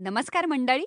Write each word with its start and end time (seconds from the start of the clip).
नमस्कार 0.00 0.46
मंडळी. 0.46 0.84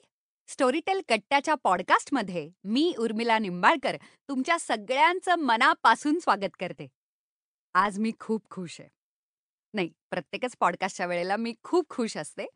स्टोरीटेल 0.48 1.02
कट्ट्याच्या 1.10 1.56
पॉडकास्टमध्ये 1.56 2.52
मी 2.64 2.94
उर्मिला 3.00 3.40
निंबाळकर 3.40 3.98
तुमच्या 4.28 4.60
सगळ्यांचं 4.60 5.36
मनापासून 5.36 6.20
स्वागत 6.20 6.56
करते. 6.60 6.88
आज 7.74 8.00
मी 8.00 8.12
खूप 8.20 8.50
खुश 8.50 8.80
आहे. 8.80 8.90
नाही 9.74 9.90
प्रत्येकच 10.10 10.56
पॉडकास्टच्या 10.60 11.06
वेळेला 11.06 11.36
मी 11.36 11.54
खूप 11.64 11.90
खुश 11.90 12.18
असते. 12.18 12.48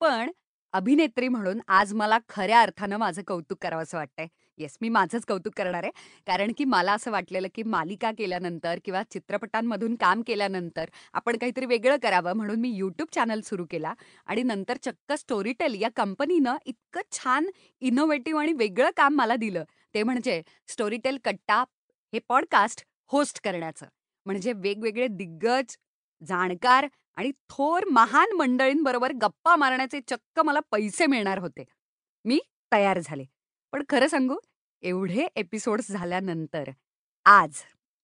पण 0.00 0.30
अभिनेत्री 0.72 1.28
म्हणून 1.28 1.60
आज 1.68 1.94
मला 1.94 2.18
खऱ्या 2.28 2.60
अर्थानं 2.60 2.96
माझं 2.96 3.22
कौतुक 3.26 3.58
करावंसं 3.62 3.98
वाटतंय. 3.98 4.26
येस 4.58 4.76
मी 4.80 4.88
माझंच 4.88 5.24
कौतुक 5.24 5.52
करणार 5.56 5.82
आहे. 5.82 5.92
कारण 6.26 6.52
की 6.58 6.64
मला 6.64 6.92
असं 6.92 7.10
वाटलेलं 7.10 7.48
की 7.54 7.62
मालिका 7.62 8.10
केल्यानंतर 8.18 8.78
किंवा 8.84 9.02
चित्रपटांमधून 9.10 9.94
काम 9.94 10.22
केल्यानंतर 10.26 10.90
आपण 11.12 11.36
काहीतरी 11.36 11.66
वेगळं 11.66 11.96
करावं 12.02 12.32
म्हणून 12.32 12.60
मी 12.60 12.70
यूट्यूब 12.70 13.08
चॅनल 13.14 13.40
सुरू 13.40 13.66
केला 13.70 13.94
आणि 14.26 14.42
नंतर 14.42 14.76
चक्क 14.82 15.12
स्टोरीटेल 15.12 15.80
या 15.82 15.88
कंपनीनं 15.96 16.56
इतकं 16.66 17.00
छान 17.12 17.50
इनोव्हेटिव्ह 17.80 18.40
आणि 18.40 18.52
वेगळं 18.52 18.90
काम 18.96 19.14
मला 19.14 19.36
दिलं. 19.36 19.64
ते 19.94 20.02
म्हणजे 20.02 20.42
स्टोरीटेल 20.68 21.18
कट्टा 21.24 21.64
हे 22.12 22.18
पॉडकास्ट 22.28 22.84
होस्ट 23.06 23.40
करण्याचं. 23.44 23.86
म्हणजे 24.26 24.52
वेगवेगळे 24.52 25.06
दिग्गज 25.08 25.76
जाणकार 26.22 26.86
आणि 27.16 27.30
थोर 27.48 27.84
महान 27.90 28.32
मंडळींबरोबर 28.32 29.12
गप्पा 29.12 29.56
मारण्याचे 29.56 30.00
चक्क 30.08 30.40
मला 30.40 30.60
पैसे 30.70 31.06
मिळणार 31.06 31.38
होते. 31.38 31.64
मी 32.24 32.38
तयार 32.72 32.98
झाले. 32.98 33.24
पण 33.72 33.82
खरं 33.88 34.06
सांगू 34.06 34.36
एवढे 34.82 35.26
एपिसोड्स 35.36 35.90
झाल्यानंतर 35.90 36.64
आज 37.24 37.52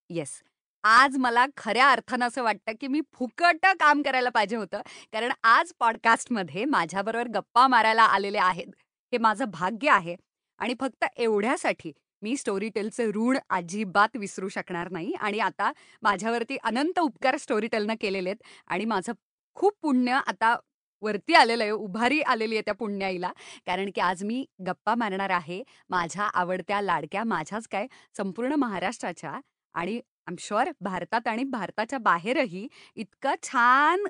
येस 0.09 0.43
आज 0.85 1.17
मला 1.17 1.47
खऱ्या 1.57 1.91
अर्थानं 1.91 2.27
असं 2.27 2.43
वाटतं 2.43 2.73
की 2.81 2.87
मी 2.87 3.01
फुकट 3.13 3.67
काम 3.67 4.03
करायला 4.03 4.29
पाहिजे 4.29 4.57
होतं. 4.57 4.81
कारण 5.13 5.33
आज 5.43 5.73
पॉडकास्टमध्ये 5.79 6.65
माझ्याबरोबर 6.65 7.29
गप्पा 7.29 7.67
मारायला 7.67 8.03
आलेले 8.03 8.39
आहेत. 8.39 8.67
हे 9.13 9.19
माझं 9.19 9.45
भाग्य 9.45 9.91
आहे. 9.91 10.17
आणि 10.59 10.75
फक्त 10.81 11.05
एवढ्यासाठी 11.17 11.93
मी 12.23 12.37
स्टोरी 12.37 12.69
टेलचे 12.69 13.07
ऋण 13.07 13.39
अजिबात 13.51 14.17
विसरू 14.17 14.49
शकणार 14.49 14.91
नाही. 14.91 15.13
आणि 15.13 15.39
आता 15.39 15.73
माझ्यावरती 16.03 16.57
अनंत 16.57 16.99
उपकार 16.99 17.37
स्टोरी 17.37 17.67
टेलनं 17.67 17.95
केलेले 18.01 18.29
आहेत. 18.29 18.43
आणि 18.67 18.85
माझं 18.85 19.13
खूप 19.55 19.73
पुण्य 19.83 20.21
आता 20.27 20.57
वरती 21.03 21.35
आलेलं 21.35 21.63
आहे 21.65 21.73
उभारी 21.73 22.21
आलेली 22.23 22.55
आहे 22.55 22.63
त्या 22.63 22.75
पुण्याईला. 22.75 23.31
कारण 23.67 23.91
की 23.95 24.01
आज 24.01 24.23
मी 24.25 24.45
गप्पा 24.67 24.95
मारणार 24.95 25.31
आहे 25.31 25.63
माझ्या 25.91 26.25
आवडत्या 26.35 26.81
लाडक्या 26.81 27.25
माझ्याच 27.25 27.69
काय 27.69 27.87
संपूर्ण 28.17 28.55
महाराष्ट्राच्या 28.55 29.39
आणि 29.75 30.01
आम 30.27 30.35
शुअर 30.39 30.71
भारतात 30.81 31.29
आणि 31.29 31.45
भारताच्या 31.45 31.99
बाहेरही 31.99 32.67
इतकं 32.97 33.35
छान 33.43 34.07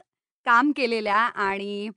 काम 0.46 0.72
केलेल्या 0.76 1.16
आणि 1.16 1.88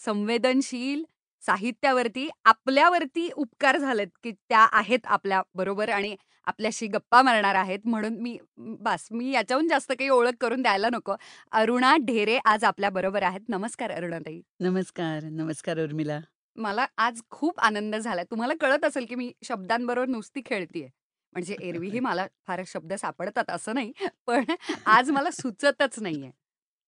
संवेदनशील 0.00 1.02
साहित्यावरती 1.46 2.28
आपल्यावरती 2.44 3.28
उपकार 3.36 3.76
झालेत 3.76 4.06
की 4.22 4.32
त्या 4.32 4.66
आहेत 4.72 5.06
आपल्या 5.06 5.42
बरोबर 5.54 5.88
आणि 5.88 6.16
आपल्याशी 6.46 6.86
गप्पा 6.86 7.22
मारणार 7.22 7.54
आहेत. 7.54 7.78
म्हणून 7.84 8.16
मी 8.20 8.38
बस 8.58 9.06
मी 9.10 9.30
याच्याहून 9.30 9.68
जास्त 9.68 9.92
काही 9.92 10.08
ओळख 10.08 10.34
करून 10.40 10.62
द्यायला 10.62 10.88
नको. 10.92 11.14
अरुणा 11.52 11.96
ढेरे 11.96 12.38
आज 12.44 12.64
आपल्या 12.64 12.90
बरोबर 12.90 13.22
आहेत. 13.22 13.40
नमस्कार 13.48 13.90
अरुणाताई. 13.90 14.40
नमस्कार 14.60 15.24
नमस्कार 15.24 15.78
उर्मिला. 15.78 16.20
मला 16.56 16.86
आज 16.96 17.20
खूप 17.30 17.60
आनंद 17.60 17.96
झाला. 17.96 18.22
तुम्हाला 18.22 18.54
कळत 18.60 18.84
असेल 18.84 19.06
की 19.06 19.14
मी 19.14 19.32
शब्दांबरोबर 19.42 20.08
नुसती 20.08 20.42
खेळतीये. 20.46 20.88
म्हणजे 21.32 21.56
एरवीही 21.60 22.00
मला 22.00 22.26
फार 22.46 22.62
शब्द 22.66 22.92
सापडतात 22.92 23.50
असं 23.50 23.74
नाही. 23.74 23.92
पण 24.26 24.44
आज 24.86 25.10
मला 25.10 25.30
सुचतच 25.30 25.98
नाहीये. 25.98 26.30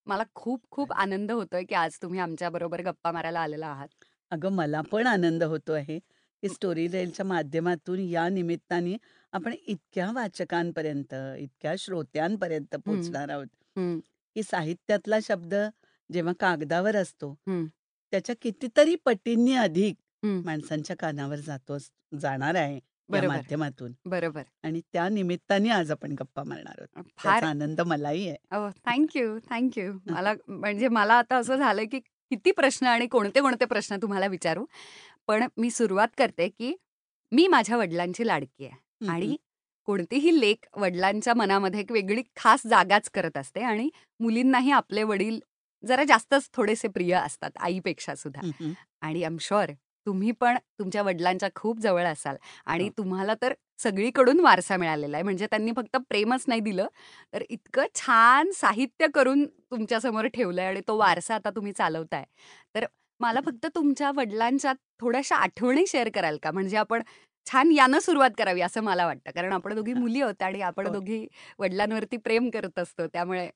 मला 0.07 0.23
खूप 0.35 0.61
खूप 0.71 0.93
आनंद 0.93 1.31
होतोय 1.31 1.63
की 1.63 1.75
आज 1.75 1.97
तुम्ही 2.01 2.19
आमच्या 2.19 2.49
बरोबर 2.49 2.81
गप्पा 2.81 3.11
मारायला 3.11 3.39
आलेला 3.39 3.67
आहात. 3.67 3.87
अगं 4.31 4.51
मला 4.51 4.81
पण 4.81 5.07
आनंद 5.07 5.43
होतो 5.43 5.73
आहे 5.73 5.99
की 6.43 6.49
स्टोरी 6.49 6.87
टेलच्या 6.87 7.25
माध्यमातून 7.25 7.99
या 7.99 8.27
निमित्ताने 8.29 8.95
आपण 9.33 9.53
इतक्या 9.67 10.11
वाचकांपर्यंत 10.11 11.13
इतक्या 11.37 11.73
श्रोत्यांपर्यंत 11.79 12.75
पोहोचणार 12.75 13.29
आहोत. 13.29 13.47
हं, 13.77 13.97
की 14.35 14.43
साहित्यातला 14.43 15.17
शब्द 15.23 15.53
जेव्हा 16.09 16.33
कागदावर 16.39 16.95
असतो 16.95 17.31
हं. 17.47 17.65
त्याच्या 18.13 18.35
कितीतरी 18.41 18.95
पटींनी 18.95 19.53
अधिक 19.53 19.95
हं. 20.23 20.41
माणसांच्या 20.45 20.95
कानावर 20.95 21.35
जातो 21.35 21.77
जाणार 22.21 22.55
आहे 22.55 22.75
या 22.75 22.79
बरोबर. 23.09 23.27
माध्यमातून. 23.27 23.91
बरोबर. 24.05 24.41
आणि 24.63 24.81
त्या 24.93 25.07
निमित्ताने 25.09 25.69
आज 25.69 25.91
आपण 25.91 26.11
गप्पा 26.11 26.43
मारणार 26.43 26.79
आहोत. 26.79 27.03
फार 27.17 27.31
त्याचा 27.33 27.47
आनंद 27.47 27.81
मलाही 27.81 28.27
आहे. 28.27 28.37
अहो 28.51 28.69
थँक्यू 28.85 29.37
थँक्यू 29.49 29.91
मला 30.21 30.33
म्हणजे 30.47 30.87
मला 30.87 31.13
आता 31.13 31.37
असं 31.37 31.55
झालं 31.55 31.83
की 31.83 31.99
किती 32.31 32.51
प्रश्न 32.51 32.87
आणि 32.87 33.07
कोणते 33.07 33.41
कोणते 33.41 33.65
प्रश्न 33.65 33.97
तुम्हाला 34.01 34.27
विचारू 34.27 34.65
पण 35.27 35.47
मी 35.57 35.69
सुरुवात 35.71 36.07
करते 36.17 36.47
की 36.49 36.73
मी 37.31 37.47
माझ्या 37.47 37.77
वडिलांची 37.77 38.27
लाडकी 38.27 38.65
आहे. 38.65 38.75
आणि 39.09 39.35
कोणतीही 39.87 40.39
लेख 40.39 40.67
वडिलांच्या 40.77 41.33
मनामध्ये 41.33 41.79
एक 41.79 41.91
वेगळी 41.91 42.21
खास 42.35 42.61
जागाच 42.67 43.09
करत 43.09 43.37
असते 43.37 43.61
आणि 43.61 43.89
मुलींनाही 44.19 44.71
आपले 44.71 45.03
वडील 45.03 45.39
जरा 45.83 46.03
जास्तच 46.03 46.49
थोडेसे 46.53 46.87
प्रिय 46.87 47.13
असतात 47.15 47.57
आईपेक्षा 47.59 48.15
सुद्धा. 48.15 48.41
आणि 49.01 49.23
आम 49.23 49.37
शुअर 49.41 49.71
तुम्ही 50.07 50.31
पण 50.33 50.57
तुमच्या 50.79 51.01
वडिलांच्या 51.03 51.49
खूप 51.55 51.79
जवळ 51.79 52.05
असाल 52.05 52.35
आणि. 52.67 52.89
तुम्हाला 52.97 53.33
तर 53.41 53.53
सगळीकडून 53.79 54.39
वारसा 54.39 54.77
मिळालेला 54.77 55.17
आहे 55.17 55.23
म्हणजे 55.23 55.47
त्यांनी 55.47 55.71
फक्त 55.77 55.97
प्रेमच 56.09 56.43
नाही 56.47 56.61
दिलं 56.61 56.87
तर 57.33 57.43
इतकं 57.49 57.85
छान 57.95 58.51
साहित्य 58.55 59.07
करून 59.13 59.45
तुमच्यासमोर 59.71 60.27
ठेवलंय 60.27 60.65
आणि 60.65 60.81
तो 60.87 60.97
वारसा 60.97 61.35
आता 61.35 61.49
तुम्ही 61.49 61.73
चालवताय 61.73 62.23
तर 62.75 62.85
मला 63.19 63.39
फक्त 63.45 63.65
तुमच्या 63.75 64.11
वडिलांच्या 64.15 64.73
थोड्याशा 65.01 65.35
आठवणी 65.37 65.85
शेअर 65.87 66.09
कराल 66.09 66.37
का 66.43 66.51
म्हणजे 66.51 66.77
आपण 66.77 67.01
छान 67.47 67.71
यानं 67.71 67.99
सुरुवात 67.99 68.31
करावी 68.37 68.61
असं 68.61 68.83
मला 68.83 69.05
वाटतं 69.05 69.31
कारण 69.31 69.53
आपण 69.53 69.73
दोघी. 69.75 69.93
मुली 70.07 70.21
आहोत 70.21 70.41
आणि 70.43 70.61
आपण 70.61 70.87
हो. 70.87 70.93
दोघी 70.93 71.25
वडिलांवरती 71.59 72.17
प्रेम 72.17 72.49
करत 72.49 72.79
असतो 72.79 73.07
त्यामुळे 73.07 73.49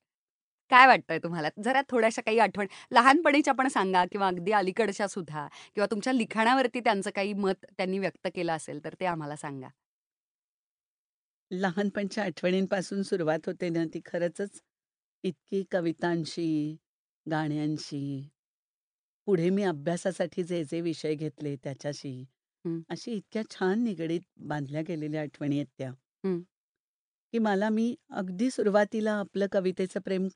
काय 0.72 0.86
वाटतंय 0.88 1.20
तुम्हाला 1.20 1.50
जरा 1.64 1.82
थोड्याशा 1.90 2.22
काही 2.22 2.40
आठवण 2.40 2.68
लहानपणीच्या 2.92 3.54
पण 3.54 3.68
सांगा 3.68 4.04
किंवा 4.06 4.28
अगदी 4.28 4.52
अलीकडच्या 4.52 5.08
सुद्धा 5.08 5.48
किंवा 5.76 5.88
तुमच्या 5.92 6.14
लिखाणावरती 6.14 6.80
त्यांचं 6.80 7.10
काही 7.16 7.34
मत 7.36 7.66
त्यांनी 7.78 8.00
व्यक्त 8.00 8.28
केलं 8.36 8.52
असेल 8.54 8.84
तर 8.86 8.94
ते 9.00 9.06
आम्हाला 9.06 9.36
सांगा 9.36 9.68
लहानपणच्या 11.52 12.24
आठवणींपासून 12.24 13.02
सुरुवात 13.02 13.46
होते 13.46 13.70
ना 13.70 13.84
ती 13.86 14.00
खरंचच 14.06 14.62
इतकी 15.24 15.64
कवितांशी, 15.72 16.76
गाण्यांशी, 17.26 18.30
पुढे 19.28 19.50
मी 19.50 19.64
अभ्यासासाठी 19.64 20.44
जे 20.44 20.64
जे 20.64 20.82
विषय 20.82 21.16
घेतले 21.16 21.56
त्याच्याशी, 21.56 22.14
हं. 22.66 22.82
अशी 22.90 23.12
इतक्या 23.12 23.44
छान 23.50 23.84
निगडीत 23.84 24.22
बांधल्या 24.46 24.82
गेलेल्या 24.82 25.22
आठवणी 25.22 25.58
आहेत 25.58 25.68
त्या. 25.78 25.92
हं. 26.24 26.42
की 27.34 27.40
मला 27.40 27.70
मी 27.70 27.96
अगदी 28.12 28.50
सुरुवातीला 28.52 29.12
आपलं 29.16 29.48
कवितेचं 29.52 30.00
प्रेम 30.00 30.28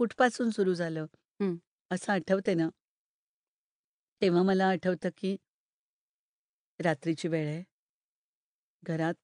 कुठपासून 0.00 0.50
सुरू 0.50 0.74
झालं, 0.74 1.06
हं. 1.40 1.56
असं 1.90 2.12
आठवते 2.12 2.54
ना, 2.54 2.68
तेव्हा 4.22 4.42
मला 4.42 4.68
आठवतं 4.68 5.08
की 5.16 5.36
रात्रीची 6.80 7.28
वेळ 7.28 7.46
आहे. 7.48 7.62
घरात 8.82 9.14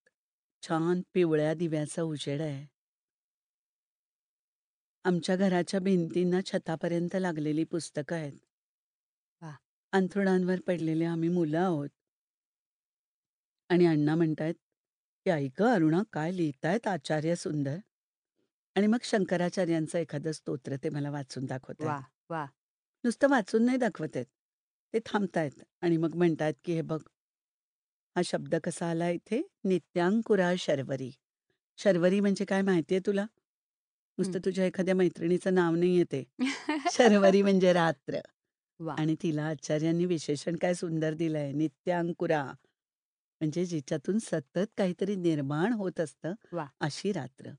छान 0.62 1.00
पिवळ्या 1.14 1.52
दिव्याचा 1.54 2.02
उजेड 2.04 2.40
आहे. 2.40 2.66
आमच्या 5.04 5.36
घराच्या 5.36 5.80
भिंतींना 5.80 6.40
छतापर्यंत 6.46 7.16
लागलेली 7.16 7.64
पुस्तकं 7.66 8.16
आहेत. 8.16 8.38
वाह! 9.42 9.54
अंथरुणांवर 9.92 10.60
पडलेले 10.66 11.04
आम्ही 11.06 11.28
मुलं 11.30 11.58
आहोत. 11.58 11.88
आणि 13.70 13.86
अण्णा 13.86 14.14
म्हणतायत, 14.14 14.54
की 15.26 15.30
"ऐक 15.30 15.62
अरुणा 15.62 16.02
काय 16.12 16.32
लिहितायत 16.32 16.86
आचार्य 16.88 17.34
सुंदर." 17.36 17.76
आणि 18.76 18.86
मग 18.86 18.98
शंकराचार्यांचं 19.04 19.98
एखादं 19.98 20.32
स्तोत्र 20.32 20.76
ते 20.76 20.88
मला 20.90 21.10
वाचून 21.10 21.46
दाखवतायत. 21.46 21.94
वाह! 21.94 22.02
वाह! 22.30 22.48
नुसतं 23.04 23.28
वाचून 23.30 23.64
नाही 23.64 23.78
दाखवत 23.78 24.16
आहेत. 24.16 24.26
ते 24.94 24.98
थांबतायत 25.06 25.62
आणि 25.82 25.96
मग 25.98 26.14
म्हणतायत, 26.16 26.54
की 26.64 26.74
"हे 26.74 26.82
बघ, 26.84 27.00
हा 28.16 28.22
शब्द 28.24 28.54
कसा 28.64 28.86
आला 28.90 29.08
इथे? 29.10 29.40
नित्यांकुरा 29.64 30.52
शर्वरी." 30.58 31.10
शर्वरी 31.78 32.20
म्हणजे 32.20 32.44
काय 32.44 32.62
माहिती 32.62 32.98
तुला? 33.00 33.24
नुसतं 34.18 34.38
हं. 34.38 34.42
तुझ्या 34.44 34.64
एखाद्या 34.66 34.94
मैत्रिणीचं 34.94 35.54
नाव 35.54 35.74
नाहीये 35.74 36.04
ते. 36.12 36.22
शर्वरी 36.88 37.42
म्हणजे 37.42 37.72
रात्र. 37.72 38.20
वाह! 38.80 38.98
आणि 38.98 39.14
तिला 39.22 39.44
आचार्यांनी 39.46 40.06
विशेषण 40.06 40.56
काय 40.56 40.74
सुंदर 40.74 41.14
दिलंय, 41.14 41.52
नित्यांकुरा. 41.52 42.44
म्हणजे 43.40 43.64
जिच्यातून 43.66 44.18
सतत 44.20 44.66
काहीतरी 44.78 45.16
निर्माण 45.18 45.72
होत 45.74 46.00
असतं, 46.00 46.34
वाह! 46.52 46.70
अशी 46.80 47.12
रात्र. 47.12 47.50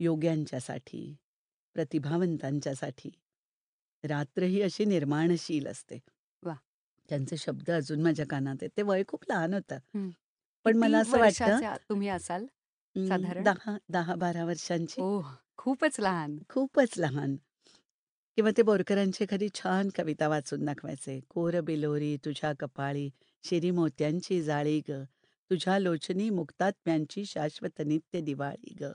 योग्यांच्यासाठी, 0.00 1.02
प्रतिभावंतांच्यासाठी. 1.76 3.10
रात्र 4.04 4.42
ही 4.44 4.62
अशी 4.62 4.84
निर्माणशील 4.86 5.66
असते. 5.68 5.98
वाह! 6.42 6.58
त्यांचे 7.08 7.36
शब्द 7.36 7.70
अजून 7.70 8.02
माझ्या 8.02 8.26
कानात 8.26 8.56
आहेत. 8.60 8.70
ते 8.76 8.82
वय 8.82 9.02
खूप 9.08 9.24
लहान 9.28 9.54
होतं. 9.54 9.78
पण 10.66 10.76
मला 10.76 10.98
असं 10.98 11.18
वाटतं 11.18 11.60
तुम्ही 11.90 12.08
असाल 12.10 12.46
साधारण? 12.96 13.48
10 13.48 13.76
10-12 13.90 14.44
वर्षांची. 14.44 15.02
खूपच 15.58 16.00
लहान. 16.00 16.38
खूपच 16.50 16.98
लहान. 16.98 17.36
किंवा 18.38 18.50
ते 18.50 18.62
बोरकरांची 18.62 19.24
एखादी 19.24 19.48
छान 19.54 19.88
कविता 19.94 20.28
वाचून 20.28 20.64
दाखवायचे. 20.64 21.18
"कोर 21.28 21.60
बिलोरी 21.62 22.16
तुझ्या 22.24 22.52
कपाळी, 22.60 23.08
शिरी 23.44 23.70
मोत्यांची 23.72 24.42
जाळी 24.42 24.80
ग, 24.88 25.02
तुझ्या 25.50 25.78
लोचनी 25.78 26.28
मुक्तात्म्यांची 26.32 27.24
शाश्वत 27.26 27.82
नित्य 27.86 28.20
दिवाळी 28.22 28.74
ग." 28.80 28.92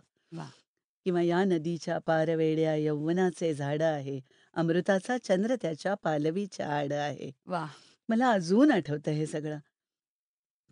किंवा 1.06 1.22
"या 1.24 1.44
नदीच्या 1.46 1.98
पार 2.06 2.36
वेड्या 2.36 2.75
यौवनाचे 2.78 3.54
झाडं 3.54 3.86
आहे, 3.86 4.19
अमृताचा 4.56 5.18
चंद्र 5.19 5.56
त्याच्या 5.62 5.94
पालवीच्या 6.04 6.68
आड 6.72 6.94
आहे." 6.96 7.31
वाह! 7.48 7.72
मला 8.10 8.30
अजून 8.31 8.72
आठवतं 8.72 9.12
हे 9.13 9.25
सगळं. 9.28 9.60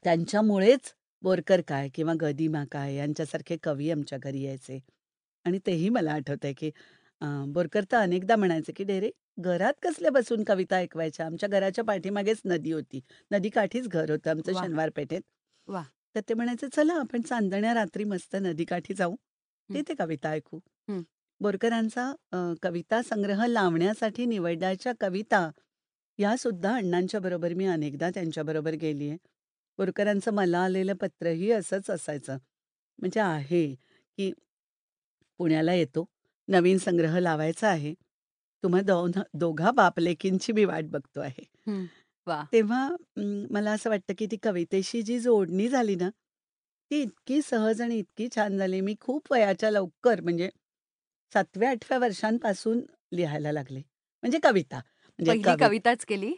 त्यांच्यामुळेच 0.05 0.93
बोरकर 1.23 1.61
काय 1.67 1.89
किंवा 1.89 2.13
गदिमा 2.19 2.63
काय 2.71 2.95
यांच्यासारखे 2.95 3.57
कवी 3.63 3.89
आमच्या 3.91 4.17
घरी 4.19 4.41
यायचे. 4.43 4.79
आणि 5.45 5.59
तेही 5.65 5.89
मला 5.89 6.11
आठवतंय, 6.13 6.53
की 6.53 6.71
अ, 7.21 7.25
बोरकर 7.47 7.83
तर 7.91 7.97
अनेकदा 7.97 8.35
म्हणायचे, 8.35 8.71
की 8.73 8.83
"ढेरे 8.83 9.09
घरात 9.39 9.73
कसल्या 9.83 10.11
बसून 10.11 10.43
कविता 10.43 10.75
ऐकवायच्या?" 10.77 11.25
आमच्या 11.25 11.49
घराच्या 11.49 11.83
पाठीमागेच 11.85 12.41
नदी 12.45 12.71
होती. 12.71 12.99
नदीकाठीच 13.31 13.87
घर 13.89 14.11
होतं 14.11 14.29
आमचं 14.31 14.51
वाह! 14.51 14.53
शनिवार 14.55 14.89
पेठेत. 14.91 15.21
वाह! 15.67 15.85
तर 16.15 16.21
ते 16.21 16.33
म्हणायचे, 16.33 16.67
"चला 16.69 16.93
आपण 16.95 17.21
चांदण्या 17.23 17.73
रात्री 17.73 18.03
मस्त 18.05 18.35
नदीकाठी 18.37 18.93
जाऊ, 18.93 19.15
हं. 19.69 19.75
तिथे 19.75 19.93
कविता 19.95 20.29
ऐकू." 20.31 20.59
हं. 20.87 21.01
बोरकरांचा 21.41 22.05
अ, 22.31 22.37
कविता 22.61 23.01
संग्रह 23.03 23.45
लावण्यासाठी 23.47 24.25
निवडायच्या 24.25 24.93
कविता, 25.01 25.49
यासुद्धा 26.19 26.75
अण्णांच्या 26.75 27.19
बरोबर 27.19 27.53
मी 27.53 27.65
अनेकदा 27.67 28.09
त्यांच्याबरोबर 28.11 28.73
गेली 28.77 29.09
आहे. 29.09 29.17
बोरकरांचं 29.79 30.33
मला 30.33 30.59
आलेलं 30.59 30.93
पत्रही 30.95 31.51
असंच 31.51 31.89
असायचं. 31.89 32.37
म्हणजे 32.99 33.19
आहे, 33.21 33.65
की 33.75 34.31
पुण्याला 35.39 35.73
येतो, 35.73 36.05
नवीन 36.47 36.77
संग्रह 36.77 37.17
लावायचा 37.19 37.67
आहे. 37.69 37.93
तुम्हा 38.63 38.81
दोन 38.81 39.11
दोघा 39.35 39.71
बाप-लेकींची 39.71 40.53
मी 40.53 40.65
वाट 40.65 40.85
बघतो 40.89 41.19
आहे. 41.21 41.43
हं. 41.67 41.85
वाह! 42.27 42.43
तेव्हा 42.53 42.83
अं, 43.17 43.45
मला 43.51 43.71
असं 43.71 43.89
वाटतं, 43.89 44.13
की 44.17 44.25
ती 44.25 44.37
कवितेशी 44.43 45.01
जी 45.01 45.19
जोडणी 45.19 45.67
झाली 45.69 45.95
ना, 45.95 46.09
ती 46.91 47.01
इतकी 47.01 47.41
सहज 47.41 47.81
आणि 47.81 47.97
इतकी 47.99 48.27
छान 48.35 48.57
झाली. 48.57 48.79
मी 48.81 48.95
खूप 49.01 49.31
वयाच्या 49.31 49.71
लवकर 49.71 50.21
म्हणजे 50.21 50.49
7व्या-8व्या 51.31 51.97
वर्षांपासून 51.99 52.81
लिहायला 53.11 53.51
लागले. 53.51 53.79
म्हणजे 54.23 54.39
कविता. 54.43 54.77
म्हणजे 55.19 55.35
पहिली 55.37 55.43
कवि 55.43 55.55
कविताच 55.55 56.05
केली? 56.05 56.33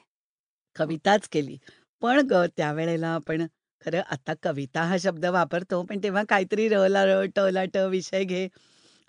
कविताच 0.75 1.27
केली. 1.27 1.57
पण 2.01 2.19
गं 2.27 2.45
त्यावेळेला 2.57 3.07
आपण 3.09 3.45
खरं 3.85 4.01
आता 4.07 4.33
कविता 4.43 4.81
हा 4.83 4.97
शब्द 4.99 5.25
वापरतो, 5.27 5.81
पण 5.83 5.99
तेव्हा 6.03 6.23
काहीतरी 6.29 6.67
र 6.69 6.87
ला 6.87 7.05
र, 7.05 7.23
ट 7.27 7.39
ला 7.51 7.63
ट 7.73 7.77
विषय 7.89 8.23
घे 8.25 8.47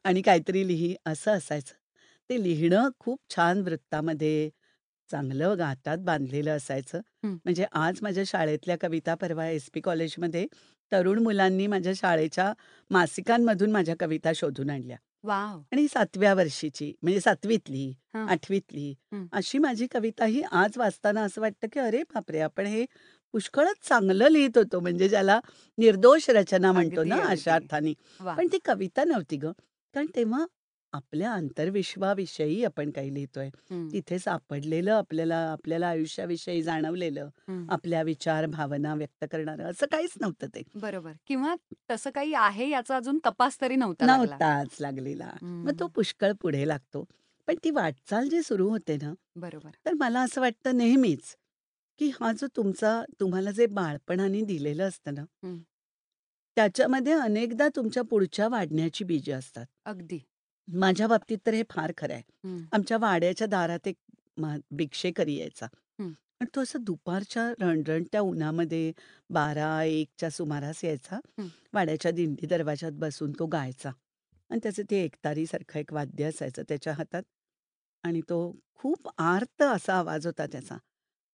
आणि 0.04 0.22
काहीतरी 0.22 0.66
लिही 0.68 0.94
असं 1.06 1.32
असायचं. 1.32 1.74
ते 2.30 2.42
लिहिणं 2.42 2.88
खूप 2.98 3.18
छान 3.30 3.60
वृत्तामध्ये, 3.62 4.50
चांगलं 5.10 5.54
गातात 5.58 5.98
बांधलेलं 5.98 6.56
असायचं. 6.56 6.98
हं. 7.24 7.34
म्हणजे 7.44 7.64
आज 7.74 7.98
माझ्या 8.02 8.24
शाळेतल्या 8.26 8.76
कविता 8.80 9.14
परवा 9.14 9.46
एस-पी 9.48 9.80
कॉलेजमध्ये 9.80 10.46
तरुण 10.92 11.18
मुलांनी 11.18 11.66
माझ्या 11.66 11.92
शाळेच्या 11.96 12.52
मासिकांमधून 12.90 13.70
माझ्या 13.72 13.94
कविता 14.00 14.32
शोधून 14.34 14.70
आणल्या. 14.70 14.96
वॉव! 15.24 15.58
आणि 15.72 15.86
7व्या 15.88 16.32
वर्षीची 16.34 16.92
म्हणजे 17.02 17.20
7वीतली, 17.20 17.88
हां. 18.14 18.26
8वीतली 18.26 18.94
हं. 19.12 19.26
अशी 19.32 19.58
माझी 19.58 19.86
कविता 19.86 20.24
ही 20.24 20.42
आज 20.52 20.78
वाचताना 20.78 21.22
असं 21.22 21.40
वाटतं, 21.40 21.66
की 21.72 21.80
अरे 21.80 22.02
बापरे! 22.14 22.40
आपण 22.40 22.66
हे 22.66 22.84
पुष्कळच 23.34 23.88
चांगलं 23.88 24.28
लिहीत 24.28 24.58
होतो. 24.58 24.80
म्हणजे 24.80 25.08
ज्याला 25.08 25.38
निर्दोष 25.78 26.28
रचना 26.30 26.72
म्हणतो 26.72 27.00
अगदी, 27.00 27.08
ना 27.08 27.16
अशा 27.24 27.54
अगदी. 27.54 27.54
अर्थाने. 27.54 27.92
वाह! 28.20 28.36
पण 28.36 28.46
ती 28.52 28.58
कविता 28.64 29.04
नव्हती 29.04 29.36
गं. 29.36 29.52
कारण 29.94 30.06
तेव्हा 30.16 30.44
आपल्या 30.92 31.32
अंतर्विश्वाविषयी 31.32 32.64
आपण 32.64 32.90
काही 32.90 33.14
लिहितोय. 33.14 33.48
तिथे 33.92 34.18
सापडलेलं 34.18 34.92
आपल्याला 34.92 35.36
आपल्याला 35.50 35.88
आयुष्याविषयी 35.88 36.62
जाणवलेलं. 36.62 37.28
आपल्या 37.68 38.02
विचार, 38.02 38.46
भावना 38.46 38.94
व्यक्त 38.94 39.24
करणारं 39.32 39.70
असं 39.70 39.86
काहीच 39.92 40.14
नव्हतं 40.20 40.46
ते. 40.46 40.62
बरोबर. 40.74 41.12
किंवा 41.26 41.54
तसं 41.90 42.10
काही 42.10 42.34
आहे 42.34 42.68
याचा 42.70 42.96
अजून 42.96 43.18
तपास 43.26 43.60
तरी 43.60 43.76
नव्हता 43.76 44.06
लागला. 44.06 44.16
नव्हताच 44.16 44.76
लागलेला. 44.80 45.30
मग 45.42 45.72
तो. 45.80 45.86
पुष्कळ 45.86 46.32
पुढे 46.32 46.66
लागतो. 46.68 47.04
पण 47.48 47.54
ती 47.64 47.70
वाटचाल 47.70 48.28
जी 48.28 48.42
सुरू 48.42 48.68
होते 48.68 48.96
ना, 48.96 49.12
बरोबर. 49.36 49.70
तर 49.86 49.92
मला 49.92 50.20
असं 50.20 50.40
वाटतं 50.40 50.76
नेहमीच, 50.76 51.36
की 51.98 52.10
हा 52.20 52.32
जो 52.32 52.46
तुमचा 52.56 53.02
तुम्हाला 53.20 53.50
जे 53.50 53.66
बाळपणाने 53.66 54.40
दिलेलं 54.42 54.88
असतं 54.88 55.14
ना. 55.14 55.24
त्याच्यामध्ये 56.56 57.12
अनेकदा 57.12 57.68
तुमच्या 57.76 58.02
पुढच्या 58.02 58.48
वाढण्याची 58.48 59.04
बीजं 59.04 59.38
असतात. 59.38 59.66
अगदी. 59.84 60.20
माझ्या 60.70 61.06
बाबतीत 61.08 61.38
तर 61.46 61.54
हे 61.54 61.62
फार 61.70 61.92
खरं 61.96 62.12
आहे. 62.14 62.22
हं. 62.44 62.58
आमच्या 62.72 62.96
वाड्याच्या 62.98 63.46
दारात 63.46 63.88
एक 63.88 63.96
भिक्षेकरी 64.72 65.36
यायचा. 65.36 65.66
हं. 65.98 66.12
आणि 66.40 66.48
तो 66.56 66.62
असं 66.62 66.82
दुपारच्या 66.84 67.48
रणरणत्या 67.60 68.20
उन्हामध्ये 68.20 68.92
12-1च्या 69.30 70.30
सुमारास 70.30 70.84
यायचा. 70.84 71.18
हं. 71.38 71.48
वाड्याच्या 71.74 72.10
दिंडी 72.10 72.46
दरवाजात 72.46 72.92
बसून 72.92 73.32
तो 73.38 73.46
गायचा. 73.46 73.90
आणि 74.50 74.60
त्याचं 74.62 74.82
ते 74.90 75.02
एकतारीसारखं 75.04 75.78
एक 75.80 75.92
वाद्य 75.92 76.24
असायचं 76.24 76.62
त्याच्या 76.68 76.92
हातात. 76.92 77.22
आणि 78.04 78.20
तो 78.20 78.40
खूप 78.74 79.08
आर्त 79.18 79.62
असा 79.62 79.94
आवाज 79.94 80.26
होता 80.26 80.46
त्याचा. 80.46 80.76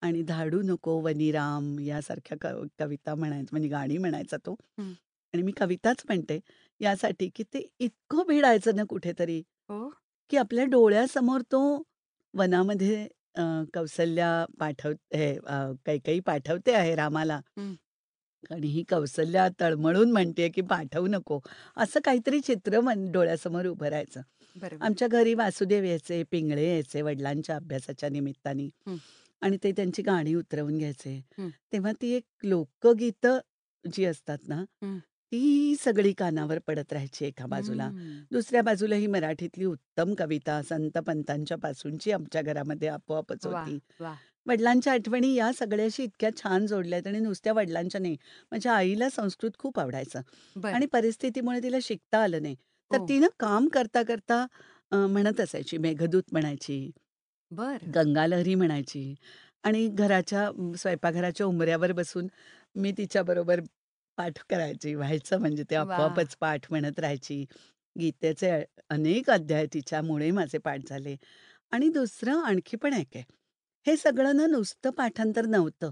आणि 0.02 0.22
धाडू 0.22 0.60
नको 0.62 1.00
वनिराम 1.00 1.78
यासारख्या 1.80 2.38
क 2.40 2.46
कविता 2.78 3.14
म्हणायचा 3.14 3.48
म्हणजे 3.52 3.68
गाणी 3.68 3.98
म्हणायचा 3.98 4.36
तो. 4.36 4.54
हं. 4.78 4.92
आणि 5.34 5.42
मी 5.42 5.52
कविताच 5.52 6.02
म्हणते 6.06 6.38
यासाठी, 6.80 7.28
की 7.28 7.42
ते 7.44 7.66
इतकं 7.80 8.22
भिडायचं 8.28 8.76
ना 8.76 8.84
कुठेतरी, 8.84 9.42
हो? 9.68 9.96
की 10.30 10.36
आपल्या 10.36 10.64
डोळ्यासमोर 10.66 11.42
तो 11.52 11.60
वनामध्ये 12.34 13.06
अ, 13.34 13.42
कौसल्या 13.74 14.28
पाठव 14.60 14.92
हे 15.14 15.26
अ, 15.38 15.56
कैकेयी 15.86 16.20
पाठवते 16.22 16.72
आहे 16.74 16.94
रामाला. 16.96 17.40
हं. 17.56 17.76
आणि 18.50 18.66
ही 18.68 18.82
कौसल्या 18.90 19.48
तळमळून 19.60 20.12
म्हणतेय, 20.12 20.48
की 20.48 20.60
पाठवू 20.62 21.06
नको. 21.06 21.40
असं 21.76 22.00
काहीतरी 22.04 22.40
चित्र 22.40 22.80
मन 22.80 23.10
डोळ्यासमोर 23.12 23.66
उभं 23.66 23.88
राहायचं. 23.88 24.20
बरोबर. 24.56 24.80
आमच्या 24.80 25.08
घरी 25.08 25.34
वासुदेव 25.34 25.84
यायचे, 25.84 26.22
पिंगळे 26.30 26.68
यायचे 26.68 27.02
वडिलांच्या 27.02 27.56
अभ्यासाच्या 27.56 28.08
निमित्ताने. 28.08 28.68
हं. 28.86 28.98
आणि 29.42 29.56
ते 29.64 29.72
त्यांची 29.72 30.02
गाणी 30.02 30.34
उतरवून 30.34 30.78
घ्यायचे. 30.78 31.20
हं. 31.32 31.50
तेव्हा 31.72 31.92
ती 32.02 32.12
एक 32.12 32.24
लोकगीतं 32.44 33.38
जी 33.84 34.04
असतात 34.04 34.38
ना, 34.48 34.64
हं. 34.82 34.98
ती 35.36 35.74
सगळी 35.76 36.12
कानावर 36.12 36.58
पडत 36.60 36.92
राहायची 36.92 37.24
एका 37.24 37.46
बाजूला. 37.46 37.90
दुसऱ्या 38.30 38.62
बाजूला 38.62 38.96
ही 38.96 39.06
मराठीतली 39.06 39.64
उत्तम 39.64 40.14
कविता 40.14 40.60
संत 40.62 40.98
पंतांच्या 41.06 41.56
पासूनची 41.58 42.12
आमच्या 42.12 42.42
घरामध्ये 42.42 42.88
आपोआपच 42.88 43.46
वाह! 43.46 43.46
होती. 43.46 43.78
वाह! 43.98 44.20
वडिलांच्या 44.46 44.92
आठवणी 44.92 45.34
या 45.34 45.50
सगळ्याशी 45.54 46.02
इतक्या 46.04 46.30
छान 46.36 46.66
जोडल्यात 46.66 47.06
आणि 47.06 47.18
नुसत्या 47.20 47.52
वडिलांच्या 47.52 48.00
नाही. 48.00 48.16
माझ्या 48.52 48.72
आईला 48.74 49.08
संस्कृत 49.10 49.58
खूप 49.58 49.80
आवडायचं 49.80 50.20
बरं. 50.56 50.72
आणि 50.72 50.86
परिस्थितीमुळे 50.88 51.62
तिला 51.62 51.78
शिकता 51.82 52.22
आलं 52.22 52.42
नाही. 52.42 52.56
तर 52.90 52.98
हो. 52.98 53.00
ती 53.00 53.18
ना 53.18 53.28
काम 53.40 53.68
करता, 53.70 54.02
करता 54.04 54.46
अ, 54.92 54.96
म्हणत 55.08 55.40
असायची. 55.40 55.78
मेघदूत 55.78 56.22
म्हणायची, 56.32 56.90
बरं. 57.52 57.88
गंगालहरी 57.94 58.54
म्हणायची 58.54 59.14
आणि 59.64 59.86
घराच्या 59.90 60.50
स्वयंपाकघराच्या 60.78 61.46
उंबऱ्यावर 61.46 61.92
बसून 61.94 62.26
मी 62.76 62.92
तिच्याबरोबर 62.92 63.60
पाठ 64.18 64.38
करायची. 64.50 64.94
व्हायचं 64.94 65.38
म्हणजे 65.40 65.64
ते 65.70 65.76
वाह! 65.78 66.26
आपोआपच 66.26 66.36
पाठ 66.40 66.66
म्हणत 66.70 66.98
राहायची. 67.00 67.44
गीतेचे 67.96 68.50
अ, 68.50 68.60
अनेक 68.90 69.30
अध्याय 69.30 69.66
तिच्यामुळे 69.74 70.30
माझे 70.32 70.58
पाठ 70.60 70.88
झाले. 70.88 71.16
आणि 71.72 71.88
दुसरं 71.90 72.42
आणखी 72.42 72.76
पण 72.76 72.94
एक 72.94 73.08
आहे. 73.14 73.24
हे 73.86 73.96
सगळं 73.96 74.36
ना 74.36 74.46
नुसतं 74.48 74.90
पाठांतर 74.92 75.46
नव्हतं. 75.48 75.90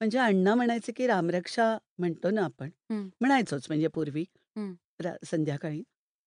म्हणजे 0.00 0.18
अण्णा 0.18 0.54
म्हणायचे, 0.54 0.92
की 0.92 1.06
रामरक्षा 1.06 1.76
म्हणतो 1.98 2.30
ना 2.30 2.44
आपण, 2.44 2.70
हं. 2.90 3.10
म्हणायचोच 3.20 3.66
म्हणजे 3.68 3.88
पूर्वी 3.90 4.24
हं. 4.56 4.74
रा 5.00 5.12
संध्याकाळी. 5.26 5.82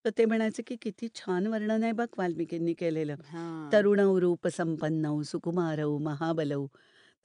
तर 0.06 0.10
ते 0.18 0.26
म्हणायचे, 0.26 0.64
की 0.64 0.76
किती 0.82 1.08
छान 1.16 1.48
वर्णन 1.48 1.84
आहे 1.84 1.92
बघ 1.94 2.08
वाल्मिकींनी 2.18 2.74
केलेलं. 2.76 3.16
हां. 3.22 3.74
तरुणौ 3.74 4.20
रूपसंपन्नौ 4.22 5.22
सुकुमारौ 5.24 5.98
महाबलौ. 6.00 6.66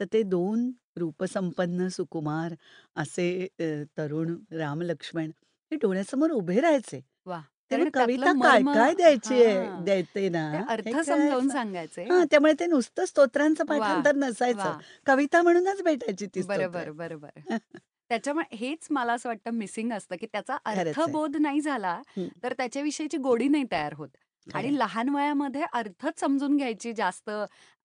तर 0.01 0.05
ते 0.13 0.23
2 0.25 0.71
रूपसंपन्न 0.99 1.89
सुकुमार 1.91 2.55
असे 2.97 3.29
अ, 3.59 3.65
तरुण 3.97 4.37
राम-लक्ष्मण 4.53 5.31
हे 5.73 5.77
डोळ्यासमोर 5.79 6.31
उभे 6.33 6.61
राहायचे. 6.61 7.01
वाह! 7.27 7.43
कारण 7.71 7.91
कविता 7.93 8.31
त्यातलं 8.31 8.33
काय, 8.35 8.63
मर्म 8.63 8.69
काय 8.73 8.95
द्यायची 8.95 9.43
आहे 9.43 9.69
हां. 9.69 9.85
द्यायचे 9.85 10.29
ना, 10.29 10.45
ते 10.51 10.59
हे 10.59 10.63
अर्थ 10.67 10.97
समजावून 11.05 11.49
कळायचं. 11.49 11.51
सांगायचे. 11.51 12.09
हां, 12.11 12.25
त्यामुळे 12.31 12.53
ते 12.61 12.67
नुसतं 12.67 13.05
स्तोत्रांचं 13.05 13.65
वाह! 13.69 14.03
पाठांतर 14.03 14.15
नसायचं. 14.17 14.73
वाह! 14.73 14.83
कविता 15.07 15.43
म्हणूनच 15.43 15.83
भेटायची 15.85 16.27
ती 16.35 16.43
स्तोत्र. 16.43 16.81
बरोबर, 16.81 16.93
बरोबर. 16.93 17.31
त्याच्यामुळे 18.11 18.57
हेच 18.57 18.87
मला 18.91 19.13
असं 19.13 19.29
वाटतं 19.29 19.51
मिसिंग 19.53 19.93
असतं, 19.93 20.17
की 20.17 20.27
त्याचा 20.27 20.57
खरंच 20.67 21.03
आहे. 21.07 21.17
अर्थबोध 21.17 21.37
नाही 21.39 21.61
झाला, 21.61 22.01
हं. 22.17 22.29
तर 22.43 22.53
त्याच्याविषयीची 22.53 23.17
गोडी 23.21 23.49
नाही 23.49 23.65
तयार 23.73 23.95
होत. 23.95 24.09
आणि. 24.55 24.71
लहान 24.79 25.09
वयामध्ये 25.09 25.63
अर्थच 25.73 26.21
समजून 26.21 26.57
घ्यायची 26.57 26.93
जास्त 26.93 27.31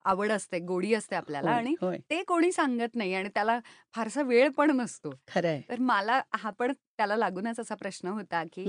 आवड 0.05 0.31
असते, 0.31 0.59
गोडी 0.59 0.93
असते 0.93 1.15
आपल्याला 1.15 1.49
होय, 1.49 1.59
आणि 1.59 1.75
होय. 1.81 1.97
ते 2.09 2.21
कोणी 2.23 2.51
सांगत 2.51 2.95
नाही 2.95 3.13
आणि 3.13 3.29
त्याला 3.29 3.59
फारसा 3.93 4.21
वेळ 4.21 4.49
पण 4.57 4.71
नसतो. 4.77 5.11
खरं 5.27 5.47
आहे. 5.49 5.63
तर 5.69 5.79
मला 5.81 6.21
हा 6.33 6.49
पण 6.49 6.71
त्याला 6.97 7.15
लागूनच 7.17 7.59
असा 7.59 7.75
प्रश्न 7.75 8.07
होता, 8.07 8.43
की 8.43 8.63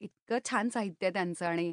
इतकं 0.00 0.38
छान 0.44 0.68
साहित्य 0.68 1.10
त्यांचं 1.10 1.46
आणि 1.46 1.72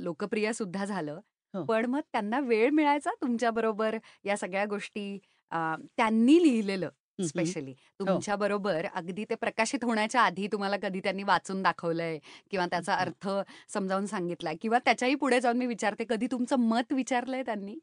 लोकप्रिय 0.00 0.52
सुद्धा 0.52 0.84
झालं. 0.84 1.20
हो. 1.54 1.66
पण 1.68 1.86
मग 1.86 2.00
त्यांना 2.12 2.38
वेळ 2.40 2.70
मिळायचा 2.70 3.10
तुमच्याबरोबर 3.22 3.96
या 4.24 4.36
सगळ्या 4.36 4.64
गोष्टी 4.66 5.18
त्यांनी 5.52 6.42
लिहिलेलं 6.42 6.88
स्पेशली 7.22 7.74
हो. 8.00 8.24
तुमच्याबरोबर 8.24 8.86
अगदी 8.92 9.24
ते 9.24 9.34
प्रकाशित 9.36 9.84
होण्याच्या 9.84 10.22
आधी 10.22 10.46
तुम्हाला 10.48 10.76
कधी 10.78 11.00
त्यांनी 11.00 11.22
वाचून 11.24 11.62
दाखवलंय 11.62 12.18
किंवा 12.50 12.66
त्याचा. 12.66 12.94
अर्थ 12.96 13.28
समजावून 13.68 14.06
सांगितलाय 14.06 14.56
किंवा 14.56 14.78
त्याच्याही 14.78 15.14
पुढे 15.16 15.40
जाऊन 15.40 15.56
मी 15.56 15.66
विचारते 15.66 16.04
कधी 16.08 16.26
तुमचं 16.28 16.68
मत 16.68 16.92
विचारलंय 16.92 17.42
त्यांनी? 17.42 17.78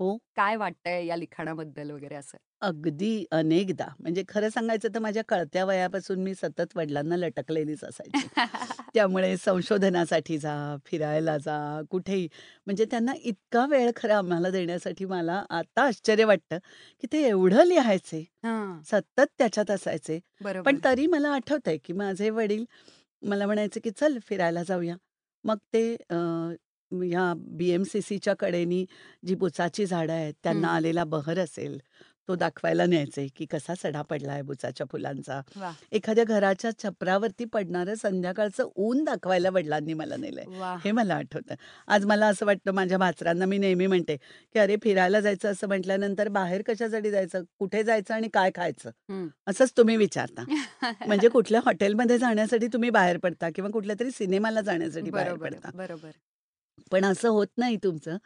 हो. 0.00 0.18
काय 0.36 0.56
वाटतंय 0.56 1.04
या 1.06 1.16
लिखाणाबद्दल 1.16 1.90
वगैरे 1.90 2.14
असं? 2.16 2.38
अगदी 2.62 3.10
अनेकदा. 3.32 3.86
म्हणजे 3.98 4.22
खरं 4.28 4.48
सांगायचं 4.48 4.88
तर 4.94 4.98
माझ्या 4.98 5.22
कळत्या 5.28 5.64
वयापासून 5.64 6.22
मी 6.22 6.34
सतत 6.34 6.76
वडिलांना 6.76 7.16
लटकलेलीच 7.16 7.84
असायची. 7.84 8.28
त्यामुळे 8.94 9.36
संशोधनासाठी 9.38 10.38
जा, 10.38 10.54
फिरायला 10.86 11.36
जा, 11.38 11.58
कुठेही. 11.90 12.28
म्हणजे 12.66 12.84
त्यांना 12.84 13.12
इतका 13.22 13.64
वेळ 13.66 13.90
खरं 13.96 14.14
आम्हाला 14.14 14.50
देण्यासाठी 14.50 15.04
मला 15.06 15.42
आता 15.50 15.82
आश्चर्य 15.82 16.24
वाटतं, 16.24 16.58
की 17.00 17.06
ते 17.12 17.22
एवढं 17.24 17.64
लिहायचे. 17.64 18.24
हां. 18.42 18.84
सतत 18.86 19.26
त्याच्यात 19.38 19.70
असायचे. 19.70 20.18
पण 20.64 20.76
बरोबर. 20.76 20.82
तरी 20.84 21.06
मला 21.06 21.30
आठवतंय, 21.30 21.76
की 21.78 21.92
माझे 21.94 22.30
वडील 22.30 22.64
मला 23.22 23.46
म्हणायचे, 23.46 23.80
की 23.80 23.90
"चल 23.92 24.18
फिरायला 24.22 24.62
जाऊया." 24.64 24.96
मग 25.44 25.58
ते 25.72 25.84
अ, 26.10 26.16
ह्या 26.92 27.32
बी-एम-सी-सीच्या 27.58 28.34
कडेनी 28.36 28.84
जी 29.22 29.34
बुचाची 29.34 29.86
झाडं 29.86 30.12
आहेत, 30.12 30.34
त्यांना 30.42 30.68
हं. 30.68 30.70
आलेला 30.70 31.04
बहर 31.06 31.38
असेल, 31.38 31.78
तो 32.28 32.34
दाखवायला 32.36 32.86
न्यायचे, 32.86 33.26
की 33.36 33.46
कसा 33.46 33.74
सडा 33.74 34.02
पडलाय 34.02 34.42
बुचाच्या 34.42 34.86
फुलांचा. 34.92 35.40
एखाद्या 35.92 36.24
घराच्या 36.24 36.70
छपरावरती 36.82 37.44
पडणारं 37.44 37.94
संध्याकाळचं 37.94 38.68
ऊन 38.76 39.04
दाखवायला 39.04 39.50
वडिलांनी 39.50 39.94
मला 39.94 40.16
नेलंय. 40.16 40.44
हे 40.84 40.92
मला 40.92 41.14
आठवतं. 41.14 41.54
आज 41.86 42.04
मला 42.04 42.26
असं 42.26 42.46
वाटतं 42.46 42.72
माझ्या 42.72 42.98
भाचरांना 42.98 43.46
मी 43.46 43.58
नेहमी 43.58 43.86
म्हणते, 43.86 44.16
की 44.16 44.58
"अरे 44.58 44.76
फिरायला 44.82 45.20
जायचं 45.20 45.52
असं 45.52 45.68
म्हटल्यानंतर 45.68 46.28
बाहेर 46.28 46.62
कशासाठी 46.66 47.10
जायचं? 47.10 47.42
कुठे 47.58 47.82
जायचं 47.82 48.14
आणि 48.14 48.28
काय 48.28 48.50
खायचं?" 48.54 48.90
असंच 49.46 49.72
तुम्ही 49.76 49.96
विचारता. 49.96 50.44
म्हणजे 51.16 51.28
कुठल्या 51.28 51.60
हॉटेलमध्ये 51.64 52.18
जाण्यासाठी 52.18 52.66
तुम्ही 52.66 52.90
बाहेर 52.90 53.18
पडता 53.18 53.48
किंवा 53.54 53.70
कुठल्यातरी 53.70 54.10
सिनेमाला 54.10 54.60
जाण्यासाठी 54.60 55.10
बाहेर 55.10 55.32
बरोबर, 55.32 55.50
पडता. 55.50 55.70
बरोबर. 55.74 56.10
पण 56.90 57.04
असं 57.04 57.28
होत 57.28 57.46
नाही 57.56 57.76
तुमचं, 57.76 58.16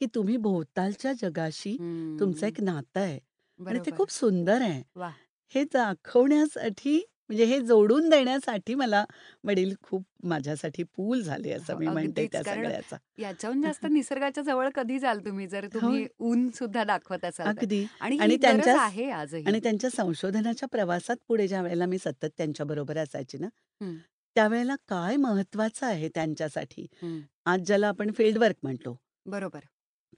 की 0.00 0.06
तुम्ही 0.14 0.36
भोवतालच्या 0.36 1.12
जगाशी 1.12 1.76
तुमचं. 2.20 2.46
एक 2.46 2.60
नातं 2.60 3.00
आहे 3.00 3.29
आणि 3.66 3.78
ते 3.80 3.90
बरोबर. 3.90 3.92
खूप 3.92 4.10
सुंदर 4.10 4.62
आहे. 4.62 4.82
वाह! 4.96 5.16
हे 5.52 5.64
दाखवण्यासाठी 5.66 6.96
म्हणजे 7.28 7.44
हे 7.46 7.60
जोडून 7.62 8.08
देण्यासाठी 8.10 8.74
मला 8.76 9.04
वडील 9.44 9.74
खूप 9.82 10.04
माझ्यासाठी 10.24 10.82
पूल 10.96 11.22
झाले 11.22 11.52
असं 11.52 11.66
हो, 11.66 11.76
मी 11.76 11.88
म्हणते 11.88 12.24
अगदीच. 12.24 12.26
त्या 12.26 12.42
कारण 12.42 12.70
सगळ्याचा. 12.70 12.96
याच्याहून 13.18 13.60
जास्त 13.62 13.84
निसर्गाच्या 13.88 14.42
जवळ 14.44 14.68
कधी 14.74 14.98
जाल 14.98 15.24
तुम्ही 15.24 15.46
जर 15.48 15.66
तुम्ही 15.74 15.96
होय. 15.96 16.06
ऊन 16.22 16.48
सुद्धा 16.52 16.84
दाखवत 16.84 17.24
असाल 17.24 17.50
तर. 17.52 17.64
अगदी. 17.64 17.86
आणि 18.00 18.16
आणि 18.18 18.36
ही 18.36 18.36
गरज 18.40 18.74
त्यांच्या 18.74 18.76
आहे 18.76 19.10
आजही. 19.12 19.46
आणि 19.46 19.60
त्यांच्या 19.60 19.90
संशोधनाच्या 19.90 20.68
प्रवासात 20.68 21.16
पुढे 21.28 21.46
ज्यावेळेला 21.48 21.86
मी 21.86 21.98
सतत 21.98 22.26
त्यांच्याबरोबर 22.38 22.98
असायची 22.98 23.38
ना, 23.38 23.48
हं. 23.80 24.00
त्यावेळेला 24.36 24.74
काय 24.88 25.16
महत्वाचं 25.18 25.86
आहे 25.86 26.08
त्यांच्यासाठी, 26.08 26.86
हं. 26.94 27.20
आज 27.46 27.60
आज 27.60 27.66
ज्याला 27.66 27.88
आपण 27.88 28.12
फील्ड 28.12 28.38
वर्क 28.38 28.56
म्हणतो. 28.62 28.96
बरोबर. 29.26 29.68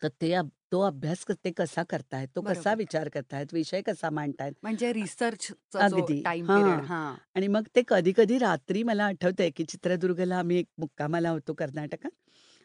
तर 0.00 0.08
ते 0.11 0.32
अभ 0.34 0.50
तो 0.72 0.80
अभ्यास 0.82 1.25
क 1.25 1.32
ते 1.34 1.50
कसा 1.52 1.82
करतायत, 1.84 2.28
तो 2.30 2.42
कसा 2.42 2.72
बरोबर. 2.72 2.75
विचार 2.75 3.08
करतायत, 3.08 3.52
विषय 3.54 3.82
कसा 3.82 4.11
मांडतायत. 4.12 4.54
म्हणजे 4.62 4.92
रिसर्चचा 4.92 5.82
जो 5.82 6.06
अगदी. 6.06 6.20
Time 6.25 6.49
period. 6.49 6.80
हां. 6.80 6.82
हां. 6.82 7.16
आणि 7.37 7.46
मग 7.49 7.66
ते 7.75 7.82
कधी-कधी 7.88 8.38
रात्री 8.38 8.82
मला 8.82 9.04
आठवतंय, 9.06 9.50
की 9.50 9.64
चित्रदुर्गला 9.64 10.38
आम्ही 10.38 10.58
एक 10.58 10.66
मुक्कामाला 10.78 11.30
होतो 11.30 11.54
कर्नाटकात 11.54 12.11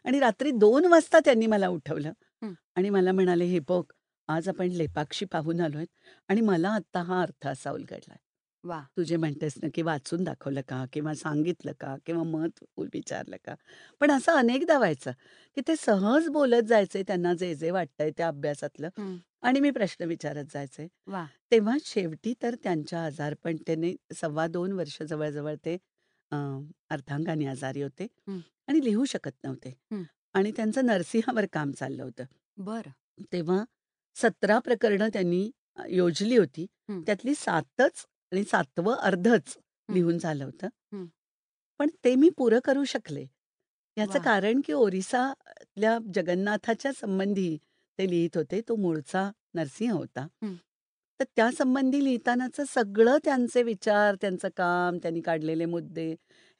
आणि 0.04 0.18
रात्री 0.20 0.50
2 0.56 0.86
वाजता 0.86 1.18
त्यांनी 1.20 1.46
मला 1.46 1.68
उठवलं 1.68 2.12
हं. 2.42 2.54
आणि 2.76 2.90
मला 2.90 3.12
म्हणाले, 3.12 3.44
"हे 3.44 3.58
बघ, 3.68 3.82
आज 4.28 4.48
आपण 4.48 4.68
लेपाक्षी 4.72 5.26
पाहून 5.26 5.60
आलोय 5.60 5.84
आणि 6.28 6.40
मला 6.42 6.70
आत्ता 6.70 7.02
हा 7.02 7.20
अर्थ 7.22 7.46
असा 7.48 7.70
उलगडलाय. 7.72 8.18
वाह! 8.64 8.84
तू 8.96 9.02
जे 9.04 9.16
म्हणतेस 9.16 9.54
ना, 9.58 9.68
की 9.68 9.82
वाचून 9.82 10.24
दाखवलं 10.24 10.60
का? 10.68 10.84
किंवा 10.92 11.12
सांगितलं 11.14 11.72
का? 11.80 11.94
किंवा 12.06 12.22
मत 12.26 12.62
विचारलं 12.94 13.36
का?" 13.44 13.54
पण 14.00 14.10
असं 14.10 14.32
अनेकदा 14.34 14.78
व्हायचं, 14.78 15.12
की 15.56 15.60
ते 15.62 15.76
सहज 15.76 16.28
बोलत 16.30 16.62
जायचे 16.64 17.02
त्यांना 17.02 17.34
जे, 17.34 17.54
जे 17.54 17.70
वाटतंय 17.70 18.10
त्या 18.16 18.28
अभ्यासातलं 18.28 18.88
हं. 18.96 19.18
आणि 19.42 19.60
मी 19.60 19.70
प्रश्न 19.70 20.04
विचारत 20.06 20.44
जायचे. 20.52 20.86
वाह! 21.06 21.28
तेव्हा 21.52 21.76
शेवटी 21.82 22.32
तर 22.42 22.54
त्यांच्या 22.62 23.04
आजारपणतेने 23.04 23.94
2.5 24.12 24.72
वर्ष 24.72 25.02
जवळ-जवळ 25.02 25.54
ते 25.64 25.76
अ, 26.32 26.36
अर्धांगाने 26.90 27.46
आजारी 27.46 27.82
होते 27.82 28.06
हं. 28.26 28.40
आणि 28.68 28.84
लिहू 28.84 29.04
शकत 29.04 29.32
नव्हते. 29.44 29.72
हं. 29.90 30.08
आणि 30.34 30.50
त्यांचं 30.52 30.86
नरसिंहावर 30.86 31.46
काम 31.52 31.70
चाललं 31.72 32.02
होतं. 32.02 32.24
बरं. 32.58 32.92
तेव्हा 33.32 33.62
17 34.16 34.58
प्रकरणं 34.58 35.08
त्यांनी 35.12 35.50
अ, 35.76 35.82
योजली 35.88 36.36
होती. 36.36 36.66
हं. 36.88 37.02
त्यातली 37.06 37.34
7च 37.36 38.04
आणि 38.32 38.42
7वं 38.44 38.94
अर्धच. 39.00 39.56
लिहून 39.88 40.18
झालं 40.18 40.44
होतं. 40.44 40.68
पण 41.80 41.88
ते 42.04 42.14
मी 42.16 42.28
पुरं 42.38 42.60
करू 42.64 42.84
शकले. 42.86 43.24
याचं! 43.96 44.18
कारण 44.20 44.60
की 44.64 44.72
ओरिसातल्या 44.74 45.98
जगन्नाथाच्या 46.14 46.92
संबंधी 46.94 47.56
ते 47.98 48.08
लिहीत 48.10 48.36
होते. 48.36 48.60
तो 48.62 48.76
मूळचा 48.76 49.30
नरसिंह 49.54 49.92
होता. 49.92 50.26
तर 51.20 51.24
त्यासंबंधी 51.36 52.02
लिहितानाचं 52.04 52.64
सगळं 52.68 53.16
त्यांचे 53.24 53.62
विचार, 53.64 54.14
त्यांचं 54.20 54.48
काम, 54.56 54.98
त्यांनी 54.98 55.20
काढलेले 55.22 55.64
मुद्दे, 55.66 56.10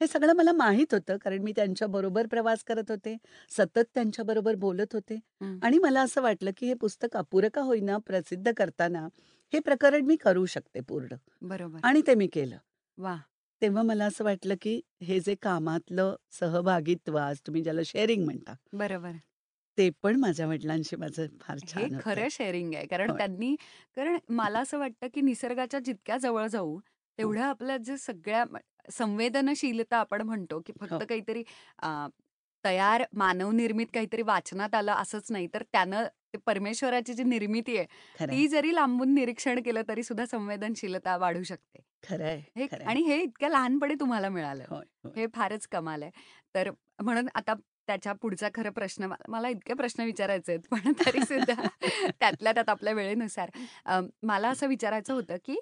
हे 0.01 0.07
सगळं 0.07 0.33
मला 0.33 0.51
माहीत 0.53 0.93
होतं. 0.93 1.17
कारण 1.17 1.43
मी 1.43 1.51
त्यांच्याबरोबर 1.55 2.27
प्रवास 2.27 2.63
करत 2.63 2.91
होते. 2.91 3.15
सतत 3.51 3.83
त्यांच्याबरोबर 3.93 4.55
बोलत 4.57 4.93
होते. 4.93 5.19
आणि 5.61 5.77
मला 5.79 6.01
असं 6.01 6.21
वाटलं, 6.21 6.51
की 6.57 6.67
हे 6.67 6.73
पुस्तक 6.77 7.17
अपुरं 7.17 7.49
का 7.53 7.61
होईना 7.63 7.97
प्रसिद्ध 8.05 8.51
करताना 8.57 9.07
हे 9.53 9.59
प्रकरण 9.61 10.05
मी 10.05 10.15
करू 10.17 10.45
शकते 10.47 10.81
पूर्ण 10.83 11.15
बरोबर. 11.43 11.83
आणि 11.83 12.01
ते 12.07 12.15
मी 12.15 12.27
केलं. 12.29 12.57
वाह! 12.97 13.21
तेव्हा 13.61 13.81
मला 13.83 14.05
असं 14.05 14.23
वाटलं, 14.23 14.55
की 14.61 14.79
हे 15.01 15.19
जे 15.19 15.35
कामातलं 15.41 16.15
सहभागित्व 16.31 17.17
आज 17.19 17.39
तुम्ही 17.47 17.63
ज्याला 17.63 17.81
शेअरिंग 17.85 18.23
म्हणता, 18.25 18.55
बरोबर. 18.73 19.19
ते 19.77 19.89
पण 20.01 20.15
माझ्या 20.17 20.47
वडिलांशी 20.47 20.95
माझं 20.95 21.27
फार 21.41 21.59
हे 21.67 21.67
छान 21.67 21.93
होतं. 21.93 22.21
खरं 22.21 22.27
शेअरिंग 22.29 22.73
आहे. 22.75 22.85
कारण 22.87 23.11
होय. 23.11 23.17
त्यांनी 23.17 23.55
कारण 23.97 24.17
मला 24.31 24.59
असं 24.59 24.79
वाटतं, 24.79 25.07
की 25.13 25.21
निसर्गाच्या 25.21 25.79
जितक्या 25.79 26.17
जवळ 26.17 26.47
जाऊ, 26.47 26.77
हो. 27.19 27.19
तेवढ्या 27.19 27.45
आपल्या 27.47 27.77
जे 27.79 27.97
सगळ्या 27.97 28.43
संवेदनशीलता 28.89 29.97
आपण 29.97 30.21
म्हणतो, 30.21 30.59
की 30.61 30.73
फक्त 30.73 31.03
हो. 31.05 31.05
काहीतरी 31.09 31.43
अ, 31.79 31.87
तयार 32.63 33.03
मानवनिर्मित 33.13 33.87
काहीतरी 33.93 34.21
वाचनात 34.21 34.75
आलं 34.75 34.91
असंच 34.91 35.31
नाही, 35.31 35.47
तर 35.53 35.63
त्यानं 35.71 36.07
ते 36.33 36.37
परमेश्वराची 36.45 37.13
जी 37.13 37.23
निर्मिती 37.23 37.77
आहे. 37.77 38.25
ती 38.25 38.47
जरी 38.47 38.73
लांबून 38.75 39.13
निरीक्षण 39.13 39.61
केलं 39.65 39.81
तरी 39.87 40.03
सुद्धा 40.03 40.25
संवेदनशीलता 40.25 41.15
वाढू 41.17 41.43
शकते. 41.43 41.79
खरं 42.03 42.25
आहे. 42.25 42.37
हे 42.55 42.67
खरं 42.67 42.79
आहे. 42.79 42.89
आणि 42.89 43.01
हे 43.03 43.21
इतक्या 43.21 43.49
लहानपणी 43.49 43.95
तुम्हाला 43.99 44.29
मिळालं. 44.29 44.81
हे 45.15 45.25
फारच 45.35 45.67
कमाल 45.67 46.03
आहे. 46.03 46.11
तर 46.55 46.69
म्हणून 47.03 47.27
आता 47.35 47.53
त्याच्या 47.87 48.13
पुढचा 48.13 48.47
खरं 48.55 48.71
प्रश्न 48.71 49.07
मला 49.29 49.49
इतके 49.49 49.73
प्रश्न 49.73 50.03
विचारायचे 50.03 50.51
आहेत, 50.51 50.67
पण 50.71 50.91
तरी 50.99 51.21
सुद्धा 51.21 51.67
त्यातल्या 52.19 52.51
त्यात 52.53 52.69
आपल्या 52.69 52.93
वेळेनुसार 52.93 53.49
मला 54.23 54.49
असं 54.49 54.67
विचारायचं 54.67 55.13
होतं, 55.13 55.37
की 55.45 55.55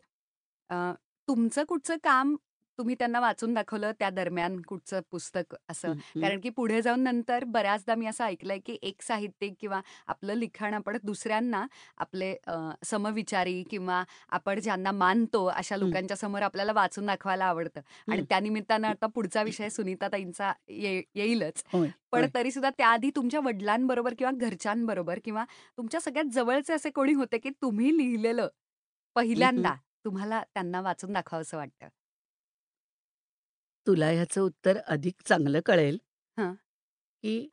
तुमचं 1.28 1.64
कुठचं 1.64 1.96
काम 2.04 2.36
तुम्ही 2.78 2.96
त्यांना 2.96 3.20
वाचून 3.20 3.54
दाखवलं 3.54 3.92
त्या 4.00 4.10
दरम्यान 4.10 4.60
कुठचं 4.62 5.02
पुस्तक 5.12 5.56
असं? 5.70 5.94
कारण 6.22 6.40
की 6.40 6.50
पुढे 6.50 6.82
जाऊन 6.82 7.00
नंतर 7.04 7.44
बऱ्याचदा 7.48 7.96
मी 7.96 8.06
असं 8.06 8.24
ऐकलंय, 8.26 8.60
की 8.60 8.78
एक 8.82 9.02
साहित्यिक 9.02 9.54
किंवा 9.60 9.80
आपलं 10.08 10.34
लिखाण 10.34 10.74
आपण 10.74 10.98
दुसऱ्यांना 11.04 11.66
आपले 11.98 12.36
समविचारी 12.86 13.62
किंवा 13.70 14.04
आपण 14.30 14.60
ज्यांना 14.60 14.92
मानतो 14.92 15.46
अशा. 15.46 15.76
लोकांच्या 15.78 16.18
समोर 16.18 16.42
आपल्याला 16.42 16.74
वाचून 16.74 17.06
दाखवायला 17.06 17.46
आवडतं 17.46 17.82
आणि. 18.08 18.22
त्यानिमित्तानं 18.30 18.88
आता 18.88 19.08
पुढचा 19.08 19.44
विषय 19.44 19.70
सुनीताताईंचा 19.70 20.52
ये 20.70 21.02
येईलच. 21.16 21.64
पण. 22.12 22.26
तरी 22.36 22.52
सुद्धा 22.52 22.70
त्याआधी 22.78 23.10
तुमच्या 23.16 23.40
वडिलांबरोबर 23.44 24.14
किंवा 24.18 24.32
घरच्यांबरोबर 24.40 25.20
किंवा 25.26 25.44
तुमच्या 25.78 26.00
सगळ्यात 26.02 26.32
जवळचे 26.34 26.74
असे 26.74 26.90
कोणी 26.90 27.14
होते, 27.14 27.38
की 27.38 27.50
तुम्ही 27.62 27.98
लिहिलेलं 27.98 28.48
पहिल्यांदा. 29.16 29.74
तुम्हाला 30.06 30.42
त्यांना 30.54 30.82
वाचून 30.82 31.14
दाखवावसं 31.14 31.58
वाटतं? 31.58 31.88
तुला 33.88 34.10
ह्याचं 34.10 34.42
उत्तर 34.42 34.78
अधिक 34.88 35.16
चांगलं 35.26 35.60
कळेल, 35.66 35.98
हां. 36.38 36.54
की 37.24 37.48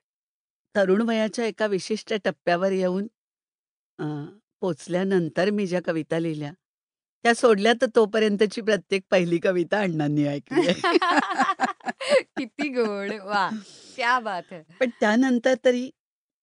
तरुण 0.75 1.03
वयाच्या 1.03 1.47
एका 1.47 1.67
विशिष्ट 1.67 2.15
टप्प्यावर 2.25 2.73
येऊन 2.73 3.07
अ, 3.99 4.05
पोहोचल्यानंतर 4.63 5.51
मी 5.51 5.67
ज्या 5.67 5.81
कविता 5.83 6.19
लिहिल्या, 6.19 6.53
त्या 7.25 7.35
सोडल्या 7.35 7.73
तर 7.83 7.87
तोपर्यंतची 7.97 8.61
प्रत्येक 8.61 9.03
पहिली 9.11 9.39
कविता 9.39 9.81
अण्णांनी 9.81 10.25
ऐकली 10.27 10.67
आहे. 10.69 10.81
किती 12.37 12.69
गोड. 12.69 13.13
वाह! 13.25 13.51
क्या 13.97 14.19
बात 14.21 14.53
है! 14.53 14.63
पण 14.81 14.91
त्यानंतर 15.01 15.55
तरी 15.65 15.91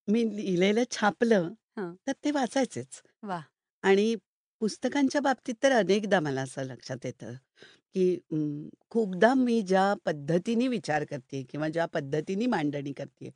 मी 0.08 0.24
लिहिलेलं 0.36 0.84
छापलं, 0.92 1.50
हं. 1.78 1.94
तर 2.08 2.14
ते 2.24 2.32
वाचायचेच. 2.32 3.02
वाह! 3.24 3.42
आणि 3.84 4.16
पुस्तकांच्या 4.62 5.22
बाबतीत 5.22 5.56
तर 5.64 5.72
अनेकदा 5.72 6.20
मला 6.20 6.42
असं 6.42 6.64
लक्षात 6.64 7.06
येतं, 7.06 7.34
की 7.96 8.14
अं, 8.32 8.68
खूपदा 8.90 9.34
मी 9.36 9.62
ज्या 9.64 9.94
पद्धतीने 10.06 10.68
विचार 10.68 11.04
करते 11.06 11.42
किंवा 11.44 11.68
ज्या 11.70 11.86
पद्धतीने 11.88 12.46
मांडणी 12.48 12.94
करते, 12.94 13.30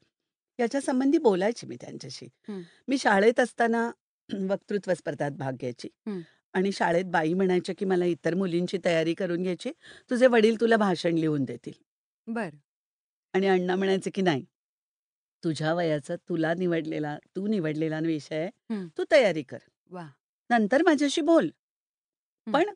याच्या 0.60 0.82
संबंधी 0.82 1.18
बोलायची 1.20 1.68
मी 1.68 1.76
त्यांच्याशी. 1.82 2.28
हं. 2.44 2.66
मी 2.88 2.98
शाळेत 2.98 3.40
असताना 3.40 3.90
वक्तृत्व 4.52 4.94
स्पर्धात 4.94 5.32
भाग 5.32 5.54
घ्यायची 5.54 5.90
हं. 6.06 6.22
आणि 6.54 6.72
शाळेत 6.72 7.06
बाई 7.06 7.34
म्हणायच्या, 7.34 7.76
की 7.78 7.86
"मला 7.86 8.06
इतर 8.06 8.36
मुलींची 8.36 8.78
तयारी 8.86 9.14
करून 9.14 9.42
घ्यायची. 9.42 9.72
तुझे 10.10 10.28
वडील 10.28 10.60
तुला 10.62 10.78
भाषण 10.78 11.18
लिहून 11.18 11.44
देतील." 11.46 11.74
बरं. 12.28 12.58
आणि 13.34 13.48
अण्णा 13.48 13.76
म्हणायचे, 13.76 14.10
की 14.10 14.22
"नाही. 14.22 14.46
तुझ्या 15.44 15.74
वयाचा 15.74 16.16
तुला 16.30 16.54
निवडलेला 16.54 17.18
तू 17.36 17.48
निवडलेला 17.48 18.00
विषय 18.00 18.36
आहे. 18.36 18.50
हं. 18.70 18.88
तू 18.98 19.04
तयारी 19.12 19.44
कर. 19.44 19.58
वाह! 19.92 20.10
नंतर 20.50 20.82
माझ्याशी 20.84 21.22
बोल. 21.24 21.50
हं. 22.48 22.54
पण 22.54 22.70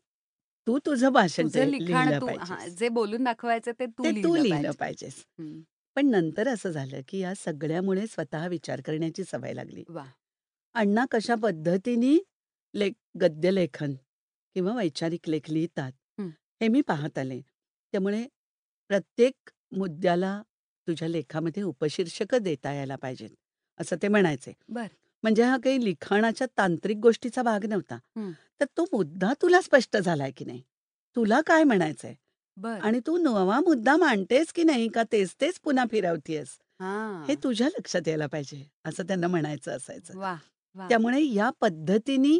तू 0.70 0.78
तुझं 0.80 1.12
भाषण 1.14 1.44
तुझं 1.44 1.54
ते 1.56 1.66
लिखाण 1.66 1.86
लिहिलं 1.88 2.20
तू 2.22 2.28
हां, 2.28 2.36
पाहिजेस. 2.48 2.76
जे 2.78 2.90
बोलून 2.90 3.24
दाखवायचं 3.24 3.72
ते 3.80 3.86
तू 3.88 4.04
ते 4.04 4.12
तू 4.14 4.36
लिहिलं 4.36 4.44
लिहिलं 4.44 4.50
पाहिजे. 4.52 4.78
पाहिजेस." 4.80 5.26
हं. 5.40 5.62
पण 5.96 6.08
नंतर 6.08 6.48
असं 6.48 6.72
झालं, 6.72 7.02
की 7.08 7.20
या 7.20 7.34
सगळ्यामुळे 7.36 8.08
स्वतः 8.08 8.48
विचार 8.48 8.82
करण्याची 8.82 9.24
सवय 9.24 9.54
लागली. 9.54 9.84
अण्णा 10.76 11.06
कशा 11.12 11.36
पद्धतीने 11.36 12.18
लेख 12.74 12.94
गद्यलेखन 13.22 13.94
किंवा 14.56 14.74
वैचारिक 14.76 15.30
लेख 15.30 15.50
लिहितात, 15.50 15.92
हं. 16.20 16.30
हे 16.62 16.68
मी 16.68 16.82
पाहत 16.82 17.18
आले. 17.18 17.42
त्यामुळे 17.94 18.26
प्रत्येक 18.90 19.50
मुद्द्याला 19.72 20.42
तुझ्या 20.88 21.08
लेखामध्ये 21.08 21.64
उपशीर्षकं 21.64 22.38
देता 22.44 22.74
यायला 22.74 22.96
पाहिजेत, 22.96 23.30
असं 23.80 23.96
ते 24.02 24.08
म्हणायचे. 24.08 24.54
बरं. 24.70 24.88
म्हणजे 25.24 25.44
हा 25.44 25.58
काही 25.58 25.84
लिखाणाच्या 25.86 26.48
तांत्रिक 26.58 26.98
गोष्टीचा 26.98 27.44
भाग 27.44 27.66
नव्हता. 27.66 28.00
हं. 28.18 28.32
तर 28.62 28.66
तो 28.78 28.84
मुद्दा 28.94 29.34
तुला 29.42 29.62
स्पष्ट 29.62 29.98
झालाय 29.98 30.32
की 30.32 30.46
नाही? 30.46 30.62
तुला 31.16 31.40
काय 31.42 31.64
म्हणायचंय? 31.64 32.14
बरं. 32.58 32.82
आणि 32.82 33.00
तू 33.08 33.18
नवा 33.18 33.60
मुद्दा 33.62 33.96
मांडतेस 33.98 34.52
की 34.54 34.64
नाही 34.64 34.88
का 34.90 35.04
तेच-तेच 35.12 35.60
पुन्हा 35.60 35.86
फिरवतीयेस? 35.92 36.58
हे 37.30 37.36
हां. 37.36 37.44
तुझ्या 37.44 37.68
लक्षात 37.70 38.08
यायला 38.08 38.28
पाहिजे, 38.28 38.64
असं 38.86 39.04
त्यांना 39.04 39.28
म्हणायचं 39.28 39.72
असायचं. 39.72 40.14
त्यामुळे 40.80 41.22
या 41.26 41.50
पद्धतीने 41.62 42.40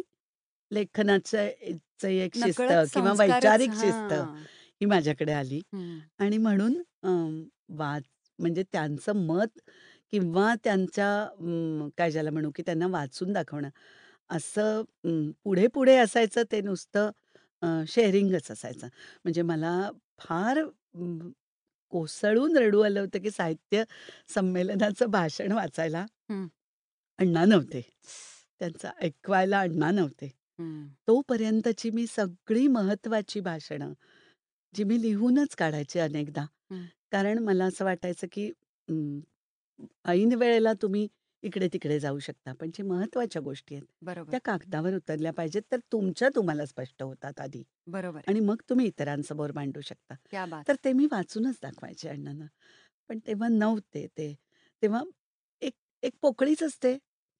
लेखनाचं 0.70 1.48
चं 2.00 2.08
एक 2.08 2.34
शिस्त 2.34 2.72
किंवा 2.92 3.12
संस्कारच 3.12 3.14
वैचारिक 3.14 3.74
शिस्त 3.74 4.12
हां. 4.12 4.46
ही 4.80 4.86
माझ्याकडे 4.86 5.32
आली. 5.32 5.60
आणि 6.18 6.38
म्हणून 6.38 6.74
वाच 7.70 8.02
म्हणजे 8.38 8.62
त्यांचं 8.72 9.16
मत 9.26 9.58
किंवा 10.12 10.54
त्यांच्या 10.64 11.08
काय 11.98 12.10
ज्याला 12.10 12.30
म्हणू, 12.30 12.50
की 12.50 12.62
त्यांना 12.62 12.86
वाचून 12.88 13.32
दाखवणं 13.32 13.68
असं 14.30 14.82
अं, 15.04 15.30
पुढे-पुढे 15.44 15.96
असायचं 15.96 16.42
ते 16.52 16.60
नुसतं 16.60 17.10
अ, 17.62 17.66
शेअरिंगच 17.88 18.50
असायचं. 18.50 18.88
म्हणजे 19.24 19.42
मला 19.42 19.72
फार 20.18 20.58
अं, 20.58 21.30
कोसळून 21.92 22.56
रडू 22.58 22.80
आलं 22.82 23.00
होतं, 23.00 23.18
की 23.20 23.30
साहित्य 23.30 23.84
संमेलनाचं 24.28 25.10
भाषण 25.10 25.52
वाचायला 25.52 26.06
हं. 26.28 26.50
अण्णा 27.18 27.44
नव्हते. 27.44 27.80
त्यांचं 28.60 28.88
ऐकवायला 29.02 29.60
अण्णा 29.60 29.90
नव्हते. 29.90 30.28
हं. 30.58 30.90
तोपर्यंतची 31.08 31.90
मी 31.90 32.06
सगळी 32.06 32.66
महत्त्वाची 32.68 33.40
भाषणं, 33.40 33.92
जी 34.74 34.84
मी 34.84 35.00
लिहूनच 35.02 35.54
काढायची 35.56 35.98
अनेकदा. 36.00 36.44
हं. 36.70 36.90
कारण 37.12 37.38
मला 37.38 37.64
असं 37.64 37.84
वाटायचं, 37.84 38.26
की 38.32 38.50
अं, 38.88 39.20
ऐन 40.06 40.34
वेळेला 40.34 40.72
तुम्ही 40.82 41.06
इकडे-तिकडे 41.42 41.98
जाऊ 42.00 42.18
शकता. 42.20 42.52
पण 42.54 42.70
जे 42.74 42.82
महत्त्वाच्या 42.84 43.42
गोष्टी 43.42 43.74
आहेत, 43.74 43.86
बरोबर. 44.02 44.30
त्या 44.32 44.40
कागदावर 44.44 44.94
उतरल्या 44.96 45.32
पाहिजेत, 45.32 45.62
तर 45.72 45.78
तुमच्या 45.92 46.28
तुम्हाला 46.36 46.66
स्पष्ट 46.66 47.02
होतात 47.02 47.40
आधी 47.40 47.62
बरोबर. 47.88 48.24
आणि 48.26 48.40
मग 48.40 48.56
तुम्ही 48.68 48.86
इतरांसमोर 48.86 49.52
मांडू 49.54 49.80
शकता. 49.82 50.14
क्या 50.26 50.44
बात 50.46 50.66
तर 50.68 50.74
है! 50.74 50.80
ते 50.84 50.92
मी 50.92 51.06
वाचूनच 51.12 51.58
दाखवायचे 51.62 52.08
अण्णांना. 52.08 52.46
पण 53.10 53.18
तेव्हा 53.26 53.48
नव्हते 53.50 54.06
ते. 54.10 54.34
तेव्हा 54.82 55.02
एक 55.62 55.74
एक 56.02 56.14
पोकळीच 56.22 56.62
असते, 56.62 56.96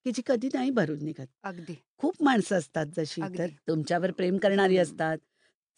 की 0.07 0.12
जी 0.12 0.23
कधी 0.26 0.49
नाही 0.54 0.71
भरून 0.73 1.04
निघत. 1.04 1.26
अगदी. 1.42 1.80
खूप 2.00 2.23
माणसं 2.23 2.59
असतात 2.59 2.87
जशी, 2.96 3.27
तर 3.38 3.46
अगदी. 3.46 3.61
तुमच्यावर 3.68 4.11
प्रेम 4.12 4.38
करणारी 4.38 4.77
हं. 4.79 4.79
असतात, 4.79 5.18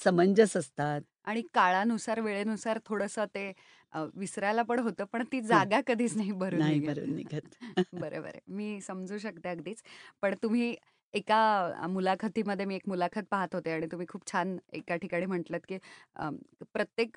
समंजस 0.01 0.57
असतात. 0.57 1.01
आणि 1.26 1.42
काळानुसार, 1.54 2.20
वेळेनुसार 2.20 2.78
थोडंसं 2.87 3.24
ते 3.35 3.52
अ, 3.92 4.04
विसरायला 4.14 4.62
पण 4.62 4.78
होतं, 4.80 5.04
पण 5.06 5.24
ती 5.32 5.40
हां. 5.44 5.64
जागा 5.64 5.80
कधीच 5.87 6.16
नाही 6.16 6.32
भरून 6.35 6.62
नाही 6.62 6.80
निघत. 6.82 6.94
भरून 7.00 7.14
निघत. 7.16 7.54
बरोबर 7.94 8.28
आहे. 8.28 8.40
मी 8.48 8.80
समजू 8.82 9.18
शकते 9.18 9.48
अगदीच. 9.48 9.82
पण 10.22 10.35
तुम्ही 10.42 10.74
एका 11.14 11.38
अ, 11.76 11.87
मुलाखतीमध्ये 11.88 12.66
मी 12.66 12.74
एक 12.76 12.88
मुलाखत 12.88 13.24
पाहत 13.30 13.54
होते 13.54 13.72
आणि 13.72 13.87
तुम्ही 13.87 14.06
खूप 14.08 14.26
छान 14.32 14.56
एका 14.72 14.96
ठिकाणी 14.98 15.26
म्हटलत, 15.26 15.61
की 15.68 15.78
अ, 16.16 16.28
प्रत्येक 16.74 17.16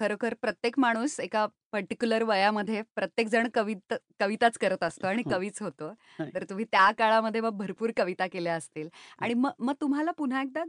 खरोखर 0.00 0.34
प्रत्येक 0.34 0.78
माणूस 0.78 1.18
एका 1.20 1.46
पर्टिक्युलर 1.72 2.22
वयामध्ये 2.22 2.82
प्रत्येकजण 2.96 3.48
कवित 3.54 3.94
कविताच 4.20 4.56
करत 4.58 4.82
असतो 4.84 5.06
आणि 5.06 5.22
हो. 5.22 5.30
कवीच 5.30 5.60
होतो. 5.62 5.92
होय. 6.18 6.32
तर 6.34 6.44
तुम्ही 6.44 6.64
त्या 6.64 6.90
काळामध्ये 6.92 7.40
मग 7.40 7.56
भरपूर 7.58 7.90
कविता 7.96 8.26
केल्या 8.26 8.54
असतील 8.54 8.88
आणि 9.18 9.34
मग 9.34 9.50
मग 9.60 9.74
तुम्हाला 9.80 10.10
पुन्हा 10.12 10.42
एकदा 10.42 10.64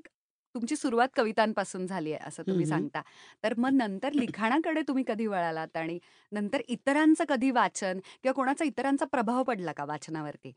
तुमची 0.56 0.76
सुरुवात 0.76 1.08
कवितांपासून 1.16 1.86
झाली 1.88 2.12
आहे, 2.14 2.28
असं 2.28 2.44
तुम्ही. 2.44 2.66
सांगता. 2.66 3.02
तर 3.44 3.54
मग 3.58 3.74
नंतर 3.74 4.14
लिखाणाकडे 4.16 4.82
तुम्ही 4.88 5.04
कधी 5.08 5.28
वळालात 5.28 5.78
आणि 5.78 6.00
नंतर 6.32 6.62
इतरांचं 6.68 7.24
कधी 7.30 7.52
वाचन 7.52 8.00
किंवा 8.14 8.34
कोणाचा 8.34 8.66
इतरांचा 8.66 9.06
प्रभाव 9.08 9.44
पडला 9.44 9.72
का 9.74 9.86
वाचनावरती? 9.86 10.52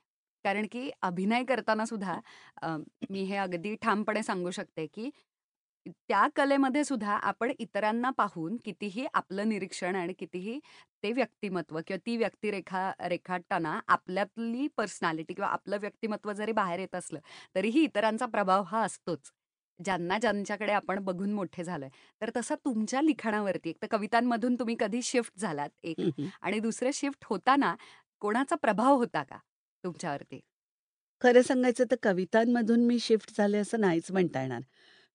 कारण 0.45 0.67
की 0.73 0.91
अभिनय 1.03 1.45
करताना 1.45 1.85
सुद्धा 1.87 2.19
अ, 2.63 2.77
मी 3.11 3.23
हे 3.25 3.37
अगदी 3.39 3.75
ठामपणे 3.83 4.23
सांगू 4.23 4.51
शकते, 4.53 4.87
की 4.87 5.11
त्या 5.87 6.27
कलेमध्ये 6.37 6.83
सुद्धा 6.85 7.13
आपण 7.23 7.53
इतरांना 7.59 8.11
पाहून 8.11 8.57
कितीही 8.65 9.07
आपलं 9.13 9.49
निरीक्षण 9.49 9.97
आणि 9.97 10.13
कितीही 10.13 10.59
ते 11.03 11.13
व्यक्तिमत्व 11.13 11.79
किंवा 11.81 11.99
ती 12.07 12.17
व्यक्तिरेखा 12.17 12.91
रेखाटताना 13.09 13.79
आपल्यातली 13.89 14.67
पर्सनॅलिटी 14.77 15.35
किंवा 15.35 15.49
आपलं 15.51 15.79
व्यक्तिमत्व 15.79 16.33
जरी 16.33 16.53
बाहेर 16.55 16.79
येत 16.81 16.95
असलं, 16.95 17.19
तरीही 17.55 17.83
इतरांचा 17.85 18.27
प्रभाव 18.29 18.63
हा 18.67 18.83
असतोच. 18.85 19.31
ज्यांना 19.81 20.19
ज्यांच्याकडे 20.19 20.73
आपण 20.73 20.99
बघून 21.05 21.33
मोठे 21.33 21.65
झालोय. 21.65 21.89
तर 22.21 22.31
तसा 22.37 22.55
तुमच्या 22.55 23.03
लिखाणावरती 23.03 23.71
एक 23.71 23.77
तर 23.83 23.87
कवितांमधून 23.91 24.55
तुम्ही 24.59 24.77
कधी 24.81 25.03
शिफ्ट 25.03 25.41
झालात 25.41 25.71
एक. 25.83 25.99
आणि 26.43 26.59
दुसरे 26.61 26.93
शिफ्ट 26.93 27.25
होताना 27.25 27.75
कोणाचा 28.23 28.57
प्रभाव 28.57 28.97
होता 28.97 29.23
का 29.23 29.39
तुमच्यावरती? 29.85 30.41
खरं 31.23 31.43
सांगायचं 31.43 31.85
तर 31.91 31.97
कवितांमधून 32.03 32.85
मी 32.87 32.99
शिफ्ट 32.99 33.37
झाले 33.37 33.59
असं 33.59 33.81
नाहीच 33.81 34.11
म्हणता 34.13 34.41
येणार. 34.41 34.61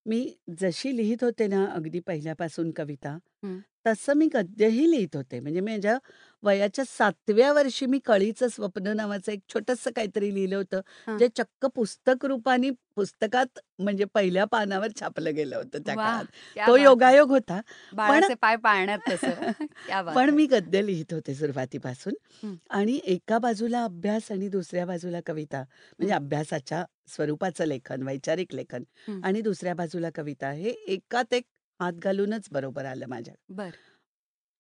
मी 0.06 0.20
जशी 0.60 0.96
लिहीत 0.98 1.24
होते 1.24 1.48
ना 1.48 1.66
अगदी 1.68 2.00
पहिल्यापासून 2.00 2.72
कविता, 2.72 3.18
हं. 3.44 3.60
तसं 3.86 4.14
मी 4.16 4.28
गद्यही 4.30 4.86
लिहीत 4.88 5.16
होते. 5.16 5.40
म्हणजे 5.40 5.62
माझ्या 5.62 5.98
वयाच्या 6.44 6.86
7व्या 6.88 7.52
वर्षी 7.54 7.86
मी 7.86 8.00
कळीचं 8.06 8.48
स्वप्न 8.50 8.94
नावाचं 8.96 9.32
एक 9.32 9.40
छोटंसं 9.50 9.92
काहीतरी 9.92 10.34
लिहिलं 10.34 10.56
होतं, 10.56 10.82
हां. 11.00 11.20
जे 11.20 11.28
चक्क 11.36 11.66
पुस्तक 11.76 12.26
रूपाने 12.26 12.70
पुस्तकात 12.96 13.60
म्हणजे 13.80 14.06
पहिल्या 14.14 14.46
पानावर 14.48 14.90
छापलं 14.96 15.36
गेलं 15.36 15.56
होतं 15.56 15.80
त्या 15.80 15.96
वाह! 15.96 15.98
काळात. 15.98 16.26
क्या 16.52 16.68
तो 16.68 16.76
बात 16.76 17.04
है! 17.04 17.14
योगायोग 17.14 17.30
होता. 17.30 17.60
पण 18.08 18.24
बाळाचे 18.24 18.34
पाय 18.36 18.56
पाळण्यात 18.60 19.00
तसं. 19.10 19.36
क्या 19.80 20.02
बात 20.04 20.16
पण 20.16 20.30
है! 20.30 20.32
मी 20.32 20.46
गद्य 20.48 20.82
लिहीत 20.82 21.14
होते 21.14 21.34
सुरुवातीपासून 21.36 22.14
हं. 22.44 22.60
आणि 22.72 23.00
एका 23.06 23.38
बाजूला 23.40 23.84
अभ्यास 23.84 24.32
आणि 24.32 24.48
दुसऱ्या 24.50 24.86
बाजूला 24.86 25.20
कविता. 25.26 25.62
म्हणजे 26.00 26.14
हं. 26.14 26.16
अभ्यासाच्या 26.16 26.84
स्वरूपाचं 27.10 27.66
लेखन, 27.66 28.04
वैचारिक 28.04 28.56
लेखन 28.56 28.84
हं. 29.00 29.24
आणि 29.24 29.42
दुसऱ्या 29.42 29.74
बाजूला 29.76 30.10
कविता. 30.16 30.52
हे 30.54 30.70
एकात 30.90 31.34
एक 31.34 31.46
हात 31.80 31.94
घालूनच 32.00 32.48
बरोबर 32.52 32.86
आलं 32.86 33.06
माझ्या. 33.08 33.34
बरं. 33.50 33.80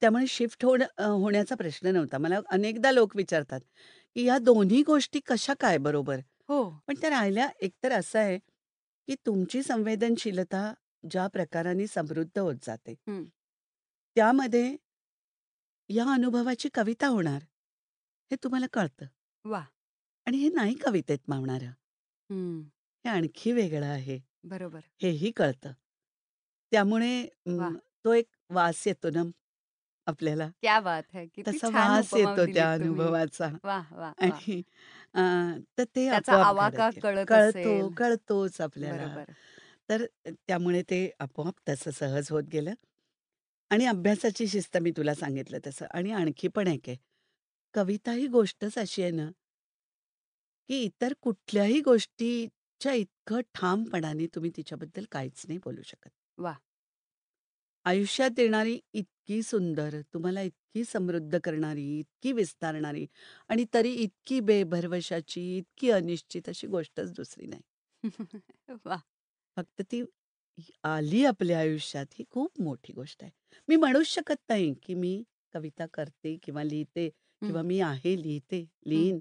त्यामुळे 0.02 0.26
शिफ्ट 0.28 0.66
होणं 0.66 0.86
अ, 0.98 1.04
होण्याचा 1.04 1.56
प्रश्न 1.56 1.88
नव्हता. 1.88 2.18
मला 2.18 2.40
अनेकदा 2.50 2.92
लोक 2.92 3.16
विचारतात, 3.16 3.60
की 4.16 4.24
ह्या 4.24 4.38
दोन्ही 4.40 4.82
गोष्टी 4.84 5.20
कशा 5.26 5.54
काय 5.60 5.78
बरोबर? 5.80 6.20
हो. 6.50 6.60
पण 6.88 6.96
त्या 7.02 7.10
राहिल्या 7.10 7.50
एकतर 7.62 7.92
असं 7.92 8.20
आहे, 8.20 8.38
की 9.08 9.16
तुमची 9.26 9.64
संवेदनशीलता 9.64 10.74
ज्या 11.04 11.28
प्रकाराने 11.28 11.88
समृद्ध 11.88 12.40
होत 12.40 12.56
जाते, 12.64 12.96
हं. 13.08 13.24
त्यामध्ये 14.16 14.78
या 15.90 16.04
अनुभवाची 16.14 16.70
कविता 16.74 17.08
होणार, 17.08 17.42
हे 18.32 18.36
तुम्हाला 18.44 18.66
कळतं. 18.74 19.06
वाह! 19.46 19.70
आणि 20.28 20.38
हे 20.38 20.50
नाही 20.50 20.74
कवितेत 20.76 21.20
मावणारं. 21.28 21.72
हं. 22.30 22.70
हे 23.06 23.10
आणखी 23.10 23.52
वेगळं 23.52 23.86
आहे, 23.86 24.20
बरोबर. 24.44 24.90
हेही 25.02 25.32
कळतं. 25.32 25.72
त्यामुळे 26.72 27.14
वाह! 27.54 27.74
अं, 27.74 27.76
तो 28.06 28.14
एक 28.14 28.28
वास 28.52 28.86
येतो 28.88 29.10
ना 29.12 29.24
आपल्याला. 30.08 30.50
क्या 30.60 30.80
बात 30.82 31.14
है! 31.14 31.26
किती 31.28 31.60
तसा 31.60 31.68
छान 31.68 31.96
वास 31.96 31.96
उपमा 31.96 32.16
येतो 32.16 32.46
दिलीत 32.46 32.48
त्या 32.48 32.72
तुम्ही. 32.74 33.06
अनुभवाचा 33.06 33.48
वाह, 33.64 33.94
वाह, 33.96 34.14
वाह! 34.22 34.42
आणि 34.42 34.62
अ, 35.16 35.22
तर 35.78 35.84
ते 35.96 36.08
त्याचा 36.08 36.34
आपोआप 36.34 36.48
आवाका 36.48 36.90
घडत 36.90 36.90
गेलं. 36.90 37.04
कळत 37.04 37.28
कळतो, 37.28 37.34
असेल. 37.34 37.98
कळतोच 37.98 38.60
आपल्याला. 38.62 39.10
बरोबर. 39.10 39.36
तर 39.90 40.06
त्यामुळे 40.28 40.82
ते 40.84 41.00
आपोआप 41.20 41.56
तसं 41.70 41.92
सहज 41.94 42.32
होत 42.32 42.44
गेलं 42.52 42.74
आणि 43.72 43.86
अभ्यासाची 43.88 44.48
शिस्त 44.48 44.78
मी 44.80 44.92
तुला 44.94 45.16
सांगितलं 45.16 45.60
तसं 45.68 45.86
आणि 45.92 46.12
आणखी 46.14 46.48
पण 46.50 46.68
एक 46.70 46.90
आहे. 46.90 46.98
कविता 47.76 48.12
ही 48.14 48.28
गोष्टच 48.30 48.78
अशी 48.78 49.02
आहे 49.04 49.12
ना, 49.14 49.30
की 50.70 50.78
इतर 50.84 51.14
कुठल्याही 51.22 51.80
गोष्टीच्या 51.82 52.94
इतकं 52.94 53.42
ठामपणाने 53.56 54.28
तुम्ही 54.36 54.52
तिच्याबद्दल 54.56 55.06
काहीच 55.12 55.46
नाही 55.48 55.60
बोलू 55.64 55.82
शकत. 55.84 56.10
वाह! 56.40 56.60
आयुष्यात 57.86 58.40
येणारी 58.40 58.78
इतकी 58.94 59.42
सुंदर, 59.44 60.00
तुम्हाला 60.14 60.42
इतकी 60.42 60.84
समृद्ध 60.86 61.38
करणारी, 61.44 61.86
इतकी 62.00 62.32
विस्तारणारी 62.34 63.06
आणि 63.50 63.66
तरी 63.74 63.92
इतकी 63.96 64.40
बेभरवशाची, 64.42 65.42
इतकी 65.58 65.90
अनिश्चित 65.92 66.50
अशी 66.50 66.68
गोष्टच 66.68 67.12
दुसरी 67.14 67.48
नाही. 67.48 67.62
वाह! 68.86 69.02
फक्त 69.58 69.82
ती 69.84 70.02
आली 70.86 71.24
आपल्या 71.26 71.60
आयुष्यात 71.60 72.14
ही 72.14 72.26
खूप 72.32 72.62
मोठी 72.62 72.94
गोष्ट 72.94 73.24
आहे. 73.24 73.32
मी 73.68 73.76
म्हणूच 73.76 74.08
शकत 74.08 74.42
नाही, 74.50 74.74
की 74.84 74.94
मी 74.96 75.24
कविता 75.54 75.86
करते 75.94 76.36
किंवा 76.44 76.64
लिहिते 76.64 77.10
हं, 77.42 77.48
किंवा 77.48 77.62
मी 77.64 77.80
आहे, 77.82 78.16
लिहिते, 78.18 78.66
हं. 78.90 79.06
लिहीन. 79.06 79.20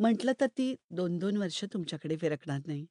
म्हटलं 0.00 0.32
तर 0.40 0.46
ती 0.50 0.74
2-2 0.92 1.36
वर्ष 1.36 1.64
तुमच्याकडे 1.72 2.16
फिरकणार 2.16 2.60
नाही. 2.66 2.86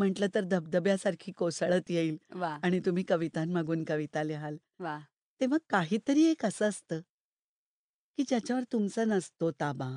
म्हटलं 0.00 0.26
तर 0.34 0.44
धबधब्यासारखी 0.46 1.32
कोसळत 1.34 1.90
येईल 1.90 2.16
वाह! 2.32 2.60
आणि 2.62 2.80
तुम्ही 2.80 3.04
कवितांमागून 3.04 3.84
कविता 3.84 4.22
लिहाल. 4.24 4.56
वाह! 4.78 5.06
तेव्हा 5.40 5.58
काहीतरी 5.68 6.24
एक 6.26 6.44
असं 6.44 6.68
असतं, 6.68 7.00
की 8.18 8.22
ज्याच्यावर 8.24 8.62
तुमचा 8.72 9.04
नसतो 9.04 9.50
ताबा. 9.60 9.88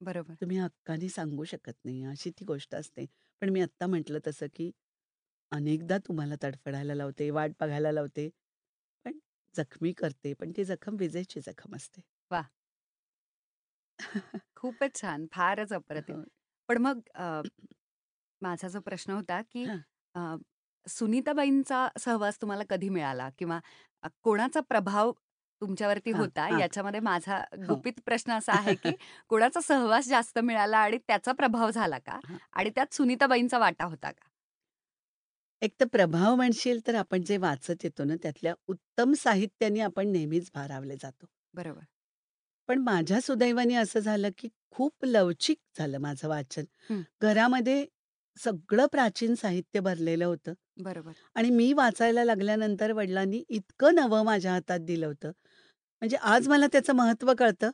बरोबर. 0.00 0.36
तुम्ही 0.40 0.56
हक्काने 0.58 1.08
सांगू 1.08 1.44
शकत 1.44 1.72
नाही, 1.84 2.02
अशी 2.04 2.30
ती 2.30 2.44
गोष्ट 2.44 2.74
असते. 2.74 3.06
पण 3.42 3.48
मी 3.48 3.60
आत्ता 3.60 3.86
म्हटलं 3.86 4.18
तसं, 4.26 4.46
की 4.48 4.70
अनेकदा 5.52 5.98
तुम्हाला 6.06 6.34
तडफडायला 6.42 6.94
लावते, 6.94 7.30
वाट 7.30 7.52
बघायला 7.60 7.92
लावते, 7.92 8.28
पण 9.04 9.18
जखमी 9.54 9.92
करते. 9.94 10.34
पण 10.34 10.52
ती 10.56 10.64
जखम 10.66 10.96
विजेची 10.98 11.40
जखम 11.42 11.76
असते. 11.76 12.02
वाह! 12.30 12.48
खूपच 14.56 14.94
छान. 14.96 15.26
फारच 15.28 15.72
अप्रतिम. 15.74 16.16
हो. 16.16 16.24
पण 16.68 16.78
मग 16.80 17.02
अ, 17.16 17.42
माझा 18.42 18.68
जो 18.68 18.80
प्रश्न 18.80 19.12
होता, 19.12 19.40
की 19.42 19.64
हां. 19.64 19.82
अ, 20.14 20.20
सुनीताबाईंचा 20.86 21.86
सहवास 21.98 22.40
तुम्हाला 22.40 22.64
कधी 22.70 22.88
मिळाला? 22.88 23.28
किंवा 23.38 23.60
अ, 24.02 24.08
कोणाचा 24.22 24.60
प्रभाव 24.60 25.12
तुमच्यावरती 25.62 26.10
हां, 26.10 26.28
होता? 26.28 26.48
हां. 26.48 26.62
याच्यामध्ये 26.62 27.00
माझा 27.00 27.38
हो. 27.62 27.68
गुपित 27.68 28.00
प्रश्न 28.06 28.32
असा 28.32 28.54
आहे, 28.54 28.74
की 28.74 28.94
कोणाचा 29.28 29.60
सहवास 29.60 30.08
जास्त 30.08 30.38
मिळाला 30.40 30.78
आणि 30.78 30.98
त्याचा 31.08 31.32
प्रभाव 31.32 31.70
झाला 31.70 31.98
का? 31.98 32.18
हां. 32.22 32.40
आणि 32.52 32.70
त्यात 32.70 32.94
सुनीताबाईंचा 32.94 33.58
वाटा 33.58 33.84
होता 33.84 34.10
का? 34.10 34.28
एक 35.62 35.74
तर 35.76 35.86
प्रभाव 35.88 36.34
म्हणशील 36.36 36.80
तर 36.86 36.94
आपण 36.94 37.22
जे 37.22 37.36
वाचत 37.38 37.84
येतो 37.84 38.04
ना, 38.04 38.14
त्यातल्या 38.16 38.54
उत्तम 38.68 39.12
साहित्याने 39.16 39.80
आपण 39.82 40.08
नेहमीच 40.08 40.50
भारावले 40.54 40.96
जातो. 40.96 41.26
बरोबर. 41.54 41.86
पण 42.68 42.78
माझ्या 42.80 43.20
सुदैवाने 43.20 43.74
असं 43.74 44.00
झालं, 44.00 44.28
की 44.38 44.48
खूप 44.72 45.04
लवचिक 45.04 45.58
झालं 45.78 45.98
माझं 45.98 46.28
वाचन. 46.28 46.64
हं. 46.84 47.02
घरामध्ये 47.22 47.84
सगळं 48.36 48.86
प्राचीन 48.86 49.34
साहित्य 49.34 49.80
भरलेलं 49.80 50.24
होतं 50.24 50.52
बरोबर. 50.78 51.12
आणि 51.36 51.50
मी 51.50 51.72
वाचायला 51.72 52.24
लागल्यानंतर 52.24 52.92
वडिलांनी 52.92 53.42
इतकं 53.50 53.94
नवं 53.94 54.24
माझ्या 54.24 54.52
हातात 54.52 54.80
दिलं 54.82 55.06
होतं. 55.06 55.30
म्हणजे 56.02 56.16
आज 56.24 56.48
मला 56.48 56.66
त्याचं 56.66 56.94
महत्त्व 56.94 57.32
कळतं, 57.38 57.70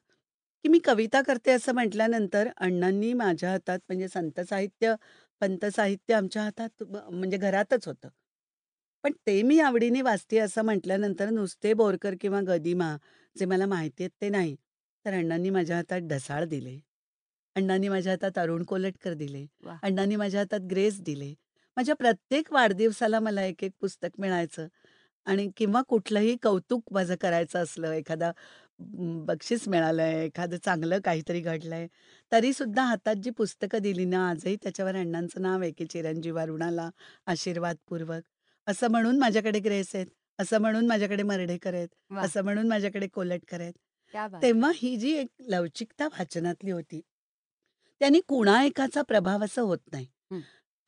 की 0.65 0.69
मी 0.69 0.79
कविता 0.85 1.21
करते 1.23 1.51
असं 1.53 1.75
म्हटल्यानंतर 1.75 2.49
अण्णांनी 2.59 3.13
माझ्या 3.15 3.51
हातात 3.51 3.79
म्हणजे 3.89 4.09
संत 4.09 4.41
साहित्य, 4.41 4.95
पंत 5.43 5.65
साहित्य 5.67 6.15
आमच्या 6.15 6.43
हातात 6.43 6.83
ब 6.85 6.97
म्हणजे 7.11 7.37
घरातच 7.39 7.87
होतं. 7.89 8.09
पण 9.05 9.13
ते 9.27 9.43
मी 9.43 9.59
आवडीने 9.61 10.03
वाचते 10.03 10.39
असं 10.39 10.65
म्हटल्यानंतर 10.65 11.31
नुसते 11.31 11.73
बोरकर 11.75 12.15
किंवा 12.21 12.41
गदिमा 12.47 12.97
जे 13.37 13.45
मला 13.47 13.67
माहिती 13.67 14.03
आहेत 14.05 14.11
ते 14.21 14.29
नाही. 14.29 14.57
तर 15.05 15.15
अण्णांनी 15.15 15.51
माझ्या 15.51 15.77
हातात 15.77 16.09
ढसाळ 16.09 16.45
दिले. 16.47 16.79
अण्णांनी 17.57 17.89
माझ्या 17.89 18.13
हातात 18.13 18.39
अरुण 18.39 18.63
कोलटकर 18.65 19.15
दिले. 19.15 19.47
वाह! 19.61 19.79
अण्णांनी 19.83 20.17
माझ्या 20.17 20.41
हातात 20.41 20.61
ग्रेस 20.71 21.01
दिले. 21.03 21.33
माझ्या 21.77 21.95
प्रत्येक 21.95 22.53
वाढदिवसाला 22.53 23.21
मला 23.21 23.45
एक-एक 23.45 23.73
पुस्तक 23.81 24.19
मिळायचं 24.19 24.67
आणि 25.27 25.49
किंवा 25.57 25.83
कुठलंही 25.89 26.37
कौतुक 26.43 26.93
माझं 26.93 27.15
करायचं 27.21 27.63
असलं, 27.63 27.93
एखादा 27.93 28.29
अं, 28.81 29.25
बक्षीस 29.27 29.67
मिळालंय, 29.69 30.25
एखादं 30.25 30.57
चांगलं 30.57 30.99
काहीतरी 31.01 31.41
घडलंय, 31.43 31.87
तरीसुद्धा 32.33 32.83
हातात 32.85 33.17
जी 33.17 33.31
पुस्तकं 33.33 33.79
दिली 33.79 34.05
ना, 34.05 34.29
आजही 34.31 34.55
त्याच्यावर 34.57 34.97
अण्णांचं 34.97 35.43
नाव 35.43 35.61
आहे, 35.63 35.71
की 35.73 35.87
चिरंजीवा 35.87 36.45
ऋणाला 36.47 36.89
आशीर्वादपूर्वक. 37.27 38.23
असं 38.67 38.91
म्हणून 38.91 39.19
माझ्याकडे 39.19 39.59
ग्रेस 39.61 39.95
आहेत, 39.95 40.07
असं 40.39 40.61
म्हणून 40.61 40.87
माझ्याकडे 40.87 41.23
मर्ढेकर 41.25 41.75
आहेत, 41.75 41.89
वाह! 42.11 42.25
असं 42.25 42.45
म्हणून 42.45 42.69
माझ्याकडे 42.69 43.07
कोलटकर 43.09 43.61
आहेत. 43.61 43.73
क्या 44.15 44.27
बात 44.29 44.43
है! 44.45 44.45
तेव्हा 44.45 44.71
ही 44.75 44.97
जी 44.97 45.13
एक 45.15 45.29
लवचिकता 45.49 46.07
वाचनातली 46.09 46.71
होती, 46.71 47.01
त्यांनी 48.01 48.21
कुणा 48.29 48.63
एकाचा 48.65 49.03
प्रभाव 49.03 49.45
असं 49.45 49.63
होत 49.63 49.79
नाही. 49.93 50.07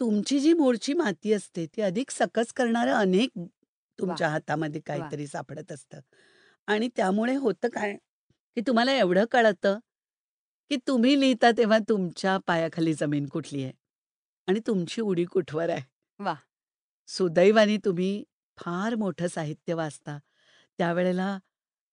तुमची 0.01 0.39
जी 0.41 0.53
मूळची 0.53 0.93
माती 0.95 1.33
असते, 1.33 1.67
ती 1.67 1.83
अधिक 1.83 2.11
सकस 2.11 2.53
करणारं 2.53 2.93
अनेक! 2.95 3.31
तुमच्या 3.99 4.29
हातामध्ये! 4.29 4.81
काहीतरी 4.81 5.27
सापडत 5.27 5.73
असतं. 5.73 6.01
आणि 6.69 6.89
त्यामुळे 6.97 7.35
होतं 7.37 7.69
काय, 7.69 7.95
की 8.57 8.61
तुम्हाला 8.67 8.93
एवढं 8.95 9.25
कळतं, 9.31 9.79
की 10.71 10.77
तुम्ही 10.89 11.19
लिहिता 11.21 11.51
तेव्हा 11.59 11.79
तुमच्या 11.89 12.37
पायाखाली 12.47 12.95
जमीन 12.95 13.27
कुठली 13.29 13.63
आहे 13.65 13.73
आणि 14.49 14.61
तुमची 14.67 15.01
उडी 15.03 15.25
कुठवर 15.27 15.71
आहे. 15.71 15.83
वाह! 16.19 16.37
सुदैवाने 17.09 17.77
तुम्ही 17.85 18.13
फार 18.59 18.95
मोठं 18.97 19.27
साहित्य 19.29 19.75
वाचता. 19.75 20.19
त्यावेळेला 20.79 21.39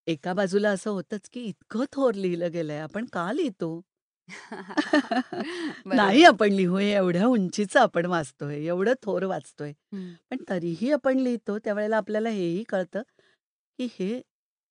एका 0.07 0.33
बाजूला 0.33 0.69
असं 0.71 0.91
होतंच, 0.91 1.29
की 1.29 1.41
इतकं 1.43 1.85
थोर 1.93 2.13
लिहिलं 2.15 2.51
गेलंय, 2.53 2.79
आपण 2.79 3.05
का 3.13 3.31
लिहितो? 3.33 3.81
नाही 5.93 6.23
बरोबर. 6.23 6.23
आपण 6.23 6.51
लिहू, 6.51 6.77
हे 6.77 6.91
एवढ्या 6.91 7.25
उंचीचं 7.27 7.79
आपण 7.79 8.05
वाचतोय, 8.05 8.55
एवढं 8.65 8.93
थोर 9.03 9.23
वाचतोय. 9.25 9.71
हं. 9.91 10.17
पण 10.31 10.43
तरीही 10.49 10.91
आपण 10.91 11.19
लिहितो, 11.19 11.57
त्यावेळेला 11.59 11.97
आपल्याला 11.97 12.29
हेही 12.29 12.63
कळतं, 12.63 13.01
की 13.79 13.87
हे 13.93 14.21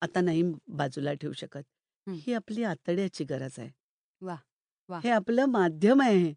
आता 0.02 0.20
नाही 0.20 0.42
बाजूला 0.72 1.12
ठेवू 1.14 1.32
शकत. 1.32 1.62
हं. 2.06 2.14
ही 2.16 2.34
आपली 2.34 2.64
आतड्याची 2.64 3.24
गरज 3.24 3.58
आहे. 3.58 3.70
वाह! 4.22 4.38
वाह! 4.88 5.02
हे 5.02 5.10
आपलं 5.10 5.44
माध्यम 5.48 6.00
आहे 6.02 6.32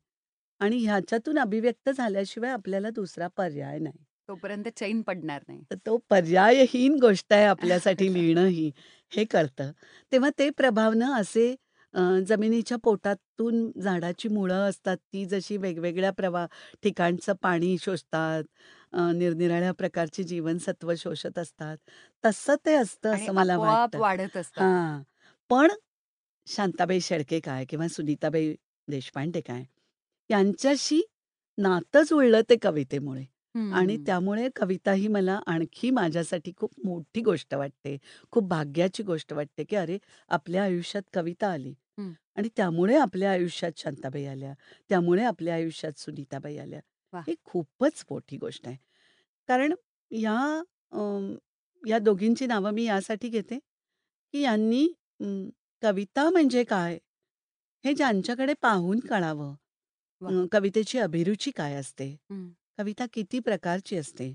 आणि 0.61 0.77
ह्याच्यातून 0.77 1.39
अभिव्यक्त 1.39 1.89
झाल्याशिवाय 1.89 2.51
आपल्याला 2.51 2.89
दुसरा 2.91 3.27
पर्याय 3.37 3.79
नाही. 3.79 4.05
तोपर्यंत 4.29 4.67
चैन 4.75 5.01
पडणार 5.03 5.43
नाही. 5.47 5.63
तर 5.71 5.75
तो 5.85 5.97
पर्यायहीन 6.09 6.95
गोष्ट 7.01 7.33
आहे 7.33 7.45
आपल्यासाठी 7.45 8.07
लिहिणं 8.13 8.45
ही, 8.47 8.71
हे 9.11 9.23
कळतं. 9.25 9.71
तेव्हा 10.11 10.29
ते 10.39 10.49
प्रभावनं 10.51 11.13
असे 11.15 11.53
अ, 11.93 12.01
जमिनीच्या 12.27 12.77
पोटातून 12.77 13.71
झाडाची 13.81 14.29
मुळं 14.29 14.69
असतात, 14.69 14.97
ती 15.13 15.25
जशी 15.25 15.57
वेगवेगळ्या 15.57 16.11
प्रवा 16.11 16.45
ठिकाणचं 16.83 17.33
पाणी 17.41 17.75
शोषतात, 17.81 18.43
अ, 18.93 19.11
निरनिराळ्या 19.13 19.71
प्रकारची 19.73 20.23
जीवनसत्व 20.23 20.93
शोषत 20.97 21.39
असतात, 21.39 21.77
तसं 22.23 22.55
ते 22.65 22.75
असतं 22.75 23.09
आणि 23.09 23.27
असं 23.27 23.31
मला 23.31 23.57
आपोआप 23.57 23.57
वाटतं. 23.57 23.99
वाढत 23.99 24.37
असतात. 24.37 24.63
हां. 24.63 25.01
पण 25.49 25.71
शांताबाई 26.47 26.99
शेळके 27.01 27.39
काय 27.41 27.65
किंवा 27.65 27.87
सुनीताबाई 27.89 28.53
देशपांडे 28.87 29.41
काय, 29.41 29.63
यांच्याशी 30.29 31.01
नातं 31.57 32.03
जुळलं 32.03 32.41
ते 32.49 32.55
कवितेमुळे. 32.61 33.25
आणि. 33.71 33.97
त्यामुळे 33.97 34.47
कविता 34.55 34.91
ही 34.93 35.07
मला 35.07 35.39
आणखी 35.47 35.89
माझ्यासाठी 35.91 36.51
खूप 36.57 36.71
मोठी 36.85 37.21
गोष्ट 37.21 37.53
वाटते. 37.53 37.97
खूप 38.31 38.47
भाग्याची 38.47 39.03
गोष्ट 39.03 39.33
वाटते, 39.33 39.63
की 39.63 39.75
अरे, 39.75 39.97
आपल्या 40.29 40.63
आयुष्यात 40.63 41.03
कविता 41.13 41.51
आली 41.51 41.73
हं. 41.97 42.13
आणि 42.37 42.49
त्यामुळे 42.57 42.95
आपल्या 42.97 43.31
आयुष्यात 43.31 43.71
शांताबाई 43.77 44.25
आल्या. 44.25 44.53
त्यामुळे 44.89 45.23
आपल्या 45.23 45.55
आयुष्यात 45.55 45.99
सुनीताबाई 45.99 46.57
आल्या. 46.57 46.79
वाह! 47.13 47.25
ही 47.27 47.35
खूपच 47.45 48.03
मोठी 48.11 48.37
गोष्ट 48.37 48.67
आहे. 48.67 48.77
कारण 49.49 49.73
या 50.11 50.37
अ, 50.91 50.99
या 51.83 51.99
दोघींची 51.99 52.45
नावं 52.47 52.71
मी 52.71 52.83
यासाठी 52.85 53.29
घेते, 53.29 53.57
की 54.33 54.41
यांनी 54.41 54.85
अं, 55.19 55.49
कविता 55.83 56.29
म्हणजे 56.31 56.63
काय, 56.65 56.97
हे 57.83 57.93
ज्यांच्याकडे 57.93 58.53
पाहून 58.61 58.99
कळावं. 59.01 59.55
वाह! 60.21 60.33
अ, 60.33 60.45
कवितेची 60.51 60.99
अभिरुची 60.99 61.51
काय 61.51 61.75
असते? 61.75 62.15
हं. 62.29 62.49
कविता 62.79 63.05
किती 63.13 63.39
प्रकारची 63.39 63.97
असते? 63.97 64.33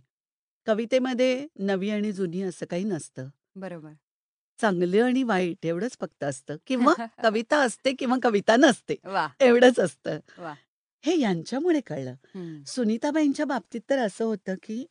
कवितेमध्ये 0.67 1.47
नवी 1.61 1.91
आणि 1.91 2.13
जुनी 2.13 2.43
असं 2.43 2.67
काही 2.67 2.85
नसतं. 2.85 3.29
बरोबर. 3.57 3.97
चांगलं 4.59 5.05
आणि 5.05 5.23
वाईट 5.23 5.67
एवढंच 5.67 5.97
फक्त 6.01 6.25
असतं 6.25 6.57
किंवा 6.67 6.93
कविता 7.23 7.59
असते 7.63 7.93
किंवा 7.93 8.17
कविता 8.23 8.57
नसते, 8.57 8.97
वाह! 9.07 9.31
एवढंच 9.41 9.81
असतं. 9.81 10.19
वाह! 10.39 10.59
हे 11.05 11.19
यांच्यामुळे 11.21 11.81
कळलं. 11.81 12.15
हं. 12.35 12.65
सुनीताबाईंच्या 12.67 13.47
बाबतीत 13.47 13.81
तर 13.91 13.99
असं 13.99 14.25
होतं, 14.25 14.55
की 14.63 14.85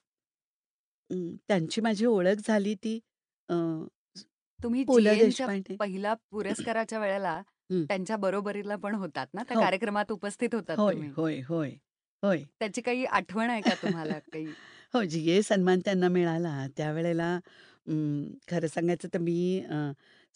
अं, 1.10 1.36
त्यांची 1.48 1.82
माझी 1.82 2.06
ओळख 2.06 2.42
झाली 2.48 2.74
ती 2.76 3.00
अ, 3.50 3.54
तुम्ही 4.60 4.84
पु. 4.86 4.98
ल. 5.00 5.08
जी.एनच्या 5.08 5.48
देशपांडे 5.48 5.78
पहिल्या 5.80 6.14
पुरस्काराच्या 6.32 7.00
वेळेला 7.00 7.42
हं. 7.70 7.86
त्यांच्या 7.90 8.18
बरोबरीला 8.18 8.76
पण 8.78 8.96
होतात 8.96 9.28
ना? 9.34 9.44
त्या 9.44 9.56
हो. 9.56 9.60
कार्यक्रमात 9.60 10.12
उपस्थित 10.12 10.56
होतात 10.56 10.78
होय, 10.78 10.86
तुम्ही. 10.88 11.14
होय, 11.16 11.40
होय, 11.42 11.72
होय. 12.24 12.46
त्याची 12.60 12.82
काही 12.82 13.06
आठवण 13.06 13.50
आहे 13.50 13.62
का 13.62 13.76
तुम्हाला 13.76 14.20
काही? 14.22 14.54
हो, 14.94 15.04
जी.ए. 15.04 15.42
सन्मान 15.42 15.80
त्यांना 15.80 16.08
मिळाला 16.08 16.56
त्यावेळेला 16.78 17.34
अं, 17.88 18.24
खरं 18.48 18.68
सांगायचं 18.68 19.08
तर 19.14 19.20
मी 19.20 19.38
अ, 19.62 19.76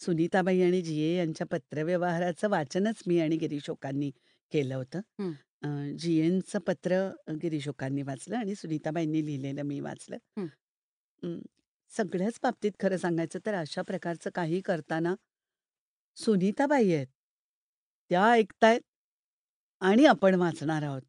सुनीताबाई 0.00 0.60
आणि 0.62 0.80
जी.ए. 0.82 1.16
यांच्या 1.16 1.46
पत्रव्यवहाराचं 1.46 2.48
वाचनच 2.50 3.02
मी 3.06 3.18
आणि 3.20 3.36
गिरीश 3.36 3.70
ओकांनी 3.70 4.10
केलं 4.52 4.74
होतं. 4.74 5.00
हं. 5.18 5.32
अ, 5.62 5.68
जी.एनचं 5.98 6.58
पत्र 6.58 7.00
गिरीश 7.42 7.68
ओकांनी 7.68 8.02
वाचलं 8.02 8.36
आणि 8.36 8.54
सुनीताबाईंनी 8.54 9.24
लिहिलेलं 9.26 9.62
मी 9.62 9.80
वाचलं. 9.80 10.16
हं. 10.36 10.48
अं, 11.22 11.38
सगळ्याच 11.92 12.38
बाबतीत 12.42 12.72
खरं 12.80 12.96
सांगायचं 12.96 13.38
तर 13.46 13.54
अशा 13.54 13.82
प्रकारचं 13.82 14.30
काही 14.34 14.60
करताना 14.60 15.14
सुनीताबाई 16.16 16.92
आहेत. 16.92 17.06
त्या 18.10 18.24
ऐकतायत 18.32 18.80
आणि 19.82 20.04
आपण 20.06 20.34
वाचणार 20.34 20.82
आहोत. 20.82 21.02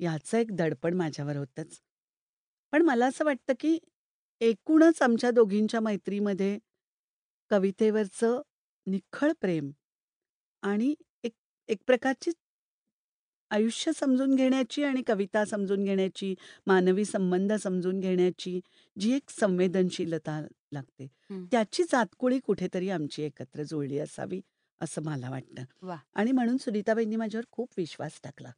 याचं 0.00 0.38
एक 0.38 0.54
दडपण 0.56 0.94
माझ्यावर 0.94 1.36
होतंच. 1.36 1.80
पण 2.72 2.82
मला 2.82 3.06
असं 3.06 3.24
वाटतं, 3.24 3.52
की 3.60 3.78
एकूणच 4.40 5.02
आमच्या 5.02 5.30
दोघींच्या 5.30 5.80
मैत्रीमध्ये 5.80 6.58
कवितेवरचं 7.50 8.40
निख्खळ 8.86 9.32
प्रेम 9.40 9.70
आणि 10.62 10.94
एक 11.24 11.32
एक 11.68 11.78
प्रकारची 11.86 12.30
आयुष्य 13.50 13.92
समजून 13.92 14.34
घेण्याची 14.34 14.82
आणि 14.84 15.02
कविता 15.02 15.44
समजून 15.44 15.84
घेण्याची, 15.84 16.34
मानवी 16.66 17.04
संबंध 17.04 17.52
समजून 17.52 18.00
घेण्याची 18.00 18.60
जी 18.96 19.12
एक 19.12 19.30
संवेदनशीलता 19.30 20.40
लागते, 20.72 21.06
हं. 21.30 21.44
त्याची 21.52 21.82
जातकुळी 21.82 22.38
कुठेतरी 22.38 22.88
आमची 22.90 23.22
एकत्र 23.22 23.62
जुळली 23.62 23.98
असावी, 23.98 24.40
असं 24.80 25.02
मला 25.02 25.30
वाटतं. 25.30 25.64
वाह! 25.82 25.98
आणि 26.14 26.32
म्हणून 26.32 26.56
सुनीताबाईंनी 26.56 27.16
माझ्यावर 27.16 27.44
खूप 27.50 27.68
विश्वास 27.76 28.20
टाकला. 28.24 28.50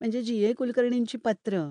म्हणजे 0.00 0.22
जी. 0.22 0.36
ए. 0.44 0.52
कुलकर्णींची 0.54 1.18
पत्र, 1.18 1.62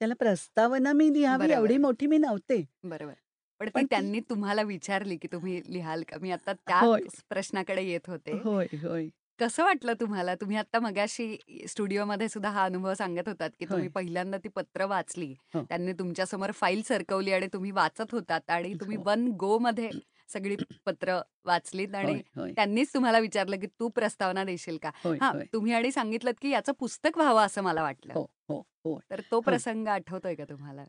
त्याला 0.00 0.14
प्रस्तावना 0.14 0.92
मी 0.92 1.12
लिहावी 1.12 1.50
बरोबर. 1.50 1.50
एवढी 1.50 1.76
मोठी 1.78 2.06
मी 2.06 2.18
नव्हते. 2.18 2.64
बरोबर. 2.84 3.14
पण 3.60 3.68
ती 3.68 3.70
पण 3.74 3.86
ती 3.86 4.02
त्यांनी 4.02 4.20
तुम्हाला 4.20 4.62
विचारली, 4.62 5.16
की 5.16 5.28
तुम्ही 5.32 5.60
लिहाल 5.66 6.02
का? 6.02 6.18
मी 6.20 6.30
आता 6.30 6.52
होय. 6.72 7.00
त्याच 7.02 7.22
प्रश्नाकडे 7.28 7.82
येत 7.82 8.08
होते. 8.08 8.42
होय, 8.44 8.66
होय. 8.76 9.10
कसं 9.38 9.64
वाटलं 9.64 9.94
तुम्हाला? 10.00 10.34
तुम्ही 10.34 10.56
आत्ता 10.56 10.78
मगाशी 10.80 11.36
स्टुडिओमध्ये 11.68 12.28
सुद्धा 12.28 12.50
हा 12.50 12.64
अनुभव 12.64 12.94
सांगत 12.94 13.28
होतात, 13.28 13.50
की 13.60 13.66
तुम्ही 13.66 13.88
होय. 13.88 13.88
पहिल्यांदा 13.88 14.38
ती 14.38 14.48
पत्र 14.48 14.84
वाचली. 14.86 15.34
हो. 15.52 15.66
त्यांनी 15.68 15.92
तुमच्यासमोर 15.92 16.50
फाईल 16.52 16.82
सरकवली 16.82 17.32
आणि 17.32 17.46
तुम्ही 17.52 17.70
वाचत 17.70 18.12
होतात 18.12 18.50
आणि 18.50 18.74
तुम्ही 18.74 18.96
हो. 18.96 19.04
वन 19.04 19.26
गोमध्ये 19.36 19.90
सगळी 20.30 20.56
पत्र 20.86 21.20
वाचलीत 21.44 21.94
आणि. 21.94 22.20
त्यांनीच 22.56 22.92
तुम्हाला 22.94 23.18
विचारलं, 23.18 23.56
की 23.56 23.66
"तू 23.80 23.88
प्रस्तावना 23.90 24.44
देशील 24.44 24.78
का?" 24.78 24.90
हां. 25.20 25.32
तुम्ही 25.52 25.72
आणि 25.72 25.92
सांगितलत, 25.92 26.34
की 26.42 26.50
याचं 26.50 26.72
पुस्तक 26.78 27.18
व्हावं 27.18 27.46
असं 27.46 27.62
मला 27.62 27.82
वाटलं. 27.82 28.14
हो, 28.14 28.30
हो, 28.48 28.66
हो. 28.84 29.00
तर 29.10 29.20
तो. 29.22 29.40
प्रसंग 29.42 29.88
आठवतोय 29.88 30.34
का 30.34 30.44
तुम्हाला? 30.44 30.84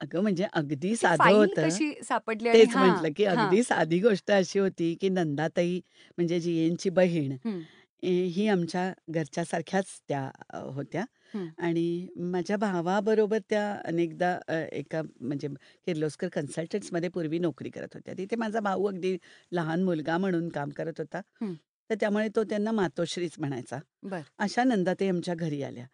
अगं, 0.00 0.20
म्हणजे 0.22 0.44
अगदी 0.52 0.94
साधं 0.96 1.30
होतं. 1.30 1.78
कशी 1.78 1.92
सापडली 2.04 2.48
आणि 2.48 2.64
तेच 2.64 2.76
म्हटलं, 2.76 3.08
की. 3.12 3.24
अगदी 3.26 3.62
साधी 3.64 4.00
गोष्ट 4.00 4.30
अशी 4.32 4.58
होती, 4.58 4.94
की 4.96 5.08
नंदाताई 5.10 5.80
म्हणजे 6.18 6.40
जी.एनची 6.40 6.90
बहीण 6.92 7.36
हं. 7.36 7.68
ए, 8.02 8.10
ही 8.26 8.46
आमच्या 8.48 8.92
घरच्यासारख्याच 9.10 9.86
त्या 10.08 10.30
अ, 10.50 10.58
होत्या 10.68 11.04
हं. 11.28 11.48
आणि 11.60 12.08
माझ्या 12.24 12.56
भावाबरोबर 12.56 13.38
त्या 13.50 13.64
अनेकदा 13.84 14.32
अ, 14.48 14.54
एका 14.72 15.02
म्हणजे 15.20 15.48
किर्लोस्कर 15.86 16.28
कन्सल्टंट्समध्ये 16.28 17.08
पूर्वी 17.10 17.38
नोकरी 17.38 17.70
करत 17.70 17.94
होत्या. 17.94 18.14
तिथे 18.18 18.36
माझा 18.36 18.60
भाऊ 18.60 18.86
अगदी 18.88 19.16
लहान 19.52 19.82
मुलगा 19.84 20.18
म्हणून 20.18 20.48
काम 20.50 20.70
करत 20.70 21.00
होता. 21.00 21.20
हं. 21.34 21.58
तर 21.90 21.94
त्यामुळे 22.00 22.28
तो 22.36 22.44
त्यांना 22.44 22.72
मातोश्रीच 22.72 23.34
म्हणायचा. 23.38 23.78
बरं. 24.04 24.28
अशा 24.38 24.64
नंदाताई 24.64 25.08
आमच्या 25.08 25.34
घरी 25.34 25.62
आल्या. 25.62 25.86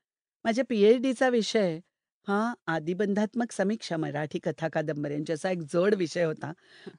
माझ्या 0.45 0.65
पी-एच-डीचा 0.69 1.29
विषय 1.31 1.79
हा 2.27 2.41
आदिबंधात्मक 2.67 3.53
समीक्षा 3.53 3.97
मराठी 3.97 4.39
कथा 4.39 4.69
कादंबऱ्यांची 4.69 5.33
असा 5.33 5.51
एक 5.51 5.61
जड 5.73 5.95
विषय 5.95 6.25
होता. 6.25 6.53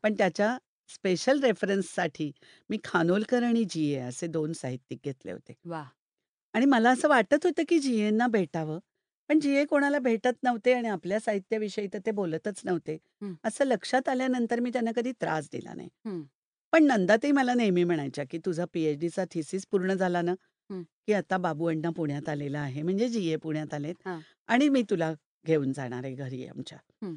पण 0.03 0.13
त्याच्या 0.13 0.57
स्पेशल 0.89 1.39
रेफरन्ससाठी 1.41 2.31
मी 2.69 2.77
खानोलकर 2.83 3.43
आणि 3.43 3.63
जी.ए. 3.65 3.99
असे 4.01 4.27
2 4.29 4.53
साहित्यिक 4.55 4.99
घेतले 5.03 5.31
होते. 5.31 5.55
वाह! 5.65 5.87
आणि 6.53 6.65
मला 6.65 6.89
असं 6.91 7.07
वाटत 7.09 7.45
होतं, 7.45 7.63
की 7.69 7.79
जी.एंना 7.79 8.27
भेटावं. 8.29 8.79
पण 9.29 9.39
जी.ए. 9.39 9.63
कोणाला 9.65 9.99
भेटत 10.01 10.43
नव्हते 10.43 10.73
आणि 10.73 10.87
आपल्या 10.89 11.19
साहित्याविषयी 11.19 11.87
तर 11.93 11.99
ते 12.05 12.11
बोलतच 12.13 12.61
नव्हते. 12.65 12.97
हं. 13.21 13.35
असं 13.43 13.65
लक्षात 13.65 14.09
आल्यानंतर 14.09 14.59
मी 14.59 14.69
त्यांना 14.71 14.91
कधी 14.95 15.11
त्रास 15.21 15.49
दिला 15.51 15.73
नाही. 15.73 15.89
हं. 16.05 16.25
पण 16.73 16.83
नंदाताई 16.85 17.31
मला 17.33 17.53
नेहमी 17.53 17.83
म्हणायच्या, 17.83 18.25
की 18.25 18.37
"तुझा 18.45 18.65
पी-एच-डीचा 18.73 19.25
थिसीस 19.31 19.65
पूर्ण 19.67 19.93
झाला 19.95 20.21
ना, 20.21 20.33
हं. 20.69 20.85
की 21.07 21.13
आता 21.13 21.37
बाबू 21.39 21.67
अण्णा 21.67 21.89
पुण्यात 21.91 22.29
आलेला 22.29 22.59
आहे." 22.61 22.81
म्हणजे 22.83 23.07
जी.ए. 23.09 23.35
पुण्यात 23.37 23.73
आलेत 23.73 23.95
हां. 24.01 24.25
आणि 24.49 24.69
मी 24.69 24.83
तुला 24.89 25.13
घेऊन 25.45 25.71
जाणार 25.73 26.03
आहे 26.03 26.15
घरी 26.15 26.45
आमच्या. 26.47 26.77
हं. 27.01 27.15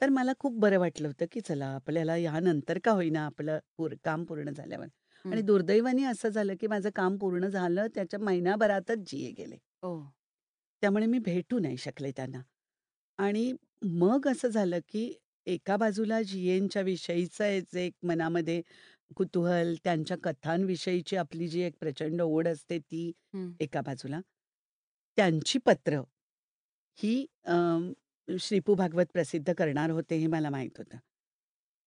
तर 0.00 0.08
मला 0.10 0.32
खूप 0.38 0.52
बरं 0.58 0.78
वाटलं 0.78 1.08
होतं, 1.08 1.26
की 1.26 1.40
चला 1.42 1.66
आपल्याला 1.74 2.16
यानंतर 2.18 2.78
का 2.80 2.90
होईना 2.92 3.24
आपलं 3.26 3.58
पूर 3.76 3.94
काम 4.04 4.24
पूर्ण 4.24 4.50
झाल्यावर 4.52 4.86
आणि 5.24 5.40
हं. 5.40 5.42
दुर्दैवाने 5.42 6.04
असं 6.06 6.28
झालं, 6.30 6.54
की 6.56 6.66
माझं 6.68 6.90
काम 6.94 7.16
पूर्ण 7.18 7.48
झालं. 7.48 7.86
त्याच्या 7.94 8.20
महिनाभरातच 8.20 8.98
जी.ए. 9.06 9.30
गेले. 9.34 9.58
ओह! 9.82 10.04
त्यामुळे 10.82 11.06
मी 11.06 11.18
भेटू 11.20 11.58
नाही 11.58 11.76
शकले 11.78 12.10
त्यांना. 12.12 12.40
आणि 13.18 13.52
मग 13.84 14.26
असं 14.28 14.48
झालं, 14.48 14.78
की 14.88 15.12
एका 15.46 15.76
बाजूला 15.76 16.20
जी.एनच्या 16.22 16.82
विषयीचं 16.82 17.58
जे 17.72 17.84
एक 17.86 17.94
मनामध्ये 18.04 18.60
कुतूहल, 19.16 19.74
त्यांच्या 19.84 20.16
कथांविषयीची 20.22 21.16
आपली 21.16 21.48
जी 21.48 21.60
एक 21.62 21.76
प्रचंड 21.80 22.22
ओढ 22.22 22.48
असते 22.48 22.78
ती 22.80 23.12
हं. 23.34 23.58
एका 23.60 23.80
बाजूला. 23.82 24.20
त्यांची 25.18 25.58
पत्र 25.60 26.00
ही 26.98 27.14
अ, 27.44 27.54
श्रीपू 28.40 28.74
भागवत 28.74 29.06
प्रसिद्ध 29.12 29.52
करणार 29.52 29.90
होते 29.90 30.16
हे 30.16 30.26
मला 30.26 30.50
माहीत 30.50 30.70
होतं. 30.78 30.96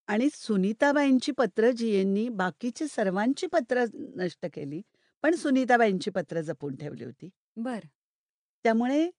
आणि 0.08 0.30
सुनीताबाईंची 0.34 1.32
पत्र 1.32 1.72
जी.एननी 1.72 2.30
बाकीची 2.30 2.88
सर्वांची 2.88 3.48
पत्र 3.48 3.86
नष्ट 3.94 4.46
केली. 4.54 4.82
पण 5.24 5.36
सुनीताबाईंची 5.36 6.10
पत्र 6.10 6.42
जपून 6.42 6.76
ठेवली 6.76 7.04
होती. 7.04 7.30
बरं. 7.56 7.88
त्यामुळे 8.64 9.12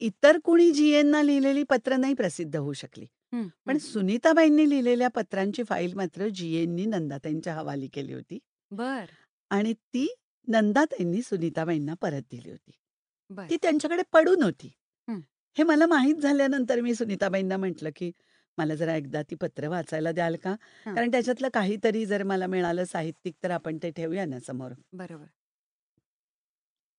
इतर 0.00 0.38
कुणी 0.44 0.72
जी.एनना 0.72 1.22
लिहिलेली 1.22 1.62
पत्र 1.62 1.96
नाही 1.96 2.14
प्रसिद्ध 2.14 2.56
होऊ 2.56 2.72
शकली. 2.72 3.06
हं, 3.32 3.48
पण 3.66 3.72
हं. 3.72 3.78
सुनीताबाईंनी 3.78 4.70
लिहिलेल्या 4.70 5.08
पत्रांची 5.08 5.62
फाईल 5.62 5.94
मात्र 5.94 6.28
जी.एननी 6.28 6.84
नंदाताईंच्या 6.84 7.54
हवाली 7.54 7.88
केली 7.88 8.12
होती. 8.12 8.38
बरं. 8.70 9.14
आणि 9.50 9.72
ती 9.72 10.14
नंदाताईंनी 10.48 11.22
सुनीताबाईंना 11.22 11.94
परत 11.94 12.22
दिली 12.30 12.50
होती. 12.50 12.70
बरं. 13.30 13.46
ती 13.50 13.56
त्यांच्याकडे 13.62 14.02
पडून 14.12 14.42
होती. 14.42 14.72
हं. 15.56 15.64
मला 15.64 15.86
माहीत 15.86 16.16
झाल्यानंतर 16.18 16.80
मी 16.80 16.94
सुनीताबाईंना 16.94 17.56
म्हटलं, 17.56 17.90
की 17.96 18.10
"मला 18.58 18.74
जरा 18.74 18.94
एकदा 18.96 19.22
ती 19.22 19.34
पत्र 19.36 19.68
वाचायला 19.68 20.12
द्याल 20.12 20.36
का? 20.38 20.54
हं. 20.82 20.96
कारण 20.96 21.10
त्याच्यातलं 21.10 21.48
काहीतरी 21.54 22.04
जर 22.06 22.22
मला 22.24 22.46
मिळालं 22.48 22.84
साहित्यिक 22.86 23.34
तर 23.42 23.50
आपण 23.52 23.78
ते 23.82 23.90
ठेवूया 23.92 24.24
ना 24.26 24.38
समोर." 24.40 24.72
बरोबर. 24.92 25.30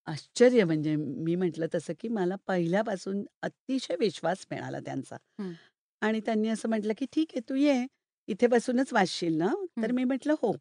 आश्चर्य 0.08 0.64
म्हणजे 0.64 0.96
मी 0.96 1.36
म्हटलं 1.36 1.68
तसं, 1.76 1.94
की 2.00 2.08
मला 2.10 2.36
पहिल्यापासून 2.48 3.24
अतिशय 3.42 3.96
विश्वास 4.00 4.46
मिळाला 4.52 4.80
त्यांचा. 4.80 5.18
हं. 5.40 5.56
आणि 6.02 6.20
त्यांनी 6.22 6.50
असं 6.50 6.70
म्हटलं, 6.70 6.94
की 6.98 7.06
"ठीक 7.14 7.28
आहे, 7.34 7.42
तू 7.50 7.56
ये. 7.56 7.86
इथे 8.28 8.48
बसूनच 8.48 8.94
वाचशील 8.94 9.38
ना?" 9.38 9.54
तर 9.82 9.92
हं. 9.92 9.92
मी 9.92 10.04
म्हटलं, 10.04 10.34
"हो." 10.42 10.52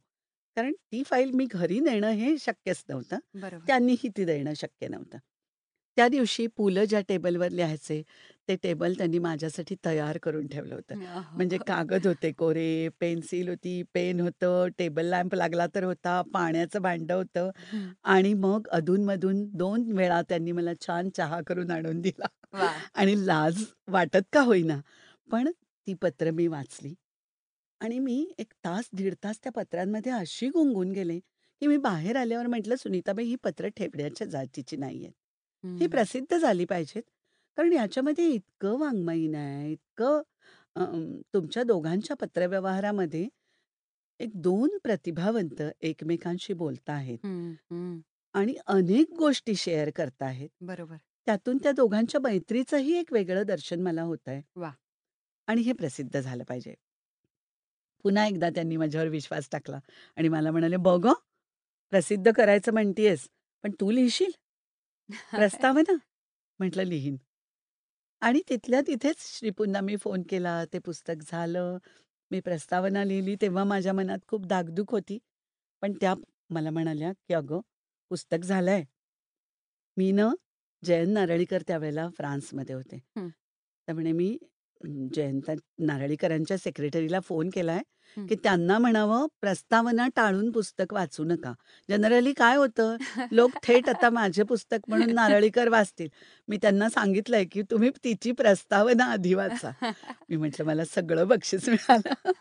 कारण 0.57 0.73
ती 0.93 1.03
फाईल 1.07 1.31
मी 1.33 1.47
घरी 1.51 1.81
नेणं 1.81 2.11
हे 2.13 2.37
शक्यच 2.39 2.85
नव्हतं. 2.89 3.19
बरोबर. 3.35 3.69
त्यांनीही 3.69 4.09
ती 4.17 4.25
देणं 4.25 4.55
शक्य 4.55 4.89
नव्हतं. 4.89 5.19
त्या 5.97 6.07
दिवशी 6.09 6.47
पु. 6.49 6.69
ल. 6.69 6.85
ज्या 6.85 7.01
टेबलवर 7.09 7.51
लिहायचे, 7.51 8.03
ते 8.49 8.57
टेबल 8.63 8.95
त्यांनी 8.95 9.19
माझ्यासाठी 9.19 9.75
तयार 9.85 10.19
करून 10.23 10.47
ठेवलं 10.47 10.75
होतं. 10.75 10.95
म्हणजे 11.37 11.59
कागद 11.67 12.07
होते 12.07 12.31
कोरे, 12.33 12.89
पेन्सिल 13.01 13.49
होती, 13.49 13.83
पेन 13.95 14.21
होतं, 14.21 14.69
टेबल 14.79 15.07
लॅम्प 15.07 15.35
लागला 15.35 15.67
तर 15.75 15.85
होता, 15.85 16.21
पाण्याचं 16.35 16.83
भांडं 16.83 17.15
होतं 17.15 17.51
हं. 17.73 17.89
आणि 18.07 18.33
मग 18.37 18.69
अधून-मधून 18.71 19.45
2 19.57 19.91
वेळा 19.93 20.21
त्यांनी 20.23 20.53
मला 20.53 20.73
छान 20.81 21.09
चहा 21.11 21.41
करून 21.47 21.71
आणून 21.71 22.01
दिला. 22.01 22.27
वाह! 22.53 22.85
आणि 22.95 23.15
लाज 23.27 23.65
वाटत 23.89 24.23
का 24.33 24.41
होईना, 24.43 24.81
पण 25.29 25.51
ती 25.87 25.95
पत्र 25.95 26.31
मी 26.31 26.47
वाचली. 26.49 26.95
आणि 27.81 27.99
मी 27.99 28.19
1 28.39 28.53
तास, 28.65 28.89
दीड 28.93 29.15
तास 29.25 29.39
त्या 29.39 29.53
पत्रांमध्ये 29.53 30.13
अशी 30.13 30.49
गुंगून 30.49 30.93
गेले, 30.93 31.19
की 31.63 31.67
मी 31.67 31.77
बाहेर 31.79 32.17
आल्यावर 32.17 32.47
म्हटलं, 32.47 32.77
"सुनीताबाई, 32.77 33.25
ही 33.25 33.37
पत्र 33.45 33.69
ठेवण्याच्या 33.77 34.27
जातीची 34.27 34.77
नाहीयेत. 34.77 35.13
ही. 35.65 35.87
प्रसिद्ध 35.89 36.37
झाली 36.37 36.65
पाहिजेत. 36.65 37.03
कारण 37.59 37.73
याच्यामध्ये 37.73 38.27
इतकं 38.29 38.79
वाङ्मयीन 38.79 39.35
आहे, 39.35 39.71
इतकं 39.73 40.23
अ, 40.77 40.85
तुमच्या 41.35 41.63
दोघांच्या 41.63 42.17
पत्रव्यवहारामध्ये 42.17 43.29
एक 44.21 44.31
2 44.43 44.79
प्रतिभावंत 44.85 45.63
एकमेकांशी 45.83 46.53
बोलताहेत 46.55 47.19
हं, 47.23 47.55
हं. 47.71 48.03
आणि 48.35 48.55
अनेक 48.67 49.13
गोष्टी 49.19 49.55
शेअर 49.55 49.91
करताहेत. 49.91 50.49
बरोबर. 50.63 51.01
त्यातून 51.27 51.59
त्या 51.59 51.73
दोघांच्या 51.73 52.21
मैत्रीचंही 52.21 52.99
एक 52.99 53.13
वेगळं 53.13 53.43
दर्शन 53.47 53.83
मला 53.83 54.03
होतंय. 54.03 54.41
वाह! 54.55 54.75
आणि 55.49 55.63
हे 55.63 55.73
प्रसिद्ध 55.75 56.21
झालं 56.21 56.45
पाहिजे. 56.45 56.75
पुन्हा 58.05 58.25
एकदा 58.27 58.49
त्यांनी 58.51 58.77
माझ्यावर 58.77 59.09
विश्वास 59.09 59.49
टाकला 59.53 59.79
आणि 60.17 60.29
मला 60.29 60.51
म्हणाले, 60.51 60.77
"बघ 60.79 61.07
हं, 61.07 61.15
प्रसिद्ध 61.93 62.31
करायचं 62.33 62.73
म्हणतीयेस, 62.73 63.29
पण 63.65 63.71
तू 63.81 63.91
लिहिशील? 63.91 64.31
प्रस्तावना?" 65.35 65.95
म्हटलं, 66.61 66.85
"लिहीन." 66.85 67.17
आणि 68.23 68.41
तिथल्या 68.49 68.81
तिथेच 68.81 69.17
श्रीपूंना 69.21 69.81
मी 69.81 69.97
फोन 69.97 70.23
केला. 70.29 70.65
ते 70.73 70.79
पुस्तक 70.81 71.23
झालं. 71.27 71.79
मी 72.31 72.41
प्रस्तावना 72.41 73.05
लिहिली. 73.05 73.37
तेव्हा 73.41 73.65
माझ्या 73.65 73.93
मनात 73.93 74.19
खूप 74.29 74.47
धाकधूक 74.47 74.93
होती. 74.93 75.19
पण 75.83 75.93
त्या 76.01 76.15
मला 76.51 76.71
म्हणाल्या, 76.71 77.13
की 77.13 77.35
"अगं, 77.35 77.61
पुस्तक 78.11 78.45
झालंय." 78.45 78.85
मी 79.97 80.11
ना 80.13 80.29
जयंत 80.83 81.13
नारळीकर 81.13 81.63
त्यावेळेला 81.67 82.09
फ्रान्समध्ये 82.11 82.75
होते. 82.75 82.97
हं. 83.17 83.29
तर 83.89 83.93
म्हणे, 83.93 84.13
"मी 84.13 84.37
जयंत 84.87 85.51
नारळीकरांच्या 85.79 86.59
सेक्रेटरीला 86.59 87.21
फोन 87.21 87.51
केलाय 87.51 87.81
हं. 88.17 88.27
की 88.27 88.35
त्यांना 88.35 88.79
म्हणावं 88.79 89.27
प्रस्तावना 89.41 90.07
टाळून 90.17 90.51
पुस्तक 90.51 90.93
वाचू 90.95 91.25
नका. 91.25 91.53
जनरली 91.91 92.33
काय 92.33 92.57
होतं 92.57 92.97
लोक 93.33 93.51
थेट 93.63 93.89
आता 93.89 94.11
माझे 94.11 94.43
पुस्तक 94.43 94.79
म्हणून 94.89 95.15
नारळीकर 95.15 95.69
वाचतील. 95.69 96.09
मी 96.49 96.57
त्यांना 96.57 96.89
सांगितलंय 96.89 97.45
की 97.45 97.63
तुम्ही 97.63 97.91
तिची 98.05 98.33
प्रस्तावना 98.33 99.05
आधी 99.05 99.35
वाचा. 99.35 99.71
मी 100.29 100.37
म्हटलं 100.37 100.67
मला 100.67 100.85
सगळं 100.85 101.29
बक्षीस 101.29 101.69
मिळालं. 101.69 102.33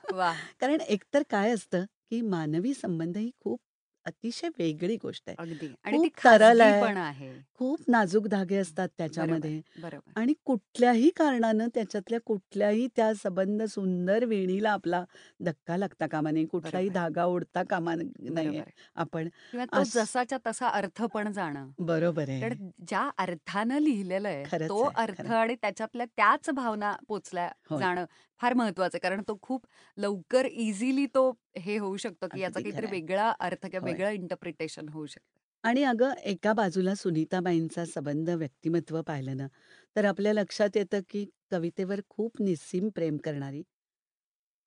कारण 0.60 0.82
एकतर 0.82 1.24
काय 1.30 1.52
असतं 1.52 1.86
की 2.10 2.22
मानवी 2.22 2.74
संबंध 2.74 3.18
ही 3.18 3.32
खूप 3.40 3.60
अतिशय 4.06 4.48
वेगळी 4.58 4.96
गोष्ट 4.96 5.24
आहे. 5.28 5.36
अगदी 5.40 5.68
आणि 5.84 5.98
ती 5.98 6.08
खूप 6.08 6.24
तरल 6.26 6.62
आहे. 6.62 6.82
पण 6.82 6.98
आहे. 6.98 7.34
खूप 7.54 7.80
नाजूक 7.88 8.28
धागे 8.28 8.58
असतात 8.58 8.76
बरोबर, 8.78 8.98
त्याच्यामध्ये 8.98 9.62
बरोबर. 9.78 10.20
आणि 10.20 10.34
कुठल्याही 10.46 11.10
कारणानं 11.10 11.68
त्याच्यातल्या 11.74 12.20
कुठल्याही 12.26 12.88
त्या 12.96 13.14
संबंध 13.14 13.64
सुंदर 13.64 14.26
वेणीला 14.26 14.72
आपला 14.72 15.04
धक्का 15.40 15.78
लागता 15.78 16.08
कामा 16.08 16.32
नये. 16.32 16.46
कुठलाही 16.46 16.90
बरोबर. 16.90 17.00
धागा 17.00 17.26
ओढता 17.26 17.64
कामा 17.64 17.96
नये 17.96 18.30
बरोबर. 18.30 18.70
आपण. 18.96 19.28
किंवा 19.52 19.66
तो 19.66 19.80
अस 19.80 19.94
जसाच्या 19.94 20.38
तसा 20.48 20.68
अर्थ 20.68 21.04
पण 21.04 21.32
जाणं. 21.32 21.70
बरोबर 21.80 22.30
आहे. 22.30 22.50
ज्या 22.88 23.10
अर्थानं 23.18 23.80
लिहिलेलं 23.80 24.28
आहे, 24.28 24.44
खरंच 24.44 24.70
तो 24.70 24.82
आहे, 24.82 24.94
अर्थ 24.96 25.18
खरं 25.18 25.30
आहे. 25.30 25.38
आणि 25.38 25.56
त्याच्यातल्या 25.56 26.06
त्याच 26.16 26.50
भावना 26.50 26.96
पोचल्या 27.08 27.50
होय. 27.70 27.80
जाणं 27.80 28.06
फार 28.42 28.54
महत्वाचं 28.54 28.98
आहे. 28.98 29.10
कारण 29.10 29.22
तो 29.28 29.38
खूप 29.42 29.66
लवकर 29.98 30.46
इझिली 30.46 31.06
तो 31.06 31.32
हे 31.56 31.78
होऊ 31.78 31.98
शकतो, 31.98 32.28
की 32.30 32.40
याचा 32.40 32.60
अगदी 32.60 32.72
काहीतरी. 32.72 32.88
वेगळा 32.88 33.30
अर्थ 33.42 33.66
किंवा 33.68 33.84
होय. 33.84 33.86
वेगळं 33.86 34.12
इंटरप्रिटेशन 34.14 34.90
होऊ 34.90 35.06
शकतं. 35.08 35.40
आणि 35.64 35.82
अगं 35.84 36.12
एका 36.26 36.52
बाजूला 36.54 36.94
सुनीताबाईंचा 36.96 37.84
संबंध 37.86 38.30
व्यक्तिमत्व 38.32 39.02
पाहिलं 39.02 39.38
ना, 39.38 39.48
तर 39.96 40.06
आपल्या 40.06 40.34
लक्षात 40.34 40.78
येतं 40.78 41.00
की 41.10 41.26
कवितेवर 41.52 42.02
खूप 42.10 42.42
निस्सीम 42.42 42.90
प्रेम 42.92 43.18
करणारी, 43.24 43.64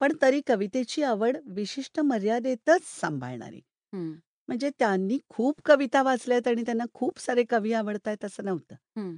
पण 0.01 0.13
तरी 0.23 0.41
कवितेची 0.47 1.03
आवड 1.03 1.37
विशिष्ट 1.49 2.01
मर्यादेतच 2.03 2.85
सांभाळणारी. 2.91 3.61
हं. 3.93 4.17
म्हणजे 4.49 4.71
त्यांनी 4.79 5.19
खूप 5.29 5.61
कविता 5.65 6.03
वाचल्यात 6.03 6.49
आणि 6.49 6.63
त्यांना 6.63 6.85
खूप 6.95 7.19
सारे 7.21 7.45
कवी 7.51 7.73
आवडतायत 7.75 8.25
असं 8.25 8.45
नव्हतं. 8.45 8.77
हं. 8.97 9.17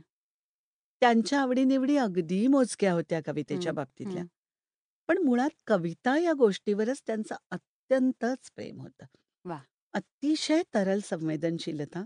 त्यांच्या 1.02 1.40
आवडी-निवडी 1.40 1.96
अगदी 1.96 2.46
मोजक्या 2.46 2.92
होत्या 2.92 3.20
कवितेच्या 3.26 3.72
हं, 3.72 3.72
बाबतीतल्या. 3.72 4.22
हं. 4.22 4.28
पण 5.09 5.18
मुळात 5.18 5.51
कविता 5.66 6.16
या 6.18 6.33
गोष्टीवरच 6.35 7.03
त्यांचं 7.07 7.35
अत्यंतच 7.51 8.51
प्रेम 8.55 8.81
होतं. 8.81 9.07
वाह! 9.44 9.64
अतिशय 9.94 10.62
तरल 10.75 11.01
संवेदनशीलता 11.03 12.05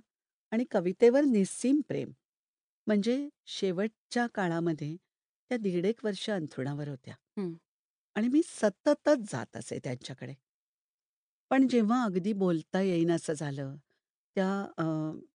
आणि 0.53 0.65
कवितेवर 0.71 1.25
निस्सीम 1.27 1.81
प्रेम. 1.88 2.11
म्हणजे 2.87 3.17
शेवटच्या 3.49 4.27
काळामध्ये 4.35 4.97
त्या 4.97 5.59
दीड 5.59 5.87
एक 5.87 6.05
वर्ष 6.05 6.29
अंथरुणावर 6.31 6.88
होत्या. 6.88 7.15
हं. 7.37 7.53
आणि 8.17 8.29
मी 8.29 8.41
सततच 8.47 9.31
जात 9.33 9.57
असे 9.57 9.79
त्यांच्याकडे. 9.79 10.35
पण 11.51 11.67
जेव्हा 11.69 12.03
अगदी 12.05 12.33
बोलता 12.35 12.81
येईनासं 12.81 13.33
झालं, 13.33 13.75
त्या 14.37 14.49
अ, 14.79 14.85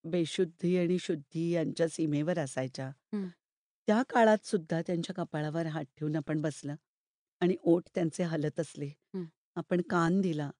बेशुद्धी 0.04 0.76
आणि 0.78 0.98
शुद्धी 1.00 1.48
यांच्या 1.50 1.88
सीमेवर 1.88 2.38
असायच्या. 2.38 2.90
हं. 3.12 3.28
त्या 3.88 4.02
काळात 4.08 4.46
सुद्धा 4.46 4.80
त्यांच्या 4.82 5.14
कपाळावर 5.16 5.66
हात 5.66 5.84
ठेवून 5.96 6.16
आपण 6.16 6.40
बसलं 6.40 6.74
आणि 7.40 7.56
ओठ 7.64 7.88
त्यांचे 7.94 8.22
हलत 8.24 8.60
असले. 8.60 8.90
आपण 9.56 9.80
कान 9.90 10.20
दिला, 10.20 10.50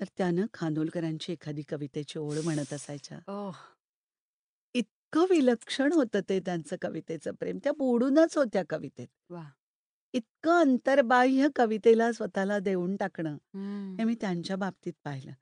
तर 0.00 0.04
त्यानं 0.18 0.46
खानोलकरांची 0.54 1.32
एखादी 1.32 1.62
कवितेची 1.68 2.18
ओळ 2.18 2.40
म्हणत 2.44 2.72
असायच्या. 2.72 3.18
इतकं 4.74 5.24
विलक्षण 5.30 5.92
होतं 5.92 6.20
ते 6.28 6.38
त्यांचं 6.40 6.76
कवितेचं 6.82 7.32
प्रेम. 7.34 7.58
त्या 7.64 7.72
बुडूनच 7.78 8.36
होत्या 8.36 8.62
कवितेत. 8.70 9.06
इतकं 10.14 10.60
अंतर्बाह्य 10.60 11.48
कवितेला 11.56 12.10
स्वतःला 12.12 12.58
देऊन 12.60 12.96
टाकणं, 12.96 13.36
हं. 13.54 14.04
मी 14.04 14.14
त्यांच्या 14.14 14.56
बाबतीत 14.56 14.92
पाहिलं. 15.04 15.32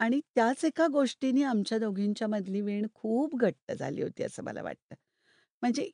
आणि 0.00 0.20
त्याच 0.34 0.64
एका 0.64 0.86
गोष्टीने 0.88 1.42
आमच्या 1.44 1.78
दोघींच्या 1.78 2.28
मधली 2.28 2.60
वीण 2.60 2.86
खूप 2.94 3.36
घट्ट 3.36 3.72
झाली 3.72 4.02
होती 4.02 4.22
असं 4.22 4.42
मला 4.44 4.62
वाटतं. 4.62 4.94
म्हणजे 5.62 5.90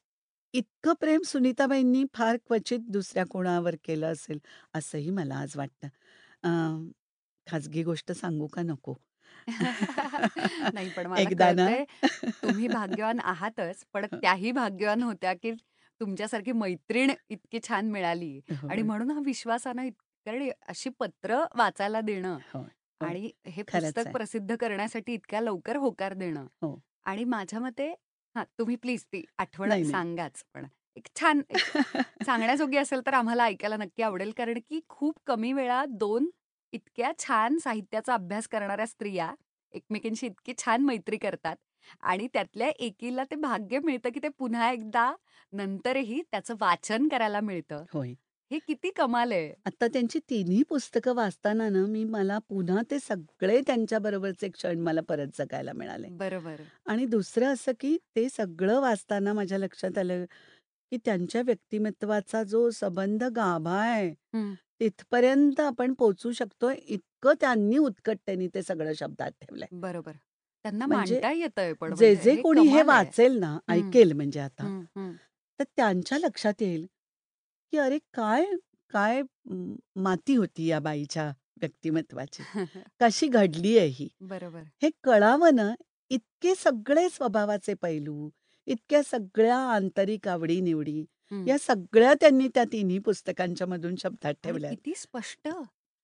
इतकं 0.54 0.94
प्रेम 0.96 1.22
सुनीताबाईंनी 1.24 2.04
फार 2.14 2.36
क्वचित 2.38 2.80
दुसऱ्या 2.90 3.24
कोणावर 3.26 3.74
केलं 3.84 4.06
असेल, 4.08 4.38
असंही 4.74 5.10
मला 5.12 5.34
आज 5.36 5.56
वाटतं. 5.56 5.88
अ, 6.44 6.50
खाजगी 7.46 7.82
गोष्ट 7.84 8.12
सांगू 8.14 8.46
का 8.48 8.62
नको? 8.64 8.94
नाही, 10.72 10.88
पण 10.90 11.06
मला 11.06 11.30
एकदा 11.32 11.52
ना 11.52 11.68
कळतंय 11.70 11.84
तुम्ही 12.42 12.68
भाग्यवान 12.68 13.20
आहातच, 13.22 13.84
पण 13.92 14.06
त्याही 14.12 14.52
भाग्यवान 14.52 15.02
होत्या, 15.02 15.32
की 15.34 15.52
तुमच्यासारखी 16.00 16.52
मैत्रीण 16.54 17.10
इतकी 17.30 17.58
छान 17.68 17.90
मिळाली 17.90 18.40
आणि 18.68 18.82
होय. 18.82 18.82
म्हणून 18.82 19.10
हा 19.10 19.20
विश्वासानं 19.24 19.82
इत 19.82 19.92
कारण 20.26 20.48
अशी 20.68 20.90
पत्र 21.00 21.38
वाचायला 21.56 22.00
देणं 22.00 22.38
होय. 22.46 22.70
आणि 23.00 23.30
हे 23.46 23.62
खरंच 23.68 23.68
पुस्तक 23.72 24.06
आहे. 24.06 24.14
प्रसिद्ध 24.14 24.56
करण्यासाठी 24.56 25.14
इतक्या 25.14 25.40
लवकर 25.40 25.76
होकार 25.76 26.14
देणं 26.14 26.46
हो. 26.62 26.72
आणि 27.06 27.24
माझ्या 27.26 27.60
मते 27.60 27.94
हां, 28.36 28.44
तुम्ही 28.58 28.76
प्लीज 28.76 29.04
ती 29.06 29.24
आठवण 29.38 29.70
नाही, 29.70 29.84
नाही. 29.84 30.00
सांगाच 30.02 30.42
पण. 30.54 30.66
एक 30.96 31.06
छान 31.16 31.42
एक 31.50 31.62
सांगण्याजोगी 32.24 32.76
असेल 32.78 33.00
तर 33.06 33.14
आम्हाला 33.14 33.44
ऐकायला 33.44 33.76
नक्की 33.76 34.02
आवडेल. 34.02 34.30
कारण 34.32 34.58
की 34.60 34.80
खूप 34.88 35.18
कमी 35.26 35.52
वेळात 35.52 35.88
2 35.98 36.28
इतक्या 36.72 37.10
छान 37.18 37.58
साहित्याचा 37.58 38.14
अभ्यास 38.14 38.48
करणाऱ्या 38.48 38.86
स्त्रिया 38.86 39.32
एकमेकींशी 39.74 40.26
इतकी 40.26 40.52
छान 40.58 40.82
मैत्री 40.84 41.16
करतात 41.18 41.56
आणि 42.02 42.26
त्यातल्या 42.32 42.68
एकीला 42.78 43.24
ते 43.24 43.36
भाग्य 43.38 43.78
मिळतं, 43.80 44.10
की 44.10 44.20
ते 44.22 44.28
पुन्हा 44.30 44.70
एकदा 44.70 45.12
नंतरही 45.52 46.22
त्याचं 46.22 46.54
वाचन 46.60 47.08
करायला 47.08 47.40
मिळतं. 47.42 47.84
होय. 47.88 48.16
हे 48.52 48.58
किती 48.58 48.90
कमाल 48.90 49.32
आहे. 49.32 49.52
आता 49.66 49.86
त्यांची 49.86 50.18
तिन्ही 50.30 50.62
पुस्तकं 50.62 51.14
वाचताना 51.14 51.68
ना, 51.68 51.84
मी 51.86 52.04
मला 52.04 52.38
पुन्हा 52.48 52.80
ते 52.90 52.98
सगळे 52.98 53.60
त्यांच्याबरोबरचे 53.60 54.48
क्षण 54.48 54.80
मला 54.80 55.00
परत 55.00 55.28
जगायला 55.38 55.72
मिळाले. 55.72 56.08
बरोबर. 56.18 56.62
आणि 56.86 57.06
दुसरं 57.06 57.52
असं, 57.52 57.72
की 57.80 57.96
ते 58.16 58.28
सगळं 58.28 58.80
वाचताना 58.80 59.32
माझ्या 59.32 59.58
लक्षात 59.58 59.98
आलं, 59.98 60.24
की 60.92 60.98
त्यांच्या 61.04 61.42
व्यक्तिमत्वाचा 61.42 62.42
जो 62.42 62.68
संबंध 62.70 63.24
गाभा 63.36 63.78
आहे. 63.82 64.12
तिथपर्यंत 64.80 65.60
आपण 65.60 65.92
पोहोचू 65.94 66.32
शकतोय, 66.32 66.74
इतकं 66.76 67.34
त्यांनी 67.40 67.78
उत्कटतेने 67.78 68.48
ते 68.54 68.62
सगळं 68.62 68.92
शब्दात 68.92 69.30
ठेवलंय. 69.40 69.68
बरोबर. 69.72 70.12
त्यांना 70.64 70.86
म्हणजे 70.86 71.14
मांडता 71.14 71.32
येतंय 71.32 71.72
पण 71.72 71.94
जे, 71.94 71.94
म्हणजे 72.04 72.20
जे 72.22 72.30
हे 72.30 72.42
कोणी 72.42 72.66
हे 72.66 72.68
कमाल 72.70 72.88
आहे. 72.88 72.88
वाचेल 72.88 73.38
ना. 73.38 73.58
ऐकेल 73.68 74.12
म्हणजे 74.12 74.40
आता. 74.40 74.68
तर 75.60 75.64
त्यांच्या 75.76 76.18
लक्षात 76.18 76.62
येईल, 76.62 76.86
की 77.72 77.78
अरे 77.78 77.98
काय, 78.14 78.44
काय 78.90 79.22
म 79.46 79.74
माती 79.96 80.34
होती 80.34 80.66
या 80.66 80.78
बाईच्या 80.80 81.28
व्यक्तिमत्वाची. 81.56 82.42
कशी 83.00 83.26
घडली 83.28 83.76
आहे 83.78 83.86
ही. 83.88 84.08
बरोबर. 84.22 84.72
हे 84.82 84.90
कळावं 85.04 85.54
ना, 85.54 85.70
इतके 86.10 86.54
सगळे 86.54 87.08
स्वभावाचे 87.08 87.74
पैलू, 87.74 88.28
इतक्या 88.66 89.02
सगळ्या 89.02 89.56
आंतरिक 89.68 90.28
आवडी-निवडी, 90.28 91.04
हं. 91.30 91.44
या 91.46 91.58
सगळ्या 91.58 92.12
त्यांनी 92.14 92.48
त्या 92.48 92.64
तिन्ही 92.72 92.98
पुस्तकांच्या 92.98 93.66
मधून 93.66 93.94
शब्दात 93.96 94.34
आणि 94.44 94.44
ठेवल्यात. 94.44 94.70
किती 94.70 94.94
स्पष्ट. 94.96 95.48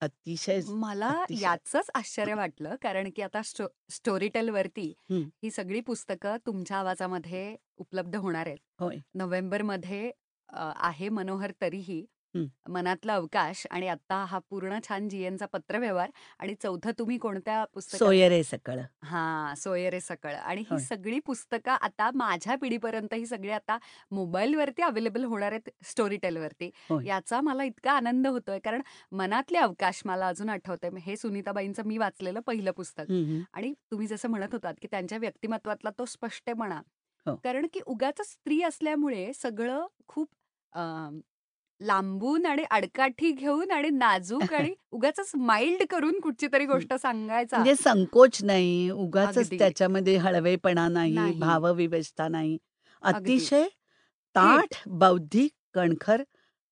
अतिशय, 0.00 0.60
मला 0.66 1.08
अतिशय. 1.12 1.34
याचंच 1.34 1.90
आश्चर्य 1.94 2.34
वाटलं, 2.34 2.74
कारण 2.82 3.10
की 3.16 3.22
आता 3.22 3.42
स्टो 3.42 3.66
स्टोरीटेलवरती 3.90 4.92
हं. 5.10 5.28
ही 5.42 5.50
सगळी 5.50 5.80
पुस्तकं 5.80 6.36
तुमच्या 6.46 6.76
आवाजामध्ये 6.76 7.56
उपलब्ध 7.78 8.16
होणार 8.16 8.46
आहेत. 8.46 8.58
होय. 8.78 9.00
नोव्हेंबरमध्ये 9.14 10.10
अ, 10.48 10.70
आहे 10.78 11.08
मनोहर 11.10 11.52
तरीही, 11.60 12.04
हं. 12.34 12.48
मनातला 12.66 13.14
अवकाश 13.14 13.66
आणि 13.70 13.88
आता 13.88 14.24
हा 14.24 14.38
पूर्ण 14.50 14.78
छान 14.88 15.08
जीएनचा 15.08 15.46
पत्रव्यवहार 15.46 16.10
आणि 16.38 16.54
चौथं 16.54 16.92
तुम्ही 16.98 17.18
कोणत्या 17.18 17.64
पुस्तकात 17.74 18.12
सोयरे 18.12 18.42
सकळ. 18.44 18.80
हां, 19.04 19.54
सोयरे 19.56 20.00
सकळ 20.00 20.34
आणि 20.34 20.64
ही 20.66 20.66
होय. 20.70 20.80
सगळी 20.80 21.18
पुस्तकं 21.20 21.72
आता 21.80 22.10
माझ्या 22.14 22.56
पिढीपर्यंत 22.56 23.14
ही 23.14 23.26
सगळी 23.26 23.50
आता 23.50 23.78
मोबाईलवरती 24.10 24.82
अवेलेबल 24.82 25.24
होणार 25.24 25.52
आहेत 25.52 25.70
स्टोरीटेलवरती. 25.84 26.70
होय. 26.86 27.04
याचा 27.04 27.40
मला 27.40 27.64
इतका 27.64 27.92
आनंद 27.92 28.26
होतोय, 28.26 28.58
कारण 28.58 28.82
मनातले 29.12 29.58
अवकाश 29.58 30.02
मला 30.04 30.28
अजून 30.28 30.48
आठवतंय. 30.48 30.90
हे 31.02 31.16
सुनीताबाईंचं 31.16 31.86
मी 31.86 31.98
वाचलेलं 31.98 32.40
पहिलं 32.40 32.70
पुस्तक 32.72 33.06
हं, 33.08 33.24
हं. 33.26 33.44
आणि 33.52 33.72
तुम्ही 33.90 34.06
जसं 34.06 34.28
म्हणत 34.30 34.54
होतात, 34.54 34.74
की 34.82 34.88
त्यांच्या 34.90 35.18
व्यक्तिमत्वातला 35.18 35.90
तो 35.98 36.04
स्पष्टपणा. 36.06 36.80
हो. 37.28 37.36
कारण 37.44 37.66
की 37.72 37.80
उगाचच 37.86 38.26
स्त्री 38.26 38.62
असल्यामुळे 38.62 39.32
सगळं 39.34 39.86
खूप 40.08 40.28
लांबून 41.80 42.46
आणि 42.46 42.62
आडकाठी 42.70 43.30
घेऊन 43.32 43.70
आणि 43.70 43.88
नाजूक 43.90 44.52
आणि 44.52 44.74
उगाचच 44.92 45.30
माईल्ड 45.36 45.82
करून 45.90 46.18
कुठची 46.20 46.46
तरी. 46.52 46.64
गोष्ट 46.66 46.94
सांगायचा. 46.94 47.58
म्हणजे 47.58 47.74
संकोच 47.74 48.42
नाही, 48.44 48.90
अगदी. 48.90 49.58
त्याच्यामध्ये 49.58 50.16
हळवेपणा 50.16 50.88
नाही, 50.88 51.14
नाही. 51.14 51.38
भावविवेचता 51.40 52.28
नाही. 52.28 52.58
अगदी. 53.02 53.18
अतिशय 53.18 53.62
थेट. 53.62 53.70
ताठ, 54.36 54.82
बौद्धिक, 54.86 55.50
कणखर 55.74 56.22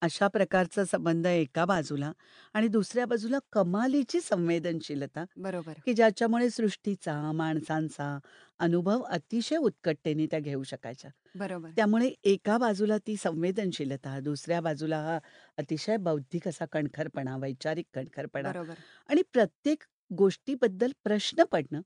अशा 0.01 0.27
प्रकारचा 0.27 0.83
संबंध 0.85 1.25
एका 1.27 1.65
बाजूला 1.65 2.11
आणि 2.53 2.67
दुसऱ्या 2.67 3.05
बाजूला 3.05 3.37
कमालीची 3.51 4.21
संवेदनशीलता, 4.21 5.25
बरोबर. 5.37 5.73
की 5.85 5.93
ज्याच्यामुळे 5.93 6.49
सृष्टीचा, 6.49 7.31
माणसांचा 7.31 8.17
अनुभव 8.59 9.01
अतिशय 9.01 9.57
उत्कटतेने 9.57 10.25
त्या 10.25 10.39
घेऊ 10.39 10.63
शकायच्या. 10.63 11.11
बरोबर. 11.35 11.69
त्यामुळे 11.75 12.13
एका 12.23 12.57
बाजूला 12.57 12.97
ती 12.97 13.15
संवेदनशीलता, 13.17 14.19
दुसऱ्या 14.19 14.61
बाजूला 14.61 14.97
हा 14.97 15.19
अतिशय 15.57 15.97
बौद्धिक 15.97 16.47
असा 16.47 16.65
कणखरपणा, 16.65 17.37
वैचारिक 17.37 17.85
कणखरपणा 17.93 18.51
बरोबर. 18.51 18.73
आणि 19.09 19.21
प्रत्येक 19.33 19.83
गोष्टीबद्दल 20.17 20.91
प्रश्न 21.03 21.43
पडणं 21.43 21.81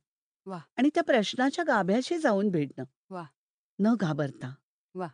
वाह! 0.47 0.62
आणि 0.78 0.89
त्या 0.95 1.03
प्रश्नाच्या 1.03 1.64
गाभ्याशी 1.68 2.18
जाऊन 2.18 2.49
भिडणं. 2.49 2.84
वाह! 3.09 3.26
न 3.80 3.93
घाबरता. 3.95 4.53
वाह! 4.95 5.09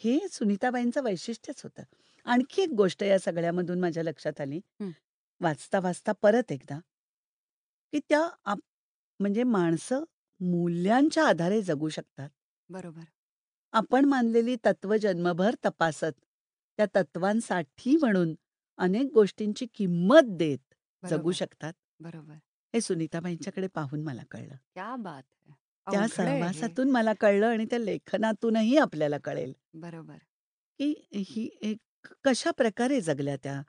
हे 0.00 0.18
सुनीताबाईंचं 0.30 1.02
वैशिष्ट्यच 1.02 1.60
होतं. 1.64 1.82
आणखी 2.26 2.62
एक 2.62 2.70
गोष्ट 2.72 3.02
या 3.02 3.18
सगळ्यामधून 3.18 3.80
माझ्या 3.80 4.02
लक्षात 4.02 4.40
आली. 4.40 4.60
हं. 4.80 4.94
वाचता, 5.40 5.80
वाचता 5.80 6.12
परत 6.22 6.52
एकदा, 6.52 6.78
की 7.92 7.98
त्या 8.00 8.20
आप 8.46 8.58
म्हणजे 9.20 9.42
माणसं 9.46 10.04
मूल्यांच्या 10.40 11.24
आधारे 11.24 11.60
जगू 11.62 11.88
शकतात. 11.90 12.28
बरोबर. 12.68 13.06
आपण 13.72 14.04
मानलेली 14.04 14.54
तत्व 14.64 14.94
जन्मभर 14.96 15.54
तपासत, 15.64 16.12
त्या 16.78 16.86
तत्वांसाठी 16.96 17.96
म्हणून 17.96 18.34
अनेक 18.78 19.12
गोष्टींची 19.14 19.66
किंमत 19.74 20.36
देत 20.36 20.74
जगू 21.02 21.32
बरोबर. 21.32 21.32
शकतात. 21.32 21.72
बरोबर. 22.00 22.40
हे 22.74 22.80
सुनीताबाईंच्याकडे 22.80 23.66
पाहून 23.68 24.02
मला 24.02 24.22
कळलं. 24.30 24.56
क्या 24.74 24.94
बात 24.98 25.24
है! 25.40 25.54
त्या 25.86 26.06
अवघड 26.06 26.28
आहे 26.28 26.46
हे. 26.50 26.74
सहवासातून 26.74 26.90
मला 26.90 27.12
कळलं 27.20 27.46
आणि 27.46 27.64
त्या 27.64 27.78
लेखनातूनही 27.78 28.76
आपल्याला 28.78 29.18
कळेल. 29.18 29.52
बरोबर. 29.74 30.24
की 30.80 30.88
ही 31.22 31.48
एक 31.62 31.78
कशाप्रकारे 32.24 33.00
जगल्या 33.00 33.36
त्या. 33.36 33.60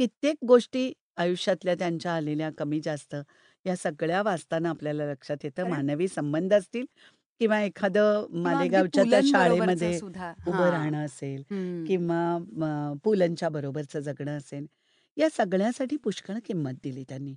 कित्येक 0.00 0.36
गोष्टी 0.46 0.92
आयुष्यातल्या 1.16 1.74
त्यांच्या 1.74 2.12
आलेल्या 2.14 2.50
कमी-जास्त 2.58 3.14
या 3.64 3.76
सगळ्या 3.76 4.22
वाचताना 4.22 4.70
आपल्याला 4.70 5.10
लक्षात 5.10 5.44
येतं. 5.44 5.64
कारण 5.64 5.68
मानवी 5.68 6.08
संबंध 6.08 6.54
असतील 6.54 6.86
किंवा 7.40 7.60
एखादं 7.62 8.26
किंवा 8.36 8.60
अगदी 8.60 8.82
मालेगावच्या 8.82 9.04
त्या 9.04 9.20
पुलंबरोबरचं 9.24 9.24
शाळेमध्ये 9.24 9.92
सुद्धा 9.92 10.32
उभं 10.46 10.68
हां. 10.68 10.70
राहणं 10.70 11.04
असेल. 11.06 11.42
किंवा 11.86 12.20
म 12.52 12.94
पुलंच्या 13.04 13.48
बरोबरचं 13.48 14.00
जगणं 14.00 14.36
असेल. 14.38 14.66
या 15.16 15.28
सगळ्यासाठी 15.32 15.96
पुष्कळ 15.96 16.38
किंमत 16.44 16.74
दिली 16.82 17.04
त्यांनी. 17.08 17.34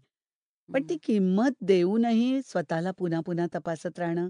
पण 0.69 0.83
ती. 0.89 0.97
किंमत 1.03 1.51
देऊनही 1.61 2.41
स्वतःला 2.43 2.91
पुन्हा-पुन्हा 2.91 3.45
तपासत 3.55 3.99
राहणं, 3.99 4.29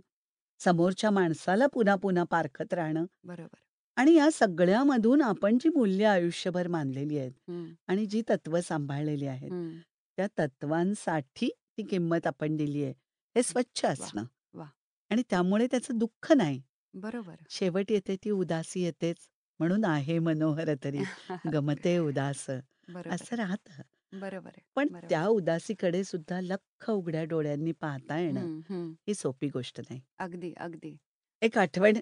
समोरच्या 0.60 1.12
माणसाला 1.12 1.68
पुन्हा-पुन्हा 1.68 2.24
पारखत 2.32 2.74
राहणं 2.74 3.06
बरोबर. 3.24 3.65
आणि 3.98 4.14
या 4.14 4.30
सगळ्यामधून 4.32 5.22
आपण 5.22 5.58
जी 5.58 5.70
मूल्य 5.70 6.06
आयुष्यभर 6.06 6.68
मानलेली 6.68 7.18
आहेत 7.20 7.32
हं. 7.48 7.76
आणि 7.88 8.06
जी 8.06 8.22
तत्व 8.30 8.60
सांभाळलेली 8.62 9.28
आहेत, 9.28 9.52
हं. 9.52 9.86
त्या 10.18 10.28
तत्वांसाठी 10.40 11.50
ती 11.78 11.84
किंमत 11.84 12.28
आपण 12.28 12.56
दिली 12.58 12.84
आहे. 12.84 12.94
हे 13.36 13.44
स्वच्छ 13.44 13.86
वाह! 13.96 14.12
असणं 14.12 14.24
वाह! 14.54 14.72
आणि 15.12 15.24
त्यामुळे 15.30 15.68
त्याचं 15.68 15.98
दुःख 15.98 16.32
नाही. 16.32 16.62
बरोबर. 16.94 17.46
शेवट 17.50 17.92
येते 17.92 18.16
ती 18.16 18.32
उदासी 18.32 18.82
येतेच. 18.82 19.28
म्हणून 19.60 19.86
आहे 19.86 20.18
मनोहर 20.20 20.74
तरी 20.84 21.06
गमते 21.54 21.98
उदास 22.00 22.46
बरोबर. 22.88 23.16
असं 23.16 23.36
राहतं. 23.36 23.82
बरोबर 24.14 24.50
आहे. 24.50 24.64
पण 24.76 24.88
बरोबर. 24.88 25.08
त्या 25.10 25.26
उदासीकडे 25.28 26.04
सुद्धा 26.04 26.40
लख्ख 26.42 26.90
उघड्या 26.92 27.24
डोळ्यांनी 27.26 27.72
पाहता 27.74 28.20
येणं 28.20 28.42
हं, 28.42 28.62
हं. 28.70 28.96
ही 29.08 29.14
सोपी 29.14 29.50
गोष्ट 29.50 29.80
नाही. 29.82 30.02
अगदी, 30.20 30.52
अगदी. 30.60 30.98
एक 31.42 31.58
आठवण 31.58 31.98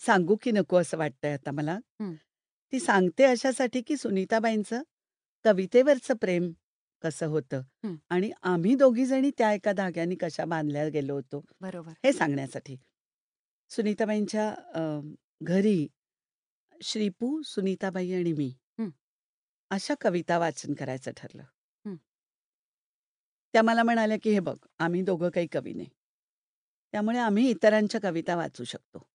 सांगू 0.00 0.36
की 0.42 0.50
नको 0.52 0.76
असं 0.76 0.96
वाटतंय 0.98 1.32
आता 1.32 1.50
मला. 1.50 1.78
हं. 2.00 2.14
ती 2.72 2.78
सांगते 2.80 3.24
अशासाठी 3.24 3.80
की 3.82 3.96
सुनीताबाईंचं 3.96 4.82
कवितेवरचं 5.44 6.14
प्रेम 6.16 6.50
कसं 7.02 7.26
होतं 7.26 7.62
हं. 7.84 7.94
आणि 8.10 8.30
आम्ही 8.42 8.74
दोघी 8.74 9.04
जणी 9.06 9.30
त्या 9.38 9.52
एका 9.52 9.72
धाग्याने 9.72 10.14
कशा 10.14 10.44
बांधल्या 10.44 10.88
गेलो 10.88 11.14
होतो, 11.14 11.42
बरोबर. 11.60 11.92
हे 12.04 12.12
सांगण्यासाठी. 12.12 12.76
सुनीताबाईंच्या 13.70 14.48
अ, 14.74 14.80
घरी 15.42 15.86
श्रीपू, 16.80 17.40
सुनीताबाई 17.42 18.12
आणि 18.12 18.32
मी 18.32 18.52
हं. 18.78 18.90
अशा 19.70 19.94
कविता 20.00 20.38
वाचन 20.38 20.74
करायचं 20.74 21.12
ठरलं. 21.16 21.42
हं. 21.84 21.96
त्या 23.54 23.62
मला 23.62 23.82
म्हणाल्या 23.82 24.16
की 24.22 24.30
"हे 24.30 24.40
बघ, 24.40 24.56
आम्ही 24.78 25.02
दोघं 25.02 25.30
काही 25.30 25.46
कवी 25.46 25.72
नाही. 25.74 25.88
त्यामुळे 26.94 27.18
आम्ही 27.18 27.48
इतरांच्या 27.50 28.00
कविता 28.00 28.36
वाचू 28.36 28.64
शकतो. 28.64 29.08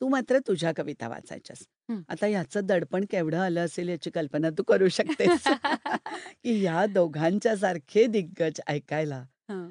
तू 0.00 0.08
मात्र 0.08 0.38
तुझ्या 0.46 0.72
कविता 0.76 1.08
वाचायच्यास." 1.08 1.66
हं. 1.88 2.00
आता 2.08 2.26
ह्याचं 2.26 2.66
दडपण 2.66 3.04
केवढं 3.10 3.38
आलं 3.38 3.64
असेल 3.64 3.88
याची 3.88 4.10
कल्पना 4.10 4.50
तू 4.50 4.62
करू 4.62 4.88
शकतेस. 4.90 5.48
की 6.44 6.52
ह्या 6.60 6.84
दोघांच्या 6.86 7.56
सारखे 7.56 8.06
दिग्गज 8.06 8.60
ऐकायला 8.66 9.24
हं. 9.48 9.70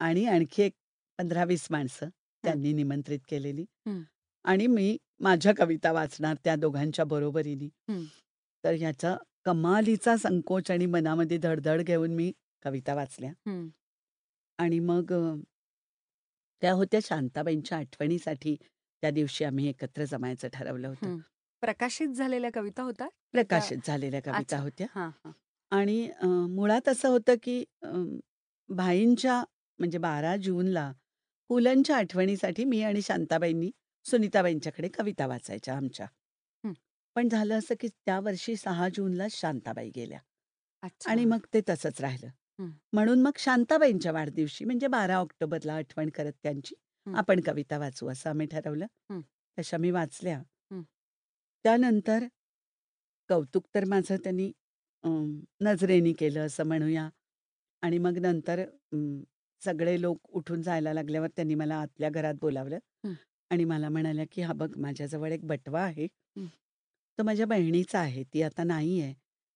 आणि 0.00 0.24
आणखी 0.26 0.62
एक 0.62 0.72
15-20 1.18 1.66
माणसं 1.70 2.06
हं. 2.06 2.10
त्यांनी 2.44 2.72
निमंत्रित 2.72 3.20
केलेली 3.28 3.64
हं. 3.86 4.02
आणि 4.44 4.66
मी 4.66 4.96
माझ्या 5.20 5.52
कविता 5.56 5.92
वाचणार 5.92 6.36
त्या 6.44 6.56
दोघांच्या 6.56 7.04
बरोबरीने. 7.04 7.68
हं. 7.88 8.04
तर 8.64 8.74
ह्याचा 8.74 9.16
कमालीचा 9.44 10.16
संकोच 10.16 10.70
आणि 10.70 10.86
मनामध्ये 10.86 11.38
धडधड 11.38 11.82
घेऊन 11.82 12.14
मी 12.14 12.32
कविता 12.62 12.94
वाचल्या. 12.94 13.32
हं. 13.46 13.68
आणि 14.58 14.78
मग 14.80 15.12
अ, 15.12 15.20
त्या 16.62 16.72
होत्या 16.72 17.00
शांताबाईंच्या 17.02 17.78
आठवणीसाठी 17.78 18.56
त्या 19.02 19.10
दिवशी 19.10 19.44
आम्ही 19.44 19.68
एकत्र 19.68 20.04
जमायचं 20.04 20.48
ठरवलं 20.52 20.88
होतं. 20.88 21.18
प्रकाशित 21.62 22.08
झालेल्या 22.08 22.50
कविता 22.54 22.82
होतात? 22.82 23.08
की 23.08 23.40
त्या 23.40 23.42
प्रकाशित 23.42 23.78
झालेल्या 23.86 24.20
कविता. 24.22 24.58
होत्या. 24.58 24.86
आणि 25.72 26.10
मुळात 26.50 26.88
असं 26.88 27.08
होतं 27.08 27.34
की 27.42 27.64
भाईंच्या 28.68 29.42
म्हणजे 29.78 29.98
12 29.98 30.36
जूनला 30.36 30.92
पुलंच्या 31.50 31.96
आठवणीसाठी 31.96 32.64
मी 32.64 32.82
आणि 32.82 33.02
शांताबाईंनी 33.02 33.70
सुनीताबाईंच्याकडे 34.06 34.88
कविता 34.88 35.26
वाचायच्या 35.26 35.76
आमच्या. 35.76 36.06
पण 37.16 37.28
झालं 37.28 37.58
असं 37.58 37.74
की 37.80 37.88
त्या 37.88 38.20
वर्षी 38.20 38.56
6 38.56 38.88
जूनला 38.88 39.26
शांताबाई 39.30 39.90
गेल्या 39.96 40.18
आणि. 41.06 41.24
मग 41.24 41.46
ते 41.54 41.60
तसंच 41.68 42.00
राहिलं. 42.00 42.28
म्हणून 42.92 43.22
मग 43.22 43.38
शांताबाईंच्या 43.38 44.12
वाढदिवशी 44.12 44.64
म्हणजे 44.64 44.86
12 44.86 45.16
ऑक्टोबरला 45.16 45.74
आठवण 45.74 46.08
करत 46.08 46.32
त्यांची 46.42 46.74
हं. 47.06 47.14
आपण 47.14 47.40
कविता 47.40 47.78
वाचू 47.78 48.08
असं 48.08 48.30
आम्ही 48.30 48.46
ठरवलं. 48.46 48.86
हं. 49.10 49.20
तशा 49.58 49.76
मी 49.78 49.90
वाचल्या. 49.90 50.38
हं. 50.70 50.82
त्यानंतर 51.64 52.26
कौतुक 53.30 53.64
तर 53.74 53.84
माझं 53.86 54.16
त्यांनी 54.18 54.50
अ, 55.04 55.08
नजरेने 55.62 56.12
केलं 56.14 56.46
असं 56.46 56.64
म्हणूया 56.66 57.08
आणि 57.82 57.98
मग 57.98 58.18
नंतर 58.18 58.60
अं, 58.60 59.22
सगळे 59.62 60.00
लोक 60.00 60.18
उठून 60.32 60.62
जायला 60.62 60.92
लागल्यावर 60.92 61.28
त्यांनी 61.36 61.54
मला 61.54 61.76
आतल्या 61.76 62.10
घरात 62.10 62.34
बोलावलं 62.40 62.78
हं. 63.04 63.14
आणि 63.50 63.64
मला 63.64 63.88
म्हणाल्या 63.88 64.24
की 64.32 64.42
"हा 64.42 64.52
बघ 64.54 64.70
माझ्याजवळ 64.78 65.32
एक 65.32 65.44
बटवा 65.46 65.82
आहे. 65.82 66.06
हं. 66.36 66.46
तो 67.18 67.22
माझ्या 67.24 67.46
बहिणीचा 67.46 67.98
आहे. 68.00 68.22
ती 68.24 68.42
आता 68.42 68.64
नाही 68.64 69.00
आहे. 69.00 69.14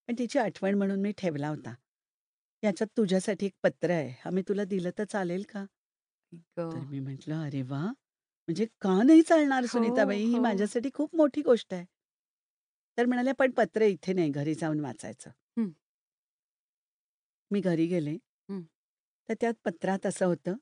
पण 0.09 0.15
तिची 0.19 0.39
आठवण 0.39 0.75
म्हणून 0.75 1.01
मी 1.01 1.13
ठेवला 1.19 1.49
होता. 1.49 1.75
याच्यात 2.63 2.89
तुझ्यासाठी 2.97 3.47
एक 3.47 3.53
पत्र 3.63 3.91
आहे. 3.91 4.11
हा 4.21 4.31
मी 4.31 4.43
तुला 4.49 4.65
दिलं 4.67 4.91
तर 4.99 5.05
चालेल 5.07 5.45
का?" 5.49 5.65
आई 6.33 6.39
तर 6.67 6.79
गं! 6.79 6.85
मी 6.85 7.01
म्हटलं, 7.01 7.43
"अरे 7.43 7.63
वाह! 7.65 7.87
म्हणजे 7.89 8.67
का 8.81 9.03
नाही 9.03 9.23
चालणार 9.25 9.67
हो, 9.67 9.69
सुनीताबाई? 9.69 10.25
ही 10.25 10.39
हो. 10.39 10.41
माझ्यासाठी 10.41 10.91
खूप 10.95 11.15
मोठी 11.17 11.43
गोष्ट 11.45 11.75
आहे." 11.75 11.87
तर 12.99 13.07
म्हणाल्या, 13.07 13.35
"पण 13.35 13.51
पत्र 13.53 13.83
इथे 13.85 14.13
नाही, 14.13 14.31
घरी 14.31 14.55
जाऊन 14.55 14.81
वाचायचं." 14.81 15.31
हं. 15.57 15.71
मी 17.51 17.61
घरी 17.63 17.87
गेले. 17.89 18.17
हं. 18.49 18.67
तर 19.29 19.35
त्यात 19.41 19.55
पत्रात 19.65 20.07
असं 20.07 20.27
होतं, 20.27 20.55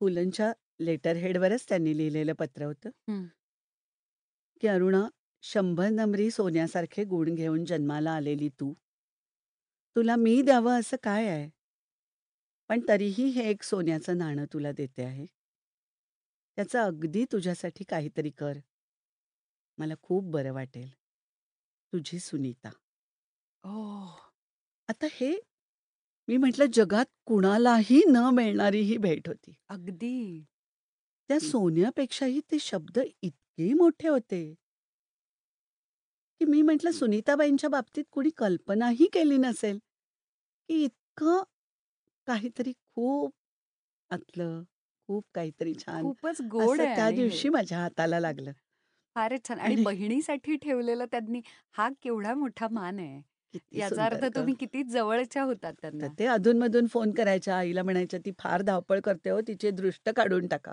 पुलंच्या 0.00 0.52
लेटर 0.80 1.16
हेडवरच 1.16 1.64
त्यांनी 1.68 1.96
लिहिलेलं 1.96 2.32
पत्र 2.34 2.64
होतं. 2.64 2.90
हं. 3.08 3.26
की 4.62 4.66
"अरुणा, 4.68 5.00
100 5.42 5.88
नंबरी 5.92 6.30
सोन्यासारखे 6.30 7.04
गुण 7.06 7.34
घेऊन 7.34 7.64
जन्माला 7.66 8.12
आलेली 8.14 8.48
तू. 8.58 8.72
तुला 9.96 10.16
मी 10.16 10.40
द्यावं 10.42 10.78
असं 10.80 10.96
काय 11.02 11.26
आहे? 11.26 11.48
पण 12.70 12.80
तरीही 12.88 13.28
हे 13.30 13.48
एक 13.50 13.62
सोन्याचं 13.62 14.18
नाणं 14.18 14.44
तुला 14.52 14.72
देते 14.72 15.02
आहे. 15.04 15.26
त्याचं 16.58 16.78
अगदी 16.80 17.24
तुझ्यासाठी 17.32 17.84
काहीतरी 17.84 18.30
कर. 18.32 18.58
मला 19.78 19.94
खूप 20.02 20.24
बरं 20.30 20.52
वाटेल. 20.52 20.90
तुझी 21.92 22.18
सुनीता." 22.20 22.70
ओह! 23.64 24.14
आता 24.88 25.06
हे 25.12 25.30
मी 26.28 26.36
म्हटलं 26.38 26.66
जगात 26.74 27.06
कुणालाही 27.26 28.02
न 28.08 28.28
मिळणारी 28.34 28.80
ही 28.82 28.96
भेट 28.98 29.28
होती. 29.28 29.56
अगदी. 29.68 30.46
त्या 31.30 31.38
सोन्यापेक्षाही 31.40 32.40
ते 32.50 32.58
शब्द 32.60 32.98
इतके 33.22 33.72
मोठे 33.74 34.08
होते. 34.08 34.56
की 36.40 36.44
मी 36.44 36.60
म्हटलं 36.62 36.90
सुनीताबाईंच्या 36.92 37.68
बाबतीत 37.70 38.04
कुणी 38.12 38.30
कल्पनाही 38.36 39.06
केली 39.12 39.36
नसेल, 39.38 39.78
की 40.68 40.82
इतकं 40.84 41.42
काहीतरी 42.28 42.72
खूप 42.72 43.32
आतलं, 44.10 44.62
खूप 45.08 45.24
काहीतरी 45.34 45.74
छान 45.78 46.12
खूपच 46.12 46.40
गोड 46.50 46.80
असं 46.80 46.82
आहे 46.82 46.94
त्या 46.94 47.10
आणि 47.10 47.20
हे. 47.22 47.42
दिवशी 47.42 47.48
माझ्या 47.50 47.78
हाताला 47.80 48.20
लागलं. 48.20 48.52
फारच 49.16 49.44
छान 49.44 49.58
आणि 49.58 49.76
आणि 49.76 49.76
बहिणीसाठी 49.78 50.56
ठेवलेलं 50.58 51.04
त्यांनी 51.06 51.40
हा 51.74 51.88
केवढा 52.02 52.34
मोठा 52.36 52.68
मान 52.70 52.98
आहे. 52.98 53.20
किती 53.54 53.80
याचा 53.80 54.04
अर्थ 54.06 54.24
सुंदर 54.24 54.26
गं. 54.28 54.36
तुम्ही 54.36 54.54
किती 54.56 54.82
जवळच्या 54.88 55.42
होतात 55.44 55.74
तर 55.94 56.08
त्यांना. 56.08 56.10
ते 56.10 56.26
अधून-मधून 56.26 56.86
फोन 56.88 57.12
करायच्या. 57.12 57.56
आईला 57.56 57.82
म्हणायच्या, 57.82 58.20
"ती 58.20 58.30
फार 58.38 58.62
धावपळ 58.62 59.00
करते 59.00 59.30
हो, 59.30 59.40
तिचे 59.48 59.70
दृष्ट 59.72 60.08
काढून 60.16 60.46
टाका." 60.48 60.72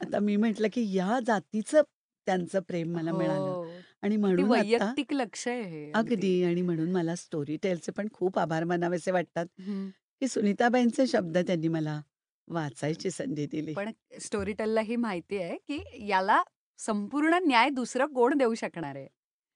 आता 0.00 0.18
मी 0.20 0.36
म्हटलं, 0.36 0.68
की 0.72 0.84
या 0.94 1.18
जातीचं 1.26 1.82
त्यांचं 2.26 2.60
प्रेम 2.62 2.92
मला 2.92 3.12
मिळालं 3.12 3.54
हो. 3.54 3.82
आणि 4.02 4.16
किती 4.18 4.42
म्हणून 4.42 4.52
आता 4.52 4.92
वैयक्तिक 4.92 5.12
लक्ष 5.12 5.46
आहे 5.48 5.62
हे 5.64 5.92
अगदी. 5.94 6.28
अगदी 6.28 6.42
आणि 6.44 6.62
म्हणून 6.62 6.90
मला 6.90 7.14
स्टोरी 7.16 7.56
टेलचे 7.58 7.92
पण 7.92 8.08
खूप 8.12 8.38
आभार 8.38 8.64
मानावेसे 8.66 9.10
वाटतात, 9.10 9.46
हं. 9.58 9.90
की 10.22 10.28
सुनीताबाईंचे 10.28 11.06
शब्द 11.06 11.38
त्यांनी 11.38 11.68
मला 11.68 12.00
वाचायची 12.48 13.10
संधी 13.10 13.46
दिली. 13.46 13.72
पण 13.74 13.90
स्टोरी 14.20 14.52
टेलला 14.52 14.80
ही 14.80 14.96
माहिती 14.96 15.38
आहे, 15.38 15.56
की 15.58 16.08
याला 16.08 16.42
संपूर्ण 16.78 17.38
न्याय 17.46 17.68
दुसरं 17.70 18.06
कोण 18.14 18.36
देऊ 18.38 18.54
शकणार 18.54 18.96
आहे. 18.96 19.06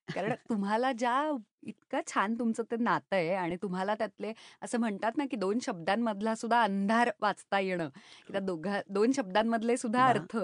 कारण 0.08 0.32
तुम्हाला 0.50 0.92
ज्या 0.92 1.30
इतकं 1.62 2.00
छान 2.06 2.34
तुमचं 2.34 2.62
ते 2.70 2.76
नातं 2.76 3.16
आहे 3.16 3.34
आणि 3.34 3.56
तुम्हाला 3.62 3.94
त्यातले 3.94 4.32
असं 4.62 4.78
म्हणतात 4.80 5.16
ना, 5.16 5.24
की 5.30 5.36
2 5.36 5.58
शब्दांमधला 5.62 6.34
सुद्धा 6.34 6.62
अंधार 6.62 7.10
वाचता 7.20 7.60
येणं. 7.60 7.88
त्या 8.28 8.40
दोघा 8.40 8.80
2 8.90 9.12
शब्दांमधले 9.12 9.76
सुद्धा! 9.76 10.06
अर्थ 10.08 10.36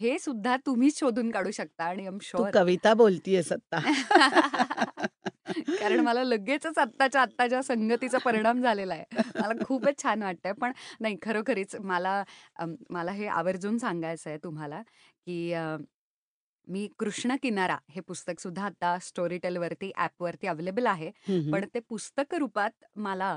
हे 0.00 0.18
सुद्धा 0.18 0.56
तुम्हीच 0.66 0.98
शोधून 0.98 1.30
काढू 1.30 1.50
शकता 1.50 1.84
आणि 1.84 2.06
एम 2.06 2.18
शुअर 2.22 2.50
कविता 2.50 2.94
बोलतीयेस 2.94 3.52
आता. 3.52 3.80
कारण 5.60 6.00
मला 6.00 6.24
लगेचच 6.24 6.78
आत्ताच्या 6.78 7.22
आत्ताच्या 7.22 7.62
संगतीचा 7.62 8.18
परिणाम 8.18 8.60
झालेला 8.62 8.94
आहे. 8.94 9.04
मला 9.40 9.64
खूपच 9.64 10.02
छान 10.02 10.22
वाटतंय. 10.22 10.52
पण 10.52 10.72
नाही 11.00 11.16
खरोखरीच 11.22 11.76
मला 11.76 12.22
मला 12.90 13.12
हे 13.12 13.26
आवर्जून 13.28 13.78
सांगायचं 13.78 14.30
आहे 14.30 14.38
तुम्हाला, 14.44 14.82
की 15.26 15.54
मी 16.68 16.86
कृष्ण 16.98 17.34
किनारा 17.42 17.76
हे 17.90 18.00
पुस्तक 18.00 18.40
सुद्धा 18.40 18.64
आता 18.64 18.96
स्टोरी 19.02 19.38
टेलवरती 19.38 19.90
ॲपवरती 19.96 20.46
अवेलेबल 20.46 20.86
आहे. 20.86 21.10
पण 21.52 21.64
ते 21.74 21.80
पुस्तक 21.88 22.34
रूपात 22.34 22.84
मला 22.96 23.36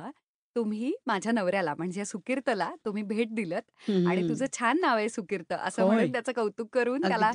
तुम्ही 0.57 0.91
माझ्या 1.07 1.31
नवऱ्याला 1.31 1.73
म्हणजे 1.77 2.05
सुकीर्तला 2.05 2.69
तुम्ही 2.85 3.03
भेट 3.03 3.33
दिलत 3.35 3.89
आणि. 3.89 4.27
तुझं 4.29 4.45
छान 4.53 4.79
नाव 4.81 4.97
आहे 4.97 5.09
सुकीर्त 5.09 5.53
असं. 5.53 5.85
म्हणून 5.85 6.11
त्याचं 6.11 6.31
कौतुक 6.31 6.67
करून 6.73 7.01
त्याला 7.01 7.31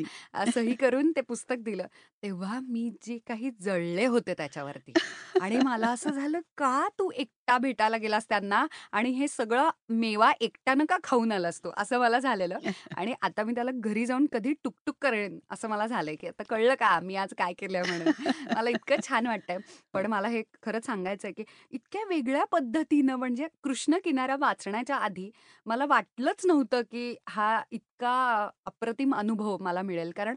सही 0.55 0.75
करून 0.81 1.13
ते 1.17 1.21
पुस्तक 1.21 1.57
दिलं. 1.57 1.87
तेव्हा 2.23 2.59
मी 2.61 2.91
जे 3.03 3.19
काही 3.19 3.51
जळले 3.61 4.07
होते 4.07 4.35
त्याच्यावरती 4.35 4.93
आणि 5.41 5.59
मला 5.59 5.89
असं 5.89 6.11
झालं, 6.15 6.41
"का 6.59 6.89
तू 6.99 7.11
एकटा 7.15 7.59
भेटायला 7.59 7.97
गेलास 7.97 8.27
त्यांना 8.29 8.67
आणि 8.93 9.11
हे 9.11 9.29
सगळं 9.29 9.69
मेवा 9.89 10.33
एकट्यानं 10.41 10.85
का 10.85 10.97
खाऊन 11.05 11.33
आलास 11.33 11.61
तू?" 11.65 11.71
असं 11.77 11.99
मला 12.01 12.19
झालेलं 12.19 12.59
आणि 12.99 13.15
आता 13.23 13.45
मी 13.45 13.55
त्याला 13.55 13.71
घरी 13.75 14.07
जाऊन 14.07 14.27
कधी 14.33 14.53
टुकटुक 14.65 14.97
करेन 15.03 15.39
असं 15.51 15.69
मला 15.69 15.87
झालंय, 15.87 16.17
की 16.17 16.27
आता 16.27 16.43
कळलं 16.43 16.75
का 16.75 16.99
मी 17.01 17.17
आज 17.17 17.35
काय 17.39 17.53
केलंय 17.53 17.83
म्हणून. 17.83 18.33
मला 18.55 18.71
इतकं 18.71 18.97
छान 19.09 19.27
वाटतंय. 19.27 19.59
पण 19.95 20.07
मला 20.07 20.29
हे 20.29 20.43
खरंच 20.63 20.87
सांगायचं 20.87 21.29
आहे, 21.29 21.33
की 21.33 21.45
इतक्या 21.71 22.03
वेगळ्या 22.09 22.45
पद्धतीनं 22.45 23.12
म्हणजे 23.17 23.47
कृष्ण 23.63 23.99
किनारा 24.05 24.37
वाचण्याच्या 24.41 24.97
आधी 24.97 25.31
मला 25.67 25.87
वाटलंच 25.87 26.47
नव्हतं, 26.47 26.83
की 26.83 27.15
हा 27.29 27.63
इतका 27.71 28.49
अप्रतिम 28.67 29.15
अनुभव 29.15 29.57
मला 29.61 29.83
मिळेल. 29.83 30.11
कारण. 30.17 30.37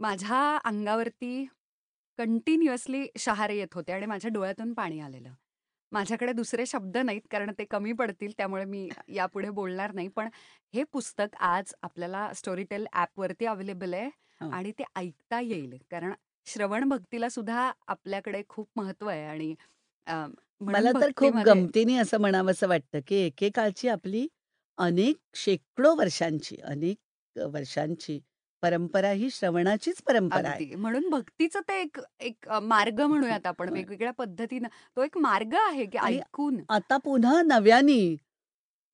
माझ्या 0.00 0.58
अंगावरती 0.64 1.44
कंटिन्युअसली 2.18 3.06
शहारे 3.18 3.56
येत 3.56 3.74
होते 3.74 3.92
आणि 3.92 4.06
माझ्या 4.06 4.30
डोळ्यातून 4.30 4.72
पाणी 4.74 5.00
आलेलं. 5.00 5.32
माझ्याकडे 5.92 6.32
दुसरे 6.32 6.66
शब्द 6.66 6.96
नाहीत 6.96 7.20
कारण 7.30 7.50
ते 7.58 7.64
कमी 7.64 7.92
पडतील 7.92 8.32
त्यामुळे 8.36 8.64
मी 8.64 8.88
यापुढे 9.08 9.50
बोलणार 9.50 9.92
नाही. 9.92 10.08
पण 10.08 10.28
हे 10.74 10.84
पुस्तक 10.92 11.36
आज 11.40 11.72
आपल्याला 11.82 12.32
स्टोरी 12.34 12.64
टेल 12.64 12.86
ॲपवरती 12.92 13.46
अवेलेबल 13.46 13.94
आहे. 13.94 14.10
आणि 14.52 14.72
ते 14.72 14.84
ऐकता 14.96 15.40
येईल. 15.40 15.76
कारण 15.90 16.12
श्रवण 16.46 16.88
भक्तीला 16.88 17.28
सुद्धा 17.28 17.70
आपल्याकडे 17.86 18.42
खूप 18.48 18.68
महत्त्व 18.76 19.08
आहे 19.08 19.24
आणि 19.26 19.54
म्हणून 20.60 20.86
मला 20.86 20.92
तर 20.94 21.10
खूप 21.14 21.34
गमतीने 21.44 21.96
असं 21.98 22.18
म्हणावंसं 22.20 22.68
वाटतं, 22.68 23.00
की 23.06 23.16
एकेकाळची 23.16 23.88
आपली 23.88 24.26
अनेक 24.78 25.16
शेकडो 25.36 25.94
वर्षांची, 25.96 26.56
अनेक 26.64 26.98
अ, 27.36 27.46
वर्षांची 27.48 28.18
परंपरा 28.62 29.10
ही 29.12 29.30
श्रवणाचीच 29.30 30.02
परंपरा 30.02 30.48
आहे. 30.50 30.60
अगदी. 30.60 30.74
म्हणून 30.76 31.08
भक्तीचं 31.10 31.60
ते 31.68 31.80
एक 31.80 31.98
एक 32.20 32.48
अ, 32.48 32.58
मार्ग 32.62 33.00
म्हणूयात 33.02 33.46
आपण. 33.46 33.70
वेगवेगळ्या 33.70 34.12
पद्धतीनं. 34.14 34.68
तो 34.96 35.02
एक 35.02 35.18
मार्ग 35.18 35.54
आहे, 35.60 35.84
की 35.86 35.98
आणि 35.98 36.18
ऐकून 36.18 36.60
आता 36.70 36.96
पुन्हा 36.98 37.40
नव्याने 37.44 38.00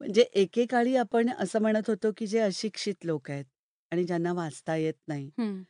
म्हणजे 0.01 0.23
एकेकाळी 0.35 0.97
आपण 0.97 1.31
असं 1.35 1.61
म्हणत 1.63 1.91
होतो, 1.91 2.13
की 2.17 2.27
जे 2.27 2.41
अशिक्षित 2.41 3.05
लोक 3.05 3.31
आहेत 3.31 3.45
आणि 3.93 4.05
ज्यांना 4.05 4.33
वाचता 4.35 4.77
येत 4.77 4.95
नाही, 5.09 5.31
हं. 5.39 5.67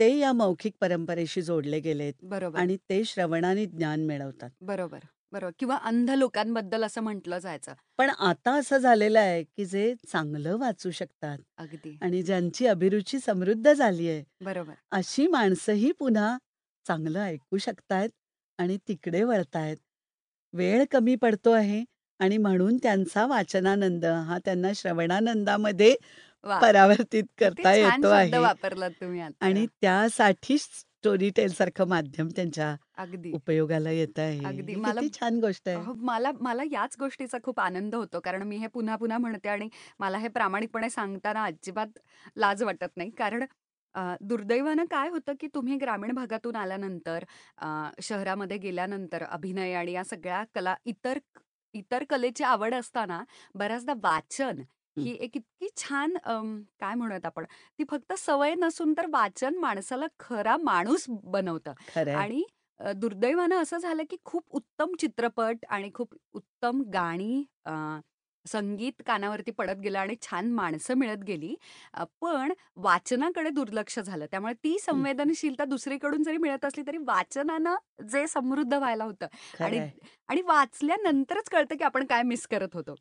ते 0.00 0.08
या 0.12 0.32
मौखिक 0.34 0.74
परंपरेशी 0.80 1.42
जोडले 1.42 1.78
गेलेत 1.80 2.14
बरोबर. 2.24 2.58
आणि 2.58 2.76
ते 2.90 3.02
श्रवणाने 3.04 3.66
ज्ञान 3.66 4.04
मिळवतात. 4.06 4.50
बरोबर, 4.62 4.98
बरोबर. 5.32 5.52
किंवा 5.58 5.76
अंध 5.82 6.10
लोकांबद्दल 6.12 6.84
असं 6.84 7.02
म्हटलं 7.02 7.38
जायचं. 7.38 7.74
पण 7.98 8.10
आता 8.10 8.52
असं 8.58 8.78
झालेलं 8.78 9.18
आहे, 9.20 9.42
की 9.44 9.64
जे 9.64 9.94
चांगलं 10.08 10.56
वाचू 10.58 10.90
शकतात 10.90 11.38
अगदी. 11.58 11.96
आणि 12.02 12.22
ज्यांची 12.22 12.66
अभिरुची 12.66 13.18
समृद्ध 13.18 13.72
झाली 13.72 14.08
आहे, 14.08 14.22
बरोबर. 14.40 14.74
अशी 14.92 15.26
माणसंही 15.26 15.90
पुन्हा 15.92 16.36
चांगलं 16.86 17.20
ऐकू 17.20 17.58
शकतायत 17.58 18.10
आणि 18.58 18.76
तिकडे 18.88 19.22
वळतायत. 19.24 19.76
वेळ 20.54 20.84
कमी 20.90 21.14
पडतो 21.16 21.50
आहे 21.52 21.82
आणि 22.20 22.36
म्हणून 22.38 22.76
त्यांचा 22.76 23.26
वाचनानंद 23.26 24.04
हा 24.04 24.38
त्यांना 24.44 24.72
श्रवणानंदामध्ये! 24.74 25.94
परावर्तित 26.44 27.24
करता 27.38 27.74
येतो 27.74 28.08
आहे 28.08 28.38
वापरलात 28.38 28.90
तुम्ही. 28.90 29.20
आणि 29.40 29.66
त्यासाठीच 29.80 30.62
स्टोरी 30.62 31.30
टेलसारखं 31.30 31.88
माध्यम 31.88 32.28
त्यांच्या 32.28 32.74
अगदी. 32.96 33.32
उपयोगाला 33.32 33.90
येत 33.90 34.18
आहे. 34.18 34.38
अगदी. 34.46 34.74
मला 34.74 35.00
छान 35.14 35.38
गोष्ट 35.40 35.68
आहे. 35.68 35.92
मला 35.96 36.30
मला 36.40 36.62
याच 36.72 36.96
गोष्टीचा 36.98 37.38
खूप 37.44 37.60
आनंद 37.60 37.94
होतो. 37.94 38.20
कारण 38.20 38.42
मी 38.42 38.56
हे 38.56 38.66
पुन्हा-पुन्हा 38.66 39.18
म्हणते 39.18 39.48
आणि 39.48 39.68
मला 39.98 40.18
हे 40.18 40.28
प्रामाणिकपणे 40.28 40.90
सांगताना 40.90 41.44
अजिबात 41.44 41.98
लाज 42.36 42.62
वाटत 42.62 42.96
नाही. 42.96 43.10
कारण 43.10 43.44
दुर्दैवानं 44.20 44.84
काय 44.84 45.08
होतं, 45.08 45.32
की 45.40 45.48
तुम्ही 45.54 45.76
ग्रामीण 45.76 46.12
भागातून 46.12 46.56
आल्यानंतर 46.56 47.24
शहरामध्ये 48.02 48.56
गेल्यानंतर 48.58 49.22
अभिनय 49.22 49.72
आणि 49.72 49.92
या 49.92 50.04
सगळ्या 50.04 50.42
कला 50.54 50.74
इतर 50.84 51.18
इतर 51.74 52.04
कलेची 52.10 52.44
आवड 52.44 52.74
असताना 52.74 53.22
बऱ्याचदा 53.54 53.92
वाचन 54.02 54.62
हं. 54.96 55.06
ही 55.06 55.12
एक 55.16 55.36
इतकी 55.36 55.68
छान 55.76 56.16
काय 56.80 56.94
म्हणूयात 56.94 57.26
आपण, 57.26 57.44
ती 57.78 57.84
फक्त 57.88 58.12
सवय 58.18 58.54
नसून 58.54 58.92
तर 58.92 59.06
वाचन 59.10 59.56
माणसाला 59.58 60.06
खरा 60.20 60.56
माणूस 60.58 61.04
बनवतं. 61.24 61.72
खरं 61.88 62.12
आहे. 62.12 62.24
आणि 62.24 62.44
अ, 62.80 62.92
दुर्दैवानं 62.92 63.56
असं 63.56 63.78
झालं, 63.78 64.02
की 64.10 64.16
खूप 64.24 64.44
उत्तम 64.50 64.94
चित्रपट 65.00 65.64
आणि 65.68 65.90
खूप 65.94 66.14
उत्तम 66.34 66.82
गाणी, 66.92 67.44
अ, 67.64 67.72
संगीत 68.46 69.02
कानावरती 69.06 69.50
पडत 69.50 69.76
गेलं 69.80 69.98
आणि 69.98 70.14
छान 70.22 70.50
माणसं 70.52 70.94
मिळत 70.94 71.22
गेली. 71.24 71.54
अ, 71.94 72.04
पण 72.20 72.52
वाचनाकडे 72.76 73.50
दुर्लक्ष 73.50 73.98
झालं. 73.98 74.26
त्यामुळे 74.26 74.54
ती 74.64 74.76
हं. 74.84 75.04
संवेदनशीलता 75.08 75.64
दुसरीकडून 75.64 76.22
जरी 76.22 76.36
मिळत 76.38 76.64
असली 76.64 76.82
तरी 76.86 76.98
वाचनानं 77.06 77.76
जे 78.10 78.26
समृद्ध 78.26 78.74
व्हायला 78.74 79.04
होतं 79.04 79.26
खरं 79.52 79.64
आणि 79.64 79.80
आहे. 79.80 79.94
आणि 80.28 80.42
वाचल्यानंतरच 80.42 81.48
कळतं, 81.50 81.76
की 81.76 81.84
आपण 81.84 82.06
काय 82.06 82.22
मिस 82.24 82.46
करत 82.48 82.74
होतो. 82.74 82.94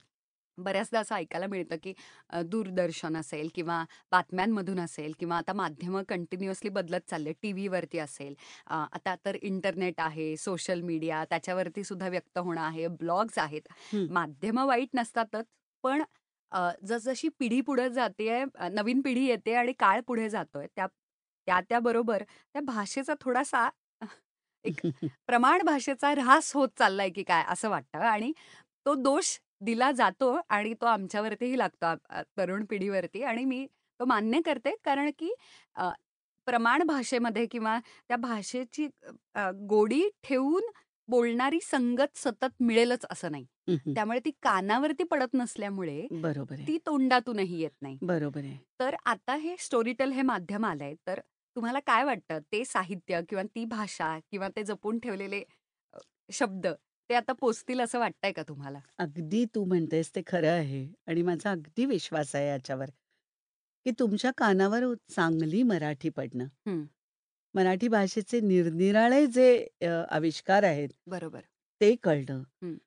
बऱ्याचदा 0.58 1.00
असं 1.00 1.16
ऐकायला 1.16 1.48
मिळतं, 1.48 1.76
की 1.84 1.94
अ, 2.30 2.42
दूरदर्शन 2.44 3.16
असेल 3.18 3.50
किंवा 3.56 3.84
बातम्यांमधून 4.12 4.80
असेल 4.80 5.14
किंवा 5.20 5.38
आता 5.38 5.54
माध्यमं 5.54 6.04
कंटिन्युअसली 6.10 6.70
बदलत 6.72 7.10
चालले. 7.10 7.34
टीव्हीवरती 7.42 7.98
असेल, 8.00 8.34
अ, 8.68 8.76
आता 8.92 9.16
तर 9.26 9.36
इंटरनेट 9.42 10.00
आहे, 10.00 10.36
सोशल 10.38 10.82
मीडिया 10.84 11.24
त्याच्यावरती 11.26 11.84
सुद्धा 11.84 12.08
व्यक्त 12.10 12.38
होणं 12.38 12.62
आहे, 12.62 12.88
ब्लॉग्स 12.96 13.38
आहेत. 13.40 13.68
हं. 13.86 14.08
माध्यमं 14.10 14.66
वाईट 14.68 14.90
नसतातच, 14.96 15.46
पण 15.84 16.04
अ, 16.52 16.70
जसजशी 16.84 17.28
पिढी 17.40 17.60
पुढे 17.62 17.90
जातेय, 17.90 18.44
अ, 18.56 18.68
नवीन 18.70 19.02
पिढी 19.02 19.26
येते 19.26 19.54
आणि 19.56 19.74
काळ 19.80 20.00
पुढे 20.02 20.30
जातोय, 20.30 20.68
त्या 20.76 20.88
त्या 21.48 21.60
त्याबरोबर 21.62 22.24
त्या 22.24 22.62
भाषेचा 22.64 23.14
थोडासा 23.22 23.68
एक 24.66 24.80
प्रमाण 25.28 25.62
भाषेचा 25.66 26.10
ऱ्हास 26.14 26.52
होत 26.56 26.70
चाललाय 26.78 27.10
की 27.10 27.24
काय 27.24 27.44
असं 27.48 27.70
वाटतं 27.70 28.00
आणि 28.06 28.32
तो 28.86 28.94
दोष 28.96 29.38
दिला 29.62 29.92
जातो 29.92 30.36
आणि 30.50 30.74
तो 30.74 30.86
आमच्यावरतीही 30.86 31.58
लागतो 31.58 31.86
आ 31.86 32.22
तरुण 32.38 32.66
पिढीवरती 32.66 33.24
आणि 33.24 33.46
मी 33.46 33.66
तो 34.00 34.06
मान्य 34.06 34.42
करते 34.42 34.76
कारण 34.86 35.10
की 35.20 35.34
अ, 35.76 35.90
प्रमाण 36.48 36.84
भाषेमध्ये 36.84 37.46
किंवा 37.46 37.80
त्या 38.10 38.18
भाषेची 38.18 38.88
अ, 39.36 39.50
गोडी 39.70 40.08
ठेवून 40.24 40.70
बोलणारी 41.10 41.60
संगत 41.62 42.18
सतत 42.18 42.62
मिळेलच 42.62 43.06
असं 43.12 43.32
नाही. 43.32 43.46
हं, 43.68 43.76
हं. 43.78 43.94
त्यामुळे 43.96 44.20
ती 44.20 44.32
कानावरती 44.42 45.04
पडत 45.04 45.34
नसल्यामुळे 45.34 46.08
बरोबर 46.14 46.54
आहे. 46.54 46.68
ती 46.68 46.78
तोंडातूनही 46.86 47.60
येत 47.62 47.72
नाही. 47.82 47.98
बरोबर 48.02 48.40
आहे. 48.40 48.58
तर 48.80 48.96
आता 49.06 49.36
हे 49.36 49.56
स्टोरी 49.60 49.94
टेल 49.94 50.12
हे 50.12 50.22
माध्यम 50.22 50.66
आलंय, 50.66 50.94
तर 51.08 51.20
तुम्हाला 51.56 51.80
काय 51.88 52.04
वाटतं 52.04 52.40
ते 52.52 52.64
साहित्य 52.66 53.22
किंवा 53.30 53.44
ती 53.56 53.66
भाषा 53.68 54.18
किंवा 54.32 54.48
ते 54.56 54.64
जपून 54.64 55.00
ठेवलेले 55.00 55.44
अ, 55.94 55.98
शब्द 56.32 56.68
ते 57.10 57.14
आता 57.16 57.34
पोहोचतील 57.34 57.82
असं 57.82 58.00
वाटतंय 58.00 58.32
का 58.32 58.44
तुम्हाला? 58.44 58.80
अगदी 59.00 59.44
तू 59.56 59.64
म्हणतेस 59.66 60.12
ते 60.16 60.22
खरं 60.28 60.50
आहे 60.50 60.86
आणि 61.08 61.22
माझा 61.22 61.52
अगदी 61.52 61.86
विश्वास 61.86 62.36
आहे 62.36 62.48
याच्यावर. 62.48 62.90
की 63.86 63.92
तुमच्या 64.00 64.32
कानावर 64.38 64.94
चांगली 65.10 65.64
मराठी 65.64 66.10
पडणं. 66.10 66.48
हं. 66.66 66.86
मराठी 67.56 67.88
भाषेचे 67.88 68.40
निरनिराळे 68.42 69.26
जे 69.28 69.48
अ, 69.82 69.88
आविष्कार 70.10 70.64
आहेत, 70.64 70.90
बरोबर. 71.08 71.46
ते 71.82 71.96
कळणं. 71.96 72.44
हं. 72.62 72.78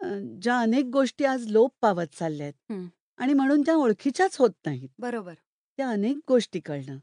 अ, 0.00 0.06
ज्या 0.42 0.58
अनेक 0.60 0.84
गोष्टी 0.86 1.24
आज 1.24 1.46
लोप 1.48 1.72
पावत 1.80 2.14
चालल्यात 2.14 2.52
हं. 2.70 2.92
आणि 3.18 3.32
म्हणून 3.34 3.62
त्या 3.62 3.74
ओळखीच्याच 3.74 4.36
होत 4.38 4.50
नाहीत. 4.66 4.88
बरोबर. 4.98 5.42
त्या 5.78 5.88
अनेक 5.90 6.18
गोष्टी 6.28 6.60
कळणं. 6.60 6.98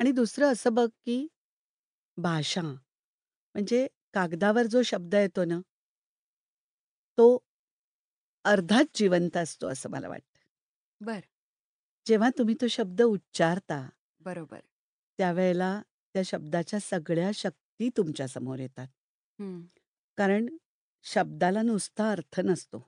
आणि 0.00 0.10
दुसरं 0.12 0.52
असं 0.52 0.74
बघ, 0.74 0.88
की 0.88 1.26
भाषा 2.18 2.62
म्हणजे 2.62 3.86
कागदावर 4.16 4.66
जो 4.66 4.82
शब्द 4.84 5.14
येतो 5.14 5.44
ना 5.44 5.60
तो 7.18 7.26
अर्धाच 8.44 8.86
जिवंत 8.94 9.36
असतो 9.36 9.68
असं 9.68 9.90
मला 9.90 10.08
वाटतं. 10.08 10.38
बरं. 11.00 11.28
जेव्हा 12.06 12.28
तुम्ही 12.38 12.54
तो 12.60 12.66
शब्द 12.68 13.02
उच्चारता 13.02 13.80
बरोबर. 14.20 14.60
त्यावेळेला 15.18 15.80
त्या 16.14 16.22
शब्दाच्या 16.24 16.80
सगळ्या 16.80 17.30
शक्ती 17.34 17.88
तुमच्यासमोर 17.96 18.58
येतात. 18.58 18.86
हं. 19.38 19.60
कारण 20.18 20.46
शब्दाला 21.04 21.62
नुसता 21.62 22.10
अर्थ 22.10 22.40
नसतो. 22.40 22.86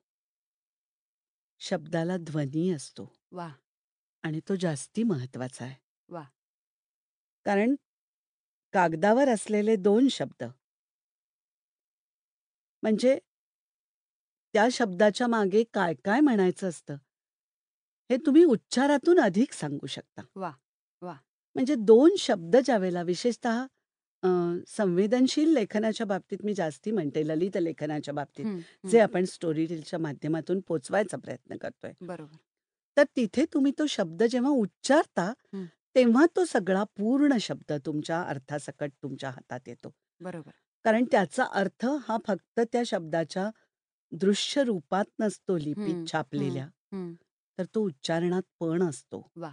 शब्दाला 1.61 2.17
ध्वनी 2.21 2.71
असतो. 2.71 3.09
वाह! 3.33 3.53
आणि 4.25 4.41
तो 4.49 4.55
जास्ती 4.57 5.03
महत्त्वाचा 5.03 5.65
आहे. 5.65 5.75
वाह! 6.09 6.29
कारण 7.47 7.75
कागदावर 8.75 9.29
असलेले 9.29 9.77
2 9.77 10.09
शब्द 10.09 10.45
म्हणजे 12.83 13.19
त्या 14.55 14.67
शब्दाच्या 14.73 15.27
मागे 15.27 15.63
काय-काय 15.73 16.21
म्हणायचं 16.21 16.69
असतं, 16.69 16.97
हे 18.11 18.17
तुम्ही 18.19 18.43
उच्चारातून 18.47 19.21
अधिक 19.21 19.53
सांगू 19.53 19.87
शकता. 19.89 20.23
वाह! 20.37 20.55
वाह! 21.03 21.21
म्हणजे 21.57 21.75
2 21.81 22.15
शब्द 22.19 22.57
ज्यावेळेला 22.59 23.03
विशेषतः 23.05 23.67
अ, 24.23 24.29
संवेदनशील 24.69 25.49
लेखनाच्या 25.49 26.07
बाबतीत 26.07 26.39
मी 26.45 26.55
जास्ती 26.55 26.91
म्हणते, 26.91 27.27
ललित 27.27 27.57
लेखनाच्या 27.59 28.15
बाबतीत, 28.15 28.47
हं, 28.47 28.63
जे 28.87 28.99
हं. 28.99 29.01
आपण 29.01 29.25
स्टोरी 29.27 29.67
रीलच्या 29.67 29.99
माध्यमातून 30.01 30.61
पोहोचवायचा 30.63 31.17
प्रयत्न 31.19 31.57
करतोय. 31.57 31.93
बरोबर. 32.03 32.39
तर 32.97 33.05
तिथे 33.13 33.45
तुम्ही 33.47 33.73
तो 33.73 33.87
शब्द 33.89 34.23
जेव्हा 34.25 34.51
उच्चारता, 34.55 35.33
हं. 35.53 35.67
तेव्हा 35.97 36.27
तो 36.37 36.45
सगळा 36.47 36.85
पूर्ण 36.97 37.37
शब्द 37.41 37.73
तुमच्या 37.87 38.23
अर्थासकट 38.25 38.91
तुमच्या 39.03 39.31
हातात 39.31 39.69
येतो. 39.69 39.91
बरोबर. 40.21 40.55
कारण 40.89 41.05
त्याचा 41.05 41.45
अर्थ 41.45 41.87
हा 42.09 42.17
फक्त 42.27 42.61
त्या 42.61 42.83
शब्दाच्या 42.87 43.51
दृश्य 44.13 44.65
रूपात 44.65 45.05
नसतो 45.19 45.57
लिपीत 45.59 45.95
हं, 45.95 46.05
छापलेल्या, 46.13 46.65
हं. 46.93 47.15
तर 47.59 47.65
तो 47.75 47.81
उच्चारणात 47.81 48.43
पण 48.61 48.83
असतो. 48.83 49.31
वाह! 49.37 49.53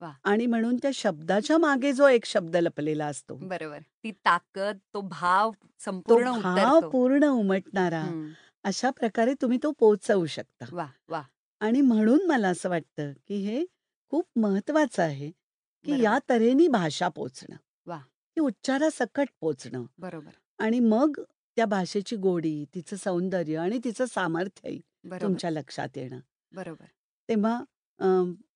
वाह! 0.00 0.12
आणि 0.24 0.46
म्हणून 0.46 0.76
त्या 0.76 0.90
शब्दाच्या 0.94 1.58
मागे 1.58 1.92
जो 1.92 2.08
एक 2.08 2.24
शब्द 2.24 2.56
लपलेला 2.56 3.06
असतो, 3.06 3.36
बरोबर. 3.36 3.78
ती 4.04 4.10
ताकद, 4.12 4.78
तो 4.94 5.00
भाव 5.00 5.50
तो 5.50 5.68
संपूर्ण 5.78 6.32
भाव 6.42 6.76
उतरतो. 6.76 6.90
पूर्ण 6.90 7.24
उमटणारा, 7.24 8.02
हं. 8.02 8.32
अशा 8.64 8.90
प्रकारे 8.90 9.34
तुम्ही 9.34 9.58
तो 9.62 9.72
पोहोचवू 9.72 10.26
शकता. 10.26 10.66
वाह! 10.72 10.90
वाह! 11.08 11.24
आणि 11.60 11.80
म्हणून 11.80 12.26
मला 12.26 12.48
असं 12.48 12.68
वाटतं, 12.68 13.12
की 13.28 13.34
हे 13.34 13.64
खूप 14.10 14.24
महत्वाचं 14.36 15.02
आहे, 15.02 15.30
की 15.30 15.90
बरोबर. 15.90 16.02
या 16.04 16.18
तऱ्हेने 16.30 16.68
भाषा 16.68 17.08
पोहोचणं. 17.08 17.56
वाह! 17.86 18.02
ती 18.36 18.40
उच्चारासकट 18.40 19.28
पोहोचणं. 19.40 19.84
बरोबर. 19.98 20.30
आणि 20.60 20.80
मग 20.80 21.20
त्या 21.56 21.66
भाषेची 21.66 22.16
गोडी, 22.18 22.64
तिचं 22.74 22.96
सौंदर्य 22.96 23.56
आणि 23.58 23.78
तिचं 23.84 24.06
सामर्थ्यही 24.06 24.80
बरोबर. 25.04 25.20
तुमच्या 25.22 25.50
लक्षात 25.50 25.96
येणं. 25.96 26.20
बरोबर. 26.52 26.90
तेव्हा 27.28 27.56
अ, 28.00 28.06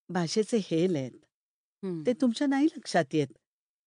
भाषेचे 0.08 0.56
हेल 0.64 0.96
आहेत. 0.96 1.12
हं. 1.82 2.04
ते 2.06 2.12
तुमच्या 2.12 2.46
नाही 2.46 2.66
लक्षात 2.76 3.14
येत. 3.14 3.26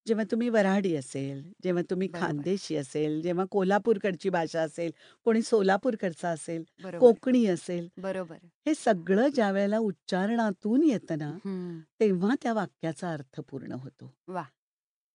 जेव्हा 0.07 0.23
तुम्ही 0.31 0.49
वऱ्हाडी 0.49 0.95
असेल, 0.95 1.41
जेव्हा 1.63 1.83
तुम्ही 1.89 2.07
बरोबर. 2.07 2.47
खानदेशी 2.47 2.75
असेल, 2.75 3.19
जेव्हा 3.21 3.45
कोल्हापूरकडची 3.51 4.29
भाषा 4.29 4.61
असेल, 4.61 4.91
कोणी 5.25 5.41
सोलापूरकडचा 5.41 6.29
असेल, 6.29 6.63
बरोबर. 6.79 7.19
कोकणी 7.19 7.45
असेल, 7.47 7.87
बरोबर. 7.97 8.49
हे 8.65 8.73
सगळं 8.75 9.27
ज्यावेळेला 9.29 9.77
उच्चारणातून 9.79 10.83
येतं 10.83 11.17
ना, 11.17 11.37
हं. 11.37 11.87
तेव्हा 11.99 12.35
त्या 12.43 12.53
वाक्याचा 12.53 13.11
अर्थ 13.13 13.41
पूर्ण 13.41 13.71
होतो. 13.73 14.13
वाह! 14.27 14.49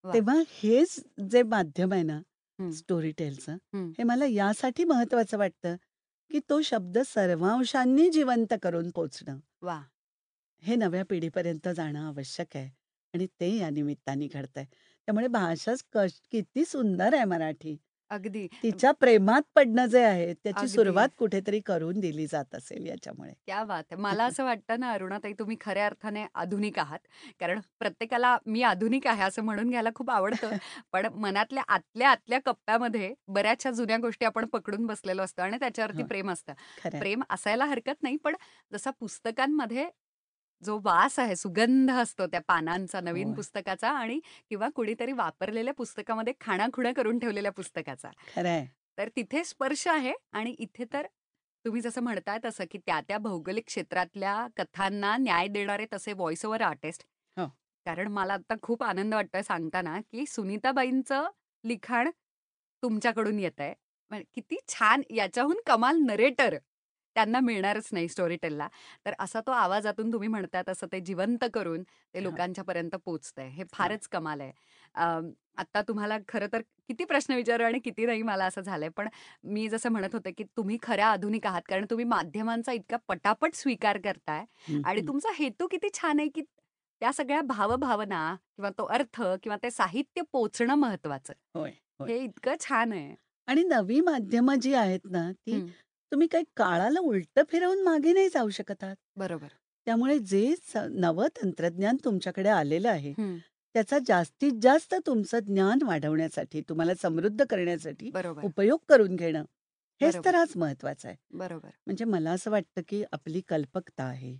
वाह! 0.05 0.13
तेव्हा 0.13 0.35
हेच 0.49 0.99
जे 1.29 1.41
माध्यम 1.45 1.93
आहे 1.93 2.03
ना, 2.03 2.19
हं. 2.59 2.71
स्टोरी 2.73 3.11
टेलचं, 3.13 3.57
हं. 3.73 3.93
हे 3.97 4.03
मला 4.03 4.25
यासाठी 4.27 4.83
महत्वाचं 4.85 5.37
वाटतं, 5.37 5.75
की 6.31 6.39
तो 6.49 6.61
शब्द 6.63 6.97
सर्वांशांनी 7.05 8.09
जिवंत 8.11 8.53
करून 8.63 8.89
पोहोचणं. 8.91 9.39
वाह! 9.61 9.83
हे 10.63 10.75
नव्या 10.75 11.03
पिढीपर्यंत 11.05 11.67
जाणं 11.69 11.99
आवश्यक 12.01 12.55
आहे 12.55 12.69
आणि 13.13 13.25
ते 13.39 13.49
या 13.57 13.69
निमित्ताने 13.69 14.27
घडतंय. 14.27 14.65
त्यामुळे 15.07 15.27
भाषाच 15.29 15.83
कश 15.91 16.19
किती 16.31 16.65
सुंदर 16.65 17.13
आहे 17.13 17.25
मराठी. 17.25 17.75
अगदी. 18.13 18.47
तिच्या 18.63 18.91
प्रेमात 18.93 19.41
पडणं 19.55 19.85
जे 19.87 20.03
आहे, 20.03 20.33
त्याची 20.35 20.67
अगदी. 20.67 20.67
सुरुवात 20.67 21.09
कुठेतरी 21.17 21.59
करून 21.63 21.99
दिली 21.99 22.27
जात 22.27 22.55
असेल 22.55 22.85
याच्यामुळे. 22.87 23.33
क्या 23.43 23.63
बात! 23.65 23.93
मला 23.95 24.25
असं 24.25 24.43
वाटतं 24.43 24.79
ना, 24.79 24.91
अरुणाताई 24.91 25.33
तुम्ही 25.33 25.55
खऱ्या 25.61 25.85
अर्थाने 25.85 26.25
आधुनिक 26.35 26.77
आहात. 26.79 26.99
कारण 27.39 27.59
प्रत्येकाला 27.79 28.37
मी 28.47 28.61
आधुनिक 28.63 29.07
आहे 29.07 29.21
असं 29.23 29.43
म्हणून 29.43 29.69
घ्यायला 29.69 29.89
खूप 29.95 30.09
आवडतं. 30.11 30.51
पण 30.93 31.07
मनातल्या 31.15 31.63
आतल्या 31.67 32.09
आतल्या 32.09 32.39
कप्प्यामध्ये 32.45 33.13
बऱ्याचशा 33.29 33.71
जुन्या 33.71 33.97
गोष्टी 33.97 34.25
आपण 34.25 34.45
पकडून 34.47 34.85
बसलेलो 34.85 35.21
असतो 35.23 35.41
आणि 35.41 35.57
त्याच्यावरती 35.59 36.01
हो. 36.01 36.03
प्रेम 36.03 36.31
असतं. 36.31 36.53
खरं 36.77 36.97
आहे. 36.97 36.99
प्रेम 36.99 37.23
असायला 37.29 37.65
हरकत 37.65 38.03
नाही, 38.03 38.17
पण 38.17 38.35
जसा 38.71 38.91
पुस्तकांमध्ये 38.93 39.89
जो 40.65 40.79
वास 40.83 41.19
आहे, 41.19 41.35
सुगंध 41.35 41.91
असतो 41.91 42.27
त्या 42.27 42.41
पानांचा, 42.47 43.01
नवीन 43.01 43.27
होय. 43.27 43.35
पुस्तकाचा 43.35 43.89
आणि 43.89 44.19
किंवा 44.49 44.69
कुणीतरी 44.69 45.11
वापरलेल्या 45.11 45.73
पुस्तकामध्ये 45.73 46.33
खाणाखुणा 46.41 46.91
करून 46.95 47.19
ठेवलेल्या 47.19 47.51
पुस्तकाचा. 47.51 48.09
आहे. 48.37 48.65
तर 48.97 49.09
तिथे 49.15 49.43
स्पर्श 49.43 49.87
आहे 49.87 50.13
आणि 50.31 50.51
इथे 50.51 50.85
तर 50.93 51.07
तुम्ही 51.65 51.81
जसं 51.81 52.01
म्हणताय 52.01 52.39
तसं, 52.45 52.63
की 52.71 52.77
त्या-त्या 52.77 53.17
भौगोलिक 53.17 53.63
क्षेत्रातल्या 53.67 54.47
कथांना 54.57 55.17
न्याय 55.17 55.47
देणारे 55.47 55.85
तसे 55.93 56.13
व्हॉईस 56.13 56.45
ओव्हर 56.45 56.61
आर्टिस्ट. 56.61 57.03
हो. 57.37 57.47
कारण 57.85 58.07
मला 58.07 58.33
आता 58.33 58.53
खूप 58.61 58.83
आनंद 58.83 59.13
वाटतोय 59.13 59.41
सांगताना, 59.41 60.01
की 60.01 60.25
सुनीताबाईंचं 60.25 61.27
लिखाण 61.63 62.09
तुमच्याकडून 62.83 63.39
येतंय. 63.39 63.73
म्हणजे 64.09 64.31
किती 64.35 64.57
छान 64.67 65.01
याच्याहून 65.09 65.57
कमाल 65.67 65.97
नरेटर 65.97 66.57
त्यांना 67.15 67.39
मिळणारच 67.39 67.89
नाही 67.91 68.07
स्टोरी 68.09 68.35
टेलला. 68.37 68.67
तर 69.05 69.13
असा 69.19 69.39
तो 69.41 69.51
आवाजातून 69.51 70.11
तुम्ही 70.13 70.27
म्हणताय 70.29 70.63
तसं 70.67 70.87
ते 70.91 70.99
जिवंत 71.01 71.43
करून 71.53 71.83
ते 71.83 72.23
हां. 72.23 72.23
लोकांच्यापर्यंत 72.23 72.95
पोहोचतंय. 73.05 73.47
हे 73.49 73.63
हां. 73.73 73.93
फारच 73.93 74.07
कमाल 74.09 74.41
आहे. 74.41 74.51
अ, 74.95 75.19
आता 75.57 75.81
तुम्हाला 75.81 76.17
खरं 76.27 76.47
तर 76.53 76.61
किती 76.89 77.05
प्रश्न 77.05 77.33
विचारू 77.33 77.63
आणि 77.63 77.79
किती 77.79 78.05
नाही 78.05 78.21
मला 78.23 78.45
असं 78.45 78.61
झालंय. 78.61 78.89
पण 78.89 79.07
मी 79.45 79.67
जसं 79.69 79.89
म्हणत 79.91 80.13
होते, 80.13 80.31
की 80.31 80.43
तुम्ही 80.57 80.77
खऱ्या 80.81 81.07
आधुनिक 81.07 81.45
आहात. 81.47 81.61
कारण 81.69 81.85
तुम्ही 81.89 82.05
माध्यमांचा 82.07 82.71
इतका 82.71 82.97
पटापट 83.07 83.55
स्वीकार 83.55 83.97
करताय 83.99 84.43
हं, 84.63 84.83
आणि 84.83 85.01
हं. 85.01 85.07
तुमचा 85.07 85.31
हेतू 85.35 85.67
किती 85.67 85.89
छान 85.93 86.19
आहे, 86.19 86.29
की 86.29 86.41
त्या 87.01 87.11
सगळ्या 87.13 87.41
भावभावना 87.43 88.25
किंवा 88.57 88.69
तो 88.77 88.85
अर्थ 88.87 89.21
किंवा 89.43 89.57
ते 89.63 89.71
साहित्य 89.71 90.21
पोहोचणं 90.31 90.75
महत्वाचं. 90.77 91.33
होय, 91.55 91.73
होय. 91.99 92.09
हे 92.09 92.17
इतकं 92.19 92.55
छान 92.61 92.91
आहे. 92.93 93.15
आणि 93.47 93.63
नवी 93.65 93.99
माध्यमं 94.01 94.59
जी 94.59 94.73
आहेत 94.75 94.99
ना, 95.05 95.31
ती 95.33 95.53
हं. 95.53 95.73
तुम्ही 96.13 96.27
काही 96.27 96.43
काळाला 96.57 96.99
उलटं 96.99 97.43
फिरवून 97.49 97.83
मागे 97.83 98.13
नाही 98.13 98.29
जाऊ 98.29 98.49
शकत 98.49 98.83
आहात. 98.83 98.95
बरोबर. 99.17 99.47
त्यामुळे 99.87 100.19
जे 100.19 100.55
स 100.63 100.77
नवं 100.91 101.27
तंत्रज्ञान 101.43 101.97
तुमच्याकडे 102.05 102.49
आलेलं 102.49 102.89
आहे. 102.89 103.13
त्याचा 103.75 103.97
जास्तीत 104.07 104.59
जास्त 104.61 104.93
तुमचं 105.05 105.39
ज्ञान 105.39 105.79
वाढवण्यासाठी, 105.83 106.61
तुम्हाला 106.61 106.93
समृद्ध 106.95 107.43
करण्यासाठी 107.49 108.09
बरोबर. 108.11 108.43
उपयोग 108.43 108.79
करून 108.89 109.15
घेणं, 109.15 109.43
हेच 110.01 110.13
बरोबर. 110.13 110.25
तर 110.25 110.35
आज 110.35 110.53
महत्वाचं 110.55 111.07
आहे. 111.07 111.17
बरोबर. 111.31 111.69
म्हणजे 111.85 112.05
मला 112.05 112.31
असं 112.31 112.51
वाटतं, 112.51 112.81
की 112.87 113.03
आपली 113.11 113.41
कल्पकता 113.41 114.03
आहे. 114.03 114.37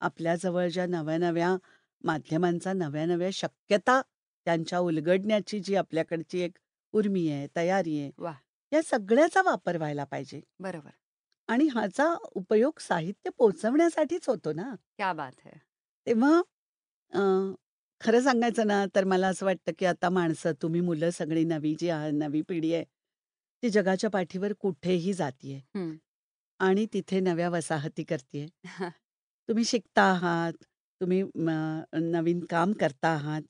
आपल्याजवळ 0.00 0.68
ज्या 0.68 0.86
नव्या-नव्या 0.86 1.56
माध्यमांचा 2.04 2.72
नव्या-नव्या 2.72 3.28
शक्यता 3.32 4.00
त्यांच्या 4.46 4.78
उलगडण्याची 4.78 5.60
जी 5.60 5.74
आपल्याकडची 5.74 6.40
एक 6.40 6.58
उर्मी 6.94 7.28
आहे, 7.30 7.46
तयारी 7.56 7.98
आहे! 8.00 8.10
या 8.72 8.82
सगळ्याचा 8.82 9.42
वापर 9.42 9.76
व्हायला 9.76 10.04
पाहिजे. 10.04 10.40
बरोबर. 10.58 10.90
आणि 11.50 11.66
ह्याचा 11.68 12.06
उपयोग 12.34 12.78
साहित्य 12.80 13.30
पोहोचवण्यासाठीच 13.38 14.28
होतो 14.28 14.52
ना. 14.54 14.74
क्या 14.96 15.12
बात 15.14 15.40
है! 15.44 15.60
तेव्हा 16.06 16.40
अ, 17.12 17.20
खरं 18.00 18.20
सांगायचं 18.20 18.66
ना, 18.66 18.84
तर 18.94 19.04
मला 19.04 19.28
असं 19.28 19.46
वाटतं, 19.46 19.72
की 19.78 19.86
आता 19.86 20.08
माणसं, 20.10 20.52
तुम्ही 20.62 20.80
मुलं 20.82 21.10
सगळी 21.12 21.44
नवी 21.46 21.74
जी 21.76 21.88
आहे, 21.90 22.10
नवी 22.12 22.42
पिढी 22.44 22.72
आहे, 22.74 22.84
ती 23.62 23.70
जगाच्या 23.70 24.10
पाठीवर 24.10 24.52
कुठेही 24.60 25.12
जातीये 25.14 25.60
हं. 25.74 25.90
आणि 26.60 26.86
तिथे 26.92 27.20
नव्या 27.20 27.48
वसाहती 27.50 28.04
करतीये. 28.04 28.48
तुम्ही 29.48 29.64
शिकता 29.64 30.02
आहात, 30.04 30.52
तुम्ही 31.00 31.22
म 31.36 31.50
नवीन 32.04 32.44
काम 32.46 32.72
करता 32.74 33.08
आहात 33.10 33.42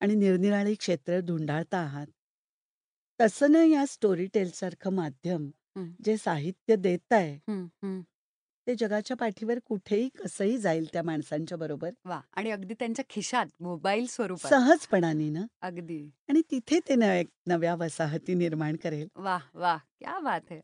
आणि 0.00 0.14
निरनिराळी 0.16 0.74
क्षेत्र 0.76 1.20
धुंडाळता 1.22 1.78
आहात. 1.78 2.06
तसं 3.20 3.48
ना 3.48 3.62
या 3.64 3.84
स्टोरी 3.86 4.26
टेलसारखं 4.28 4.92
माध्यम 4.92 5.50
हं. 5.76 5.90
जे 6.00 6.16
साहित्य 6.16 6.76
देतंय. 6.78 7.40
हं, 7.48 7.66
हं. 7.82 8.02
ते 8.66 8.74
जगाच्या 8.76 9.16
पाठीवर 9.16 9.58
कुठेही 9.66 10.08
कसंही 10.16 10.58
जाईल 10.58 10.86
त्या 10.92 11.02
माणसांच्या 11.02 11.58
बरोबर. 11.58 11.90
वा! 12.04 12.20
आणि 12.32 12.50
अगदी 12.50 12.74
त्यांच्या 12.74 13.04
खिशात 13.10 13.46
मोबाईल 13.60 14.06
स्वरूपात. 14.08 14.52
सहजपणाने 14.52 15.28
ना? 15.30 15.46
अगदी. 15.60 16.10
आणि 16.28 16.42
तिथे 16.50 16.78
ते 16.88 16.94
न 16.96 17.02
एक 17.12 17.28
नव्या 17.46 17.74
वसाहती 17.76 18.34
निर्माण 18.34 18.76
करेल. 18.76 19.08
वा 19.16 19.36
वा 19.54 19.76
क्या 19.98 20.18
बात 20.20 20.50
आहे 20.50 20.60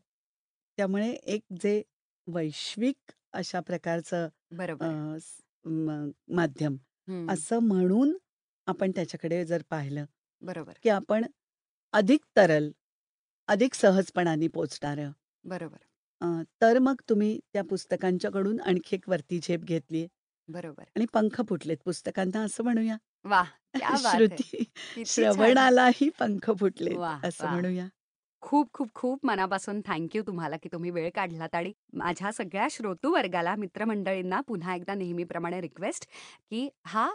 त्यामुळे 0.77 1.09
एक 1.25 1.41
जे 1.61 1.81
वैश्विक 2.27 3.11
अशा 3.33 3.59
प्रकारचं 3.61 4.27
बरोबर. 4.51 4.97
अ, 5.07 5.17
स- 5.19 5.41
म- 5.65 6.09
माध्यम 6.35 6.75
असं 7.27 7.59
म्हणून 7.59 8.13
आपण 8.67 8.91
त्याच्याकडे 8.91 9.43
जर 9.45 9.61
पाहिलं 9.69 10.05
बरोबर. 10.41 10.77
की 10.83 10.89
आपण 10.91 11.25
अधिक 11.93 12.21
तरल 12.37 12.69
अधिक 13.47 13.73
सहजपणाने 13.75 14.47
पोचणारं. 14.51 15.11
बरोबर. 15.43 15.87
अ, 16.21 16.25
तर 16.61 16.77
मग 16.79 17.01
तुम्ही 17.09 17.39
त्या 17.53 17.63
पुस्तकांच्याकडून 17.65 18.59
आणखी 18.61 18.95
एक 18.95 19.07
वरती 19.09 19.39
झेप 19.39 19.63
घेतली 19.65 20.03
बरोबर. 20.49 20.89
आणि 20.95 21.05
पंख 21.13 21.41
फुटलेत 21.49 21.77
पुस्तकांना 21.85 22.41
असं 22.43 22.63
म्हणूया. 22.63 22.97
वा 23.25 23.41
क्या 23.75 23.91
बात 23.99 24.31
आहे. 24.31 24.41
श्रुती 24.41 24.63
किती 24.89 25.25
छान. 25.27 25.67
श्रवणालाही 25.67 26.09
पंख 26.19 26.51
फुटलेत 26.59 26.99
वा 26.99 27.13
असं 27.23 27.49
म्हणूया. 27.49 27.87
खूप 28.43 28.69
खूप 28.73 28.89
खूप 28.95 29.25
मनापासून 29.25 29.81
थँक्यू 29.85 30.21
तुम्हाला 30.23 30.57
की 30.57 30.69
तुम्ही 30.71 30.91
वेळ 30.91 31.09
काढलात 31.15 31.55
आणि 31.55 31.71
माझ्या 31.93 32.31
सगळ्या 32.31 32.67
श्रोतू 32.71 33.11
वर्गाला 33.11 33.55
मित्रमंडळींना 33.55 34.39
पुन्हा 34.41 34.75
एकदा 34.75 34.93
नेहमीप्रमाणे 34.93 35.61
रिक्वेस्ट 35.61 36.05
की 36.51 36.67
हा 36.85 37.09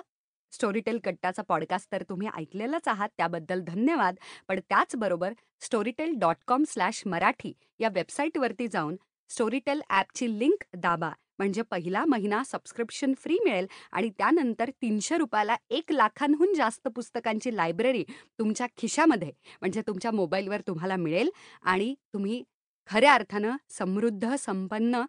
स्टोरीटेल 0.53 0.99
कट्टाचा 1.05 1.43
पॉडकास्ट 1.43 1.93
तर 1.93 2.03
तुम्ही 2.03 2.29
ऐकलेलाच 2.37 2.89
आहात 2.89 3.09
त्याबद्दल 3.17 3.61
धन्यवाद. 3.61 4.17
पण 4.49 4.61
त्याचबरोबर 4.69 5.33
Storytel 5.61 6.15
dot 6.19 6.37
com 6.47 6.65
slash 6.69 7.03
Marathi 7.07 7.53
या 7.79 7.89
वेबसाईटवरती 7.89 8.69
जाऊन 8.69 8.97
स्टोरीटेल 9.29 9.83
ॲपची 9.89 10.39
लिंक 10.39 10.65
दाबा. 10.77 11.11
म्हणजे 11.39 11.63
पहिला 11.63 12.05
महिना 12.05 12.43
सबस्क्रिप्शन 12.45 13.13
फ्री 13.19 13.39
मिळेल 13.45 13.67
आणि 13.93 14.11
त्यानंतर 14.19 14.71
तीनशे 14.83 15.17
रुपयाला 15.17 15.57
एक 15.71 15.93
लाखांहून 15.93 16.55
जास्त 16.55 16.89
पुस्तकांची 16.89 17.57
लायब्ररी 17.57 18.05
तुमच्या 18.39 18.67
खिशामध्ये 18.77 19.33
म्हणजे 19.61 19.83
तुमच्या 19.87 20.11
मोबाईलवर 20.11 20.61
तुम्हाला 20.61 20.97
मिळेल 20.97 21.31
आणि 21.63 21.95
तुम्ही 22.13 22.43
खऱ्या 22.87 23.15
अर्थानं 23.15 23.57
समृद्ध 23.71 24.35
संपन्न 24.35 25.03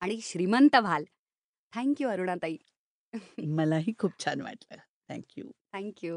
आणि 0.00 0.18
श्रीमंत 0.22 0.76
व्हाल. 0.76 1.04
थँक्यू 1.72 2.08
अरुणाताई. 2.08 2.56
मलाही 3.56 3.92
खूप 3.94 4.12
छान 4.20 4.40
वाटलं. 4.42 4.80
Thank you 5.08 5.52
thank you 5.72 6.16